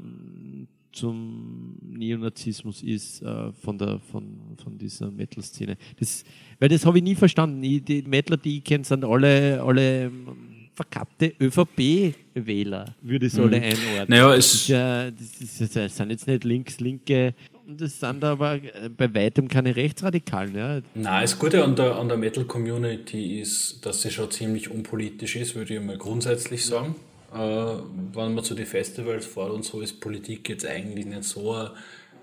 zum 0.91 1.77
Neonazismus 1.81 2.83
ist 2.83 3.21
äh, 3.21 3.51
von, 3.53 3.77
der, 3.77 3.99
von, 4.11 4.55
von 4.61 4.77
dieser 4.77 5.09
Metal-Szene. 5.11 5.77
Das, 5.99 6.23
weil 6.59 6.69
das 6.69 6.85
habe 6.85 6.97
ich 6.97 7.03
nie 7.03 7.15
verstanden. 7.15 7.63
Ich, 7.63 7.83
die 7.83 8.01
Metaler, 8.03 8.37
die 8.37 8.57
ich 8.57 8.63
kenne, 8.63 8.83
sind 8.83 9.03
alle, 9.03 9.61
alle 9.61 10.05
ähm, 10.05 10.51
verkappte 10.73 11.33
ÖVP-Wähler, 11.39 12.95
würde 13.01 13.25
ich 13.25 13.33
so 13.33 13.43
alle 13.43 13.57
einordnen. 13.57 14.05
Naja, 14.07 14.33
es 14.35 14.51
das, 14.51 14.67
ja, 14.67 15.11
das, 15.11 15.61
ist, 15.61 15.75
das 15.75 15.95
sind 15.95 16.09
jetzt 16.09 16.27
nicht 16.27 16.43
links, 16.43 16.79
linke, 16.79 17.35
das 17.67 17.99
sind 17.99 18.23
aber 18.23 18.59
bei 18.97 19.13
weitem 19.13 19.47
keine 19.47 19.75
Rechtsradikalen. 19.75 20.55
Ja. 20.55 20.81
Nein, 20.95 21.21
das 21.21 21.37
Gute 21.37 21.63
an 21.63 21.75
der, 21.75 21.95
an 21.97 22.07
der 22.07 22.17
Metal-Community 22.17 23.39
ist, 23.39 23.85
dass 23.85 24.01
sie 24.01 24.11
schon 24.11 24.31
ziemlich 24.31 24.69
unpolitisch 24.69 25.35
ist, 25.35 25.55
würde 25.55 25.75
ich 25.75 25.81
mal 25.81 25.97
grundsätzlich 25.97 26.65
sagen. 26.65 26.95
Äh, 27.34 27.38
wenn 27.38 28.34
man 28.34 28.43
zu 28.43 28.55
den 28.55 28.65
Festivals 28.65 29.25
fährt 29.25 29.51
und 29.51 29.63
so, 29.63 29.82
ist 29.82 29.99
Politik 29.99 30.49
jetzt 30.49 30.65
eigentlich 30.65 31.05
nicht 31.05 31.23
so 31.23 31.53
ein, 31.53 31.69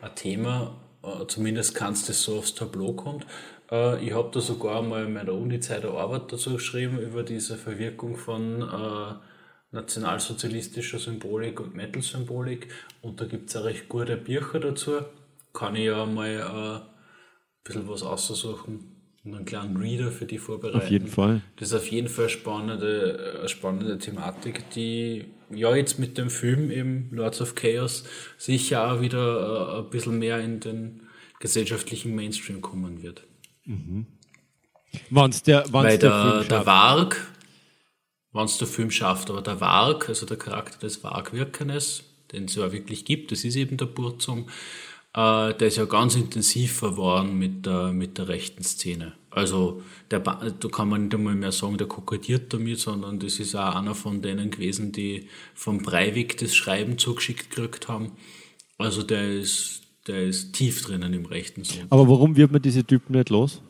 ein 0.03 0.15
Thema. 0.15 0.77
Äh, 1.03 1.27
zumindest 1.27 1.75
kann 1.75 1.93
es 1.93 2.07
das 2.07 2.23
so 2.23 2.39
aufs 2.39 2.55
Tableau 2.55 2.93
kommt. 2.93 3.27
Äh, 3.71 4.05
ich 4.05 4.13
habe 4.13 4.31
da 4.33 4.41
sogar 4.41 4.83
mal 4.83 5.05
in 5.05 5.13
meiner 5.13 5.33
Uni-Zeit 5.33 5.85
eine 5.85 5.95
Arbeit 5.95 6.33
dazu 6.33 6.53
geschrieben 6.53 6.99
über 6.99 7.23
diese 7.23 7.57
Verwirkung 7.57 8.17
von 8.17 8.63
äh, 8.63 9.15
nationalsozialistischer 9.71 10.99
Symbolik 10.99 11.61
und 11.61 11.75
Metal-Symbolik. 11.75 12.69
Und 13.03 13.21
da 13.21 13.25
gibt 13.27 13.51
es 13.51 13.57
auch 13.57 13.65
recht 13.65 13.89
gute 13.89 14.17
Bücher 14.17 14.61
dazu. 14.61 15.01
Kann 15.53 15.77
ich 15.77 15.87
ja 15.87 16.05
mal 16.07 16.85
äh, 16.85 16.99
bisschen 17.65 17.89
was 17.89 18.03
auszusuchen 18.03 18.88
und 19.29 19.37
einen 19.37 19.45
kleinen 19.45 19.77
Reader 19.77 20.11
für 20.11 20.25
die 20.25 20.39
vorbereiten. 20.39 20.79
Auf 20.79 20.91
jeden 20.91 21.09
Fall. 21.09 21.43
Das 21.57 21.69
ist 21.69 21.75
auf 21.75 21.91
jeden 21.91 22.09
Fall 22.09 22.25
eine 22.25 22.31
spannende, 22.31 23.37
eine 23.39 23.49
spannende 23.49 23.99
Thematik, 23.99 24.71
die 24.71 25.27
ja 25.51 25.75
jetzt 25.75 25.99
mit 25.99 26.19
dem 26.19 26.31
Film 26.31 26.71
eben 26.71 27.09
Lords 27.13 27.41
of 27.41 27.55
Chaos 27.55 28.05
sicher 28.37 28.93
auch 28.93 29.01
wieder 29.01 29.77
äh, 29.77 29.79
ein 29.81 29.91
bisschen 29.91 30.19
mehr 30.19 30.41
in 30.41 30.61
den 30.61 31.03
gesellschaftlichen 31.41 32.15
Mainstream 32.15 32.61
kommen 32.61 33.03
wird. 33.03 33.25
Mhm. 33.65 34.07
Wann's 35.11 35.43
der, 35.43 35.65
wann's 35.73 35.73
Weil 35.73 35.99
der, 35.99 36.11
der, 36.11 36.23
Film 36.23 36.49
der 36.49 36.49
schafft. 36.49 36.67
Varg, 36.67 37.33
wenn 38.33 38.45
es 38.45 38.59
der 38.59 38.67
Film 38.67 38.91
schafft, 38.91 39.31
aber 39.31 39.43
der 39.43 39.61
Varg, 39.61 40.09
also 40.09 40.27
der 40.27 40.37
Charakter 40.37 40.79
des 40.79 40.97
Varg-Wirkenes, 40.99 42.05
den 42.33 42.45
es 42.45 42.55
ja 42.55 42.73
wirklich 42.73 43.05
gibt, 43.05 43.33
das 43.33 43.45
ist 43.45 43.57
eben 43.57 43.77
der 43.77 43.87
Burzum, 43.87 44.49
äh, 45.19 45.55
der 45.55 45.67
ist 45.67 45.77
ja 45.77 45.85
ganz 45.85 46.15
intensiv 46.15 46.75
verworren 46.75 47.37
mit 47.37 47.67
der, 47.67 47.93
mit 47.93 48.19
der 48.19 48.29
rechten 48.29 48.63
Szene. 48.63 49.15
Also 49.31 49.83
der, 50.13 50.21
da 50.21 50.69
kann 50.69 50.89
man 50.89 51.05
nicht 51.05 51.15
einmal 51.15 51.35
mehr 51.35 51.51
sagen, 51.51 51.77
der 51.77 51.89
kokettiert 51.89 52.53
damit, 52.55 52.79
sondern 52.79 53.19
das 53.19 53.41
ist 53.41 53.57
auch 53.57 53.75
einer 53.75 53.97
von 53.97 54.23
denen 54.23 54.51
gewesen, 54.51 54.93
die 54.93 55.29
vom 55.55 55.79
Breivik 55.79 56.39
das 56.39 56.55
Schreiben 56.55 56.99
zugeschickt 56.99 57.51
gekriegt 57.51 57.89
haben. 57.89 58.13
Also 58.79 59.03
der 59.03 59.29
ist, 59.41 59.83
der 60.07 60.23
ist 60.23 60.53
tief 60.53 60.83
drinnen 60.85 61.13
im 61.13 61.27
rechten 61.27 61.65
Sinn. 61.65 61.87
Aber 61.91 62.09
warum 62.09 62.37
wird 62.37 62.53
man 62.53 62.63
diese 62.63 62.85
Typen 62.85 63.17
nicht 63.17 63.31
los? 63.31 63.61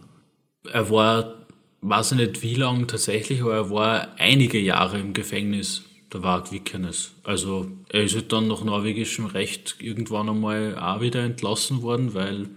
Er 0.70 0.90
war, 0.90 1.46
weiß 1.80 2.12
ich 2.12 2.18
nicht 2.18 2.42
wie 2.42 2.56
lange 2.56 2.86
tatsächlich, 2.86 3.40
aber 3.40 3.54
er 3.54 3.70
war 3.70 4.08
einige 4.18 4.58
Jahre 4.58 4.98
im 5.00 5.14
Gefängnis, 5.14 5.87
der 6.12 6.22
Varg 6.22 6.52
Vikernes. 6.52 7.12
Also 7.22 7.68
er 7.90 8.04
ist 8.04 8.14
halt 8.14 8.32
dann 8.32 8.48
nach 8.48 8.64
norwegischem 8.64 9.26
Recht 9.26 9.76
irgendwann 9.80 10.28
einmal 10.28 10.78
auch 10.78 11.00
wieder 11.00 11.22
entlassen 11.22 11.82
worden, 11.82 12.14
weil 12.14 12.48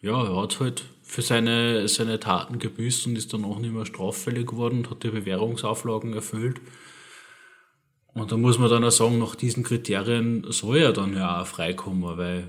ja, 0.00 0.22
er 0.22 0.36
hat 0.36 0.60
halt 0.60 0.84
für 1.02 1.22
seine, 1.22 1.86
seine 1.88 2.18
Taten 2.18 2.58
gebüßt 2.58 3.06
und 3.06 3.16
ist 3.16 3.32
dann 3.32 3.44
auch 3.44 3.58
nicht 3.58 3.72
mehr 3.72 3.86
straffällig 3.86 4.46
geworden 4.46 4.78
und 4.78 4.90
hat 4.90 5.02
die 5.02 5.10
Bewährungsauflagen 5.10 6.14
erfüllt. 6.14 6.60
Und 8.14 8.32
da 8.32 8.36
muss 8.36 8.58
man 8.58 8.70
dann 8.70 8.84
auch 8.84 8.90
sagen, 8.90 9.18
nach 9.18 9.34
diesen 9.34 9.64
Kriterien 9.64 10.46
soll 10.50 10.78
er 10.78 10.92
dann 10.92 11.14
ja 11.14 11.42
auch 11.42 11.46
freikommen, 11.46 12.16
weil 12.16 12.48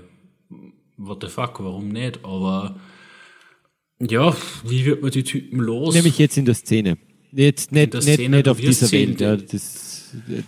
what 0.96 1.22
the 1.22 1.28
fuck, 1.28 1.60
warum 1.60 1.88
nicht? 1.88 2.24
Aber 2.24 2.76
ja, 4.00 4.36
wie 4.64 4.84
wird 4.84 5.02
man 5.02 5.10
die 5.10 5.24
Typen 5.24 5.60
los? 5.60 5.94
Nämlich 5.94 6.18
jetzt 6.18 6.36
in 6.36 6.44
der 6.44 6.54
Szene. 6.54 6.98
Jetzt 7.32 7.72
nicht, 7.72 7.92
der 7.92 8.00
nicht, 8.00 8.14
Szene, 8.14 8.36
nicht 8.36 8.48
auf 8.48 8.58
dieser 8.58 8.86
sehen, 8.86 9.18
Welt. 9.18 9.20
Ja, 9.20 9.36
das 9.36 9.85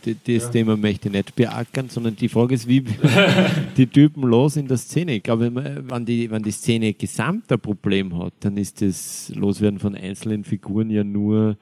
das, 0.05 0.17
das 0.25 0.51
Thema 0.51 0.77
möchte 0.77 1.09
ich 1.09 1.15
nicht 1.15 1.35
beackern, 1.35 1.89
sondern 1.89 2.17
die 2.17 2.29
Frage 2.29 2.55
ist, 2.55 2.69
wie 2.69 2.81
die 3.77 3.87
Typen 3.87 4.23
los 4.23 4.57
in 4.57 4.69
der 4.69 4.77
Szene. 4.77 5.17
Ich 5.17 5.23
glaube, 5.23 5.55
wenn 5.55 6.07
die, 6.07 6.31
wenn 6.31 6.43
die 6.43 6.51
Szene 6.51 6.95
gesamt 6.95 7.51
ein 7.53 7.61
Problem 7.61 8.17
hat, 8.19 8.35
dann 8.41 8.57
ist 8.57 8.83
das 8.83 9.33
Loswerden 9.35 9.79
von 9.79 9.95
einzelnen 9.95 10.45
Figuren 10.45 10.91
ja 10.91 11.05
nur 11.05 11.57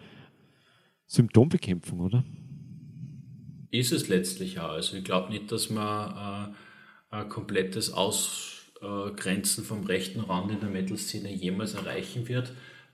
Symptombekämpfung, 1.06 2.00
oder? 2.00 2.24
ist 3.78 3.92
es 3.92 4.08
letztlich 4.08 4.58
auch. 4.60 4.70
Also 4.70 4.96
ich 4.96 5.04
glaube 5.04 5.30
nicht, 5.30 5.50
dass 5.52 5.70
man 5.70 6.52
äh, 7.12 7.16
ein 7.16 7.28
komplettes 7.28 7.92
Ausgrenzen 7.92 9.64
vom 9.64 9.84
rechten 9.84 10.20
Rand 10.20 10.50
in 10.50 10.60
der 10.60 10.70
Metal-Szene 10.70 11.32
jemals 11.32 11.74
erreichen 11.74 12.28
wird. 12.28 12.52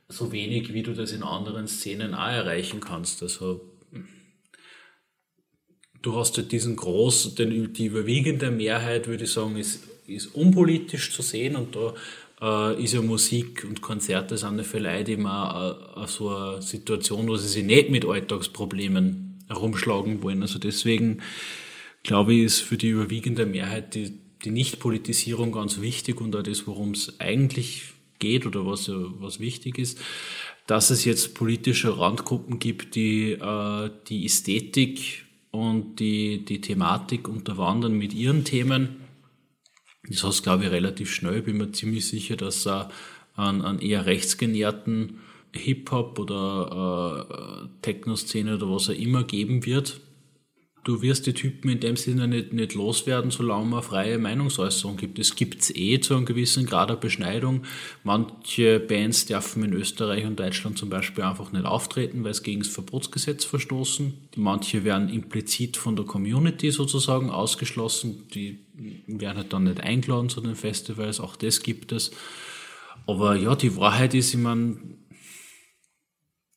So 0.08 0.32
wenig, 0.32 0.72
wie 0.74 0.82
du 0.82 0.92
das 0.92 1.12
in 1.12 1.22
anderen 1.22 1.68
Szenen 1.68 2.14
auch 2.14 2.30
erreichen 2.30 2.80
kannst. 2.80 3.22
Also 3.22 3.71
du 6.02 6.16
hast 6.16 6.36
halt 6.36 6.52
diesen 6.52 6.76
groß, 6.76 7.34
den, 7.36 7.72
die 7.72 7.86
überwiegende 7.86 8.50
Mehrheit, 8.50 9.06
würde 9.06 9.24
ich 9.24 9.32
sagen, 9.32 9.56
ist, 9.56 9.84
ist 10.06 10.34
unpolitisch 10.34 11.12
zu 11.12 11.22
sehen 11.22 11.56
und 11.56 11.76
da 11.76 11.94
äh, 12.74 12.82
ist 12.82 12.92
ja 12.94 13.02
Musik 13.02 13.64
und 13.64 13.80
Konzerte 13.80 14.36
sind 14.36 14.58
ja 14.60 14.78
Leute 14.78 15.12
immer 15.12 15.94
äh, 15.96 16.02
äh, 16.02 16.06
so 16.08 16.28
eine 16.28 16.62
Situation, 16.62 17.28
wo 17.28 17.36
sie 17.36 17.48
sich 17.48 17.64
nicht 17.64 17.90
mit 17.90 18.04
Alltagsproblemen 18.04 19.38
herumschlagen 19.48 20.22
wollen. 20.22 20.42
Also 20.42 20.58
deswegen 20.58 21.22
glaube 22.02 22.34
ich, 22.34 22.42
ist 22.42 22.60
für 22.60 22.76
die 22.76 22.88
überwiegende 22.88 23.46
Mehrheit 23.46 23.94
die, 23.94 24.18
die 24.44 24.50
Nichtpolitisierung 24.50 25.52
ganz 25.52 25.80
wichtig 25.80 26.20
und 26.20 26.34
auch 26.34 26.42
das, 26.42 26.66
worum 26.66 26.92
es 26.92 27.20
eigentlich 27.20 27.84
geht 28.18 28.44
oder 28.46 28.66
was, 28.66 28.88
ja- 28.88 28.94
was 29.20 29.38
wichtig 29.40 29.78
ist, 29.78 29.98
dass 30.66 30.90
es 30.90 31.04
jetzt 31.04 31.34
politische 31.34 31.98
Randgruppen 31.98 32.58
gibt, 32.58 32.94
die 32.94 33.32
äh, 33.32 33.90
die 34.08 34.24
Ästhetik 34.24 35.24
und 35.52 36.00
die, 36.00 36.44
die 36.44 36.60
Thematik 36.60 37.28
unterwandern 37.28 37.92
mit 37.92 38.12
ihren 38.14 38.44
Themen. 38.44 38.96
Das 40.08 40.24
heißt, 40.24 40.42
glaube 40.42 40.64
ich, 40.64 40.70
relativ 40.70 41.12
schnell. 41.12 41.38
Ich 41.38 41.44
bin 41.44 41.58
mir 41.58 41.70
ziemlich 41.70 42.08
sicher, 42.08 42.36
dass 42.36 42.66
auch 42.66 42.88
einen, 43.36 43.62
einen 43.62 43.78
eher 43.78 44.06
rechtsgenährten 44.06 45.20
Hip-Hop 45.54 46.18
oder 46.18 47.26
äh, 47.62 47.68
Techno-Szene 47.82 48.56
oder 48.56 48.70
was 48.70 48.88
auch 48.88 48.94
immer 48.94 49.24
geben 49.24 49.64
wird. 49.64 50.00
Du 50.84 51.00
wirst 51.00 51.26
die 51.26 51.32
Typen 51.32 51.70
in 51.70 51.78
dem 51.78 51.96
Sinne 51.96 52.26
nicht, 52.26 52.52
nicht 52.52 52.74
loswerden, 52.74 53.30
solange 53.30 53.66
man 53.66 53.84
freie 53.84 54.18
Meinungsäußerung 54.18 54.96
gibt. 54.96 55.20
Es 55.20 55.36
gibt's 55.36 55.70
eh 55.70 56.00
zu 56.00 56.16
einem 56.16 56.26
gewissen 56.26 56.66
Grad 56.66 56.90
der 56.90 56.96
Beschneidung. 56.96 57.62
Manche 58.02 58.80
Bands 58.80 59.26
dürfen 59.26 59.62
in 59.62 59.74
Österreich 59.74 60.26
und 60.26 60.40
Deutschland 60.40 60.78
zum 60.78 60.90
Beispiel 60.90 61.22
einfach 61.22 61.52
nicht 61.52 61.66
auftreten, 61.66 62.24
weil 62.24 62.32
es 62.32 62.42
gegen 62.42 62.62
das 62.62 62.68
Verbotsgesetz 62.68 63.44
verstoßen. 63.44 64.12
Manche 64.34 64.82
werden 64.82 65.08
implizit 65.08 65.76
von 65.76 65.94
der 65.94 66.04
Community 66.04 66.72
sozusagen 66.72 67.30
ausgeschlossen. 67.30 68.26
Die 68.34 68.58
werden 69.06 69.36
halt 69.36 69.52
dann 69.52 69.64
nicht 69.64 69.80
eingeladen 69.80 70.30
zu 70.30 70.40
den 70.40 70.56
Festivals. 70.56 71.20
Auch 71.20 71.36
das 71.36 71.62
gibt 71.62 71.92
es. 71.92 72.10
Aber 73.06 73.36
ja, 73.36 73.54
die 73.54 73.76
Wahrheit 73.76 74.14
ist, 74.14 74.34
ich 74.34 74.40
meine, 74.40 74.78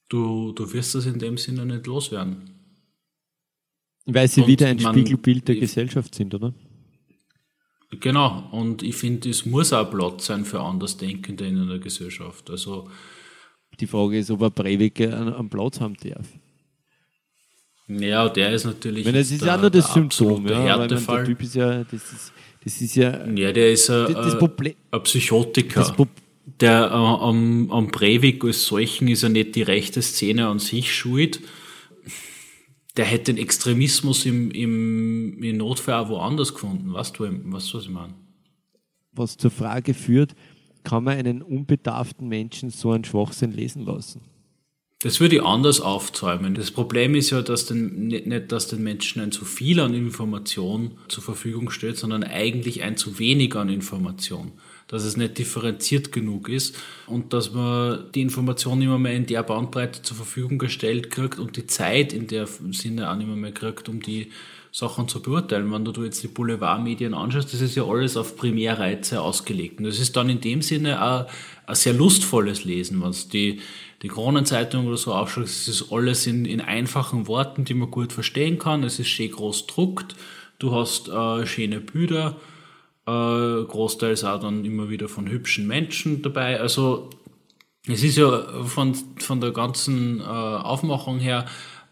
du, 0.09 0.51
du 0.51 0.73
wirst 0.73 0.95
das 0.95 1.05
in 1.05 1.19
dem 1.19 1.37
Sinne 1.37 1.67
nicht 1.67 1.85
loswerden. 1.85 2.54
Weil 4.05 4.27
sie 4.27 4.41
Und 4.41 4.47
wieder 4.47 4.67
ein 4.67 4.77
man- 4.81 4.93
Spiegelbild 4.93 5.47
der 5.47 5.55
ich- 5.55 5.61
Gesellschaft 5.61 6.13
sind, 6.15 6.33
oder? 6.35 6.53
Genau, 8.01 8.49
und 8.51 8.83
ich 8.83 8.95
finde, 8.95 9.29
es 9.29 9.45
muss 9.45 9.71
auch 9.71 9.89
Platz 9.89 10.25
sein 10.25 10.43
für 10.43 10.59
Andersdenkende 10.59 11.47
in 11.47 11.61
einer 11.61 11.79
Gesellschaft. 11.79 12.49
Also, 12.49 12.89
Die 13.79 13.87
Frage 13.87 14.17
ist, 14.19 14.29
ob 14.31 14.41
er 14.41 14.49
Breivik 14.49 14.99
einen, 15.01 15.49
Platz 15.49 15.79
haben 15.79 15.95
darf. 16.03 16.27
ja, 17.87 18.27
der 18.29 18.51
ist 18.53 18.65
natürlich. 18.65 18.99
Ich 19.01 19.05
meine, 19.05 19.19
das 19.19 19.31
ist 19.31 19.43
ja 19.43 19.57
nur 19.57 19.69
das 19.69 19.93
Symptom. 19.93 20.45
Ja, 20.47 20.77
man, 20.77 20.89
der 20.89 20.97
Härtefall. 20.97 21.25
Typ 21.25 21.41
ist 21.41 21.55
ja, 21.55 21.83
das 21.83 21.93
ist, 22.11 22.33
das 22.63 22.81
ist 22.81 22.95
ja, 22.95 23.25
Ja, 23.27 23.51
der 23.51 23.71
ist 23.71 23.89
ein, 23.89 24.05
das, 24.05 24.13
das 24.15 24.33
ein, 24.33 24.39
Problem. 24.39 24.73
ein 24.91 25.03
Psychotiker. 25.03 25.95
Der 26.59 26.85
äh, 26.85 26.93
am, 26.93 27.71
am 27.71 27.87
Breivik 27.87 28.43
als 28.43 28.65
solchen 28.65 29.07
ist 29.07 29.23
ja 29.23 29.29
nicht 29.29 29.55
die 29.55 29.61
rechte 29.63 30.01
Szene 30.01 30.47
an 30.47 30.59
sich 30.59 30.93
schuld. 30.95 31.39
Der 32.97 33.05
hätte 33.05 33.33
den 33.33 33.41
Extremismus 33.41 34.25
im, 34.25 34.51
im, 34.51 35.43
im 35.43 35.57
Notfall 35.57 35.95
auch 35.95 36.09
woanders 36.09 36.53
gefunden. 36.53 36.93
Weißt 36.93 37.19
du, 37.19 37.25
du, 37.25 37.39
was 37.51 37.73
ich 37.73 37.89
meine? 37.89 38.13
was 39.17 39.37
zur 39.37 39.51
Frage 39.51 39.93
führt, 39.93 40.35
kann 40.83 41.03
man 41.03 41.17
einen 41.17 41.41
unbedarften 41.41 42.27
Menschen 42.27 42.69
so 42.69 42.91
einen 42.91 43.05
Schwachsinn 43.05 43.51
lesen 43.51 43.85
lassen? 43.85 44.21
Das 44.99 45.19
würde 45.19 45.35
ich 45.35 45.43
anders 45.43 45.81
aufzäumen. 45.81 46.55
Das 46.55 46.71
Problem 46.71 47.15
ist 47.15 47.29
ja, 47.29 47.41
dass 47.41 47.65
den, 47.65 48.07
nicht, 48.07 48.27
nicht, 48.27 48.51
dass 48.51 48.67
den 48.67 48.81
Menschen 48.81 49.21
ein 49.21 49.31
zu 49.31 49.45
viel 49.45 49.79
an 49.79 49.93
Information 49.93 50.97
zur 51.09 51.21
Verfügung 51.21 51.69
steht, 51.69 51.97
sondern 51.97 52.23
eigentlich 52.23 52.81
ein 52.81 52.97
zu 52.97 53.19
wenig 53.19 53.55
an 53.55 53.69
Information. 53.69 54.53
Dass 54.95 55.03
es 55.03 55.17
nicht 55.17 55.37
differenziert 55.37 56.11
genug 56.11 56.47
ist 56.47 56.75
und 57.07 57.33
dass 57.33 57.51
man 57.51 58.05
die 58.13 58.21
Information 58.21 58.81
immer 58.81 58.97
mehr 58.97 59.13
in 59.13 59.25
der 59.25 59.43
Bandbreite 59.43 60.01
zur 60.01 60.15
Verfügung 60.15 60.57
gestellt 60.57 61.11
kriegt 61.11 61.37
und 61.37 61.57
die 61.57 61.67
Zeit 61.67 62.13
in 62.13 62.27
der 62.27 62.47
Sinne 62.71 63.11
auch 63.11 63.15
nicht 63.15 63.27
mehr, 63.27 63.51
kriegt, 63.51 63.89
um 63.89 64.01
die 64.01 64.31
Sachen 64.71 65.07
zu 65.07 65.21
beurteilen. 65.21 65.71
Wenn 65.71 65.85
du 65.85 66.03
jetzt 66.03 66.23
die 66.23 66.27
Boulevardmedien 66.27 67.13
anschaust, 67.13 67.53
das 67.53 67.61
ist 67.61 67.75
ja 67.75 67.85
alles 67.85 68.15
auf 68.15 68.37
Primärreize 68.37 69.21
ausgelegt. 69.21 69.79
Und 69.79 69.85
das 69.85 69.99
ist 69.99 70.15
dann 70.15 70.29
in 70.29 70.41
dem 70.41 70.61
Sinne 70.61 71.01
auch 71.01 71.27
ein 71.67 71.75
sehr 71.75 71.93
lustvolles 71.93 72.63
Lesen, 72.63 73.01
wenn 73.01 73.11
du 73.11 73.17
die, 73.31 73.61
die 74.01 74.07
Kronenzeitung 74.07 74.87
oder 74.87 74.97
so 74.97 75.13
aufschaust, 75.13 75.67
es 75.67 75.81
ist 75.81 75.91
alles 75.91 76.27
in, 76.27 76.45
in 76.45 76.61
einfachen 76.61 77.27
Worten, 77.27 77.65
die 77.65 77.73
man 77.73 77.91
gut 77.91 78.13
verstehen 78.13 78.59
kann. 78.59 78.83
Es 78.83 78.99
ist 78.99 79.07
schön 79.07 79.31
groß 79.31 79.67
druckt. 79.67 80.15
Du 80.59 80.73
hast 80.73 81.09
äh, 81.09 81.45
schöne 81.45 81.79
Bilder, 81.79 82.35
äh, 83.07 83.63
großteils 83.63 84.23
auch 84.23 84.39
dann 84.39 84.65
immer 84.65 84.89
wieder 84.89 85.07
von 85.07 85.29
hübschen 85.29 85.67
Menschen 85.67 86.21
dabei. 86.21 86.59
Also 86.59 87.09
es 87.87 88.03
ist 88.03 88.17
ja 88.17 88.63
von, 88.63 88.95
von 89.19 89.41
der 89.41 89.51
ganzen 89.51 90.19
äh, 90.19 90.23
Aufmachung 90.23 91.19
her 91.19 91.45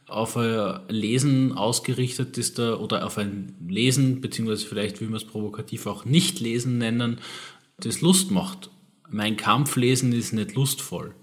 auf 0.07 0.37
ein 0.37 0.81
Lesen 0.89 1.53
ausgerichtet 1.53 2.37
ist 2.37 2.59
da, 2.59 2.75
oder 2.75 3.05
auf 3.05 3.17
ein 3.17 3.55
Lesen, 3.67 4.21
beziehungsweise 4.21 4.65
vielleicht 4.65 5.01
will 5.01 5.07
man 5.07 5.17
es 5.17 5.25
provokativ 5.25 5.87
auch 5.87 6.05
nicht 6.05 6.39
lesen 6.39 6.77
nennen, 6.77 7.19
das 7.77 8.01
Lust 8.01 8.29
macht. 8.29 8.69
Mein 9.09 9.37
Kampflesen 9.37 10.13
ist 10.13 10.33
nicht 10.33 10.55
lustvoll. 10.55 11.15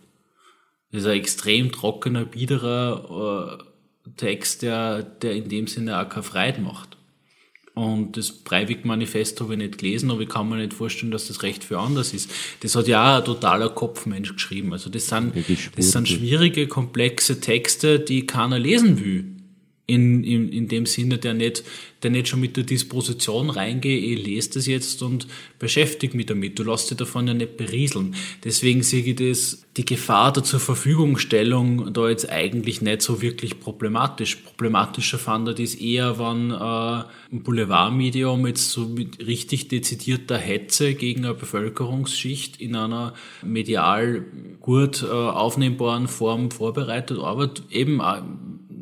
Das 0.90 1.02
ist 1.02 1.06
ein 1.06 1.18
extrem 1.18 1.70
trockener, 1.70 2.24
biederer 2.24 3.60
äh, 4.06 4.10
Text, 4.16 4.62
der, 4.62 5.02
der 5.02 5.34
in 5.34 5.48
dem 5.48 5.66
Sinne 5.66 6.00
auch 6.00 6.08
keine 6.08 6.22
Freude 6.24 6.60
macht. 6.60 6.96
Und 7.80 8.18
das 8.18 8.30
Breivik-Manifest 8.30 9.40
habe 9.40 9.54
ich 9.54 9.58
nicht 9.58 9.78
gelesen, 9.78 10.10
aber 10.10 10.20
ich 10.20 10.28
kann 10.28 10.50
mir 10.50 10.56
nicht 10.56 10.74
vorstellen, 10.74 11.10
dass 11.10 11.28
das 11.28 11.42
Recht 11.42 11.64
für 11.64 11.78
anders 11.78 12.12
ist. 12.12 12.30
Das 12.60 12.76
hat 12.76 12.86
ja 12.88 13.14
auch 13.14 13.20
ein 13.20 13.24
totaler 13.24 13.70
Kopfmensch 13.70 14.34
geschrieben. 14.34 14.74
Also 14.74 14.90
das 14.90 15.06
sind, 15.06 15.32
das 15.76 15.90
sind 15.90 16.06
schwierige, 16.06 16.68
komplexe 16.68 17.40
Texte, 17.40 17.98
die 17.98 18.26
keiner 18.26 18.58
lesen 18.58 19.02
will 19.02 19.39
in, 19.90 20.24
in, 20.24 20.48
in 20.48 20.68
dem 20.68 20.86
Sinne, 20.86 21.18
der 21.18 21.34
nicht, 21.34 21.64
der 22.02 22.10
nicht 22.10 22.28
schon 22.28 22.40
mit 22.40 22.56
der 22.56 22.64
Disposition 22.64 23.50
reingehe, 23.50 23.98
ich 23.98 24.24
lese 24.24 24.54
das 24.54 24.66
jetzt 24.66 25.02
und 25.02 25.26
beschäftige 25.58 26.16
mich 26.16 26.26
damit. 26.26 26.58
Du 26.58 26.62
lässt 26.62 26.90
dich 26.90 26.96
davon 26.96 27.26
ja 27.26 27.34
nicht 27.34 27.56
berieseln. 27.56 28.14
Deswegen 28.44 28.82
sehe 28.82 29.02
ich 29.02 29.16
das, 29.16 29.66
die 29.76 29.84
Gefahr 29.84 30.32
der 30.32 30.44
zur 30.44 30.60
Verfügungstellung 30.60 31.92
da 31.92 32.08
jetzt 32.08 32.30
eigentlich 32.30 32.82
nicht 32.82 33.02
so 33.02 33.20
wirklich 33.20 33.60
problematisch. 33.60 34.36
Problematischer 34.36 35.18
fand 35.18 35.48
ich 35.48 35.56
das 35.56 35.80
eher, 35.80 36.18
wenn 36.18 36.50
äh, 36.50 37.34
ein 37.34 37.42
Boulevardmedium 37.42 38.46
jetzt 38.46 38.70
so 38.70 38.86
mit 38.86 39.26
richtig 39.26 39.68
dezidierter 39.68 40.38
Hetze 40.38 40.94
gegen 40.94 41.24
eine 41.24 41.34
Bevölkerungsschicht 41.34 42.60
in 42.60 42.76
einer 42.76 43.14
medial 43.42 44.24
gut 44.60 45.02
äh, 45.02 45.06
aufnehmbaren 45.06 46.08
Form 46.08 46.50
vorbereitet, 46.50 47.18
aber 47.18 47.50
eben 47.70 48.00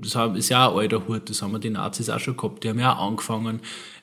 das 0.00 0.36
ist 0.36 0.48
ja 0.48 0.66
auch 0.66 0.74
ein 0.74 0.80
alter 0.80 1.06
Hut, 1.06 1.28
das 1.28 1.42
haben 1.42 1.52
wir 1.52 1.58
die 1.58 1.70
Nazis 1.70 2.10
auch 2.10 2.20
schon 2.20 2.36
gehabt. 2.36 2.64
Die 2.64 2.68
haben 2.68 2.78
ja 2.78 2.96
auch 2.96 3.08
angefangen, 3.08 3.60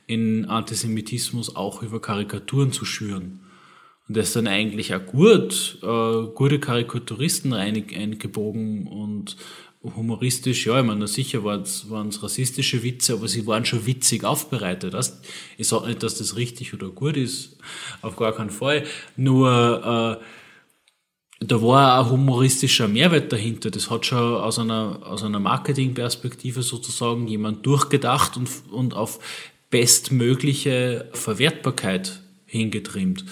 in 0.08 0.46
Antisemitismus 0.46 1.56
auch 1.56 1.82
über 1.82 2.02
Karikaturen 2.02 2.72
zu 2.72 2.86
schüren. 2.86 3.40
Und 4.08 4.18
das 4.18 4.28
ist 4.28 4.36
dann 4.36 4.48
eigentlich 4.48 4.94
auch 4.94 5.06
gut, 5.06 5.80
äh, 5.82 6.28
gute 6.36 6.60
Karikaturisten 6.60 7.54
eingebogen 7.54 8.88
und 8.88 9.36
humoristisch, 9.96 10.66
ja, 10.66 10.80
ich 10.80 10.86
meine, 10.86 11.08
sicher 11.08 11.44
waren 11.44 11.62
es 11.62 12.24
rassistische 12.24 12.82
Witze, 12.84 13.14
aber 13.14 13.28
sie 13.28 13.46
waren 13.46 13.66
schon 13.66 13.86
witzig 13.86 14.24
aufbereitet. 14.24 14.94
Das, 14.94 15.22
ich 15.58 15.68
sage 15.68 15.88
nicht, 15.88 16.02
dass 16.02 16.18
das 16.18 16.36
richtig 16.36 16.74
oder 16.74 16.90
gut 16.90 17.18
ist, 17.18 17.58
auf 18.02 18.16
gar 18.16 18.34
keinen 18.34 18.50
Fall. 18.50 18.84
Nur 19.16 20.20
äh, 20.22 20.24
da 21.40 21.62
war 21.62 22.00
ein 22.00 22.10
humoristischer 22.10 22.88
Mehrwert 22.88 23.32
dahinter. 23.32 23.70
Das 23.70 23.90
hat 23.90 24.06
schon 24.06 24.18
aus 24.18 24.58
einer, 24.58 25.00
aus 25.04 25.24
einer 25.24 25.40
Marketingperspektive 25.40 26.64
sozusagen 26.64 27.28
jemand 27.28 27.66
durchgedacht 27.66 28.38
und, 28.38 28.50
und 28.72 28.94
auf 28.94 29.20
bestmögliche 29.70 31.10
Verwertbarkeit 31.14 32.22
hingetrimmt. 32.46 33.26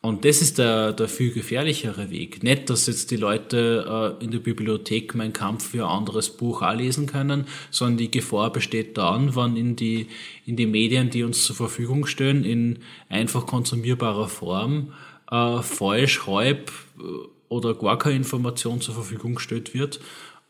Und 0.00 0.26
das 0.26 0.42
ist 0.42 0.58
der, 0.58 0.92
der 0.92 1.08
viel 1.08 1.32
gefährlichere 1.32 2.10
Weg. 2.10 2.42
Nicht, 2.42 2.68
dass 2.68 2.86
jetzt 2.86 3.10
die 3.10 3.16
Leute 3.16 4.16
äh, 4.20 4.24
in 4.24 4.30
der 4.30 4.38
Bibliothek 4.38 5.14
Mein 5.14 5.32
Kampf 5.32 5.70
für 5.70 5.84
ein 5.84 5.90
anderes 5.90 6.28
Buch 6.28 6.60
auch 6.60 6.74
lesen 6.74 7.06
können, 7.06 7.46
sondern 7.70 7.96
die 7.96 8.10
Gefahr 8.10 8.52
besteht 8.52 8.98
dann, 8.98 9.34
wenn 9.34 9.56
in 9.56 9.76
die, 9.76 10.08
in 10.44 10.56
die 10.56 10.66
Medien, 10.66 11.08
die 11.08 11.22
uns 11.22 11.44
zur 11.44 11.56
Verfügung 11.56 12.04
stellen, 12.04 12.44
in 12.44 12.80
einfach 13.08 13.46
konsumierbarer 13.46 14.28
Form 14.28 14.92
äh, 15.30 15.62
falsch, 15.62 16.26
halb 16.26 16.70
äh, 16.98 17.02
oder 17.54 17.74
gar 17.74 17.98
keine 17.98 18.16
Information 18.16 18.80
zur 18.80 18.94
Verfügung 18.94 19.36
gestellt 19.36 19.74
wird 19.74 20.00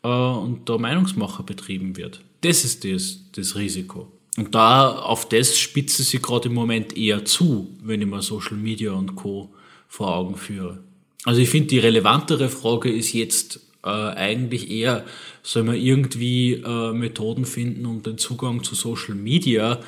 äh, 0.02 0.09
und 0.09 0.68
da 0.68 0.78
Meinungsmacher 0.78 1.42
betrieben 1.42 1.96
wird. 1.96 2.20
Das 2.40 2.64
ist 2.64 2.84
das, 2.84 3.20
das 3.32 3.57
Risiko. 3.57 4.09
Und 4.36 4.55
da 4.55 4.90
auf 4.90 5.28
das 5.28 5.59
spitze 5.59 6.02
sie 6.02 6.20
gerade 6.20 6.48
im 6.48 6.55
Moment 6.55 6.96
eher 6.96 7.24
zu, 7.24 7.68
wenn 7.82 8.02
ich 8.02 8.09
mir 8.09 8.22
Social 8.22 8.57
Media 8.57 8.92
und 8.92 9.14
Co. 9.14 9.50
vor 9.88 10.14
Augen 10.14 10.36
führe. 10.36 10.80
Also 11.24 11.40
ich 11.40 11.48
finde, 11.48 11.68
die 11.68 11.78
relevantere 11.78 12.48
Frage 12.48 12.92
ist 12.92 13.12
jetzt 13.12 13.61
äh, 13.84 13.88
eigentlich 13.88 14.70
eher, 14.70 15.05
soll 15.42 15.62
man 15.62 15.76
irgendwie 15.76 16.55
äh, 16.55 16.92
Methoden 16.92 17.44
finden, 17.44 17.86
um 17.86 18.02
den 18.02 18.18
Zugang 18.18 18.62
zu 18.64 18.74
Social 18.74 19.14
Media 19.14 19.80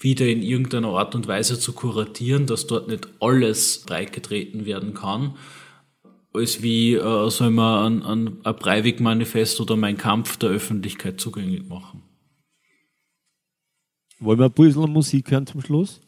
wieder 0.00 0.26
in 0.26 0.42
irgendeiner 0.42 0.88
Art 0.88 1.14
und 1.14 1.26
Weise 1.26 1.58
zu 1.58 1.72
kuratieren, 1.72 2.46
dass 2.46 2.66
dort 2.66 2.88
nicht 2.88 3.08
alles 3.20 3.84
breitgetreten 3.86 4.66
werden 4.66 4.92
kann, 4.92 5.34
als 6.34 6.62
wie 6.62 6.94
äh, 6.94 7.30
soll 7.30 7.50
man 7.50 8.02
ein, 8.02 8.02
ein, 8.02 8.44
ein 8.44 8.56
Breivik-Manifest 8.56 9.60
oder 9.60 9.76
mein 9.76 9.96
Kampf 9.96 10.36
der 10.36 10.50
Öffentlichkeit 10.50 11.20
zugänglich 11.20 11.66
machen. 11.66 12.02
Wollen 14.18 14.38
wir 14.38 14.46
ein 14.46 14.52
bisschen 14.52 14.90
Musik 14.90 15.30
hören 15.30 15.46
zum 15.46 15.60
Schluss? 15.60 16.00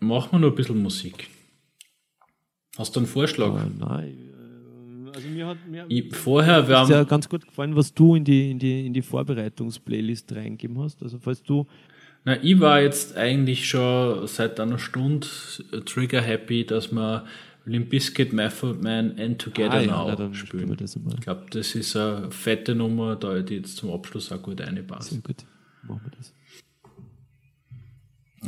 Machen 0.00 0.32
wir 0.32 0.38
noch 0.40 0.48
ein 0.48 0.54
bisschen 0.54 0.82
Musik. 0.82 1.28
Hast 2.76 2.94
du 2.94 3.00
einen 3.00 3.06
Vorschlag? 3.06 3.50
Oh, 3.50 3.70
nein. 3.78 5.10
Also 5.14 5.28
mir 5.28 5.46
hat 5.46 5.58
mir 5.66 5.86
ich, 5.88 6.14
vorher 6.14 6.68
wir 6.68 6.84
ja 6.88 7.02
ganz 7.04 7.28
gut 7.28 7.46
gefallen, 7.46 7.74
was 7.74 7.92
du 7.92 8.14
in 8.14 8.24
die, 8.24 8.50
in 8.50 8.58
die, 8.58 8.86
in 8.86 8.92
die 8.92 9.02
Vorbereitungsplaylist 9.02 10.32
reingeben 10.32 10.78
hast. 10.80 11.02
Also 11.02 11.18
falls 11.18 11.42
du 11.42 11.66
na, 12.24 12.36
ich 12.42 12.60
war 12.60 12.80
jetzt 12.82 13.16
eigentlich 13.16 13.68
schon 13.68 14.26
seit 14.26 14.60
einer 14.60 14.78
Stunde 14.78 15.26
trigger 15.86 16.20
happy, 16.20 16.66
dass 16.66 16.92
wir 16.92 17.24
Limp 17.68 17.90
Bizkit, 17.90 18.32
Method 18.32 18.82
Man 18.82 19.18
and 19.18 19.38
Together 19.38 19.74
ah, 19.74 19.82
Now 19.82 20.08
ja, 20.08 20.34
spielen. 20.34 20.76
Ich 20.80 21.20
glaube, 21.20 21.46
das 21.50 21.74
ist 21.74 21.96
eine 21.96 22.30
fette 22.30 22.74
Nummer, 22.74 23.16
da 23.16 23.40
die 23.40 23.56
jetzt 23.56 23.76
zum 23.76 23.92
Abschluss 23.92 24.32
auch 24.32 24.42
gut 24.42 24.60
reinpasst. 24.60 25.10
Sehr 25.10 25.20
gut, 25.20 25.44
machen 25.82 26.00
wir 26.04 26.12
das. 26.16 26.32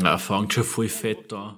Ja, 0.03 0.19
fängt 0.19 0.55
schon 0.55 0.65
voll 0.65 0.89
fett 0.89 1.33
an. 1.33 1.57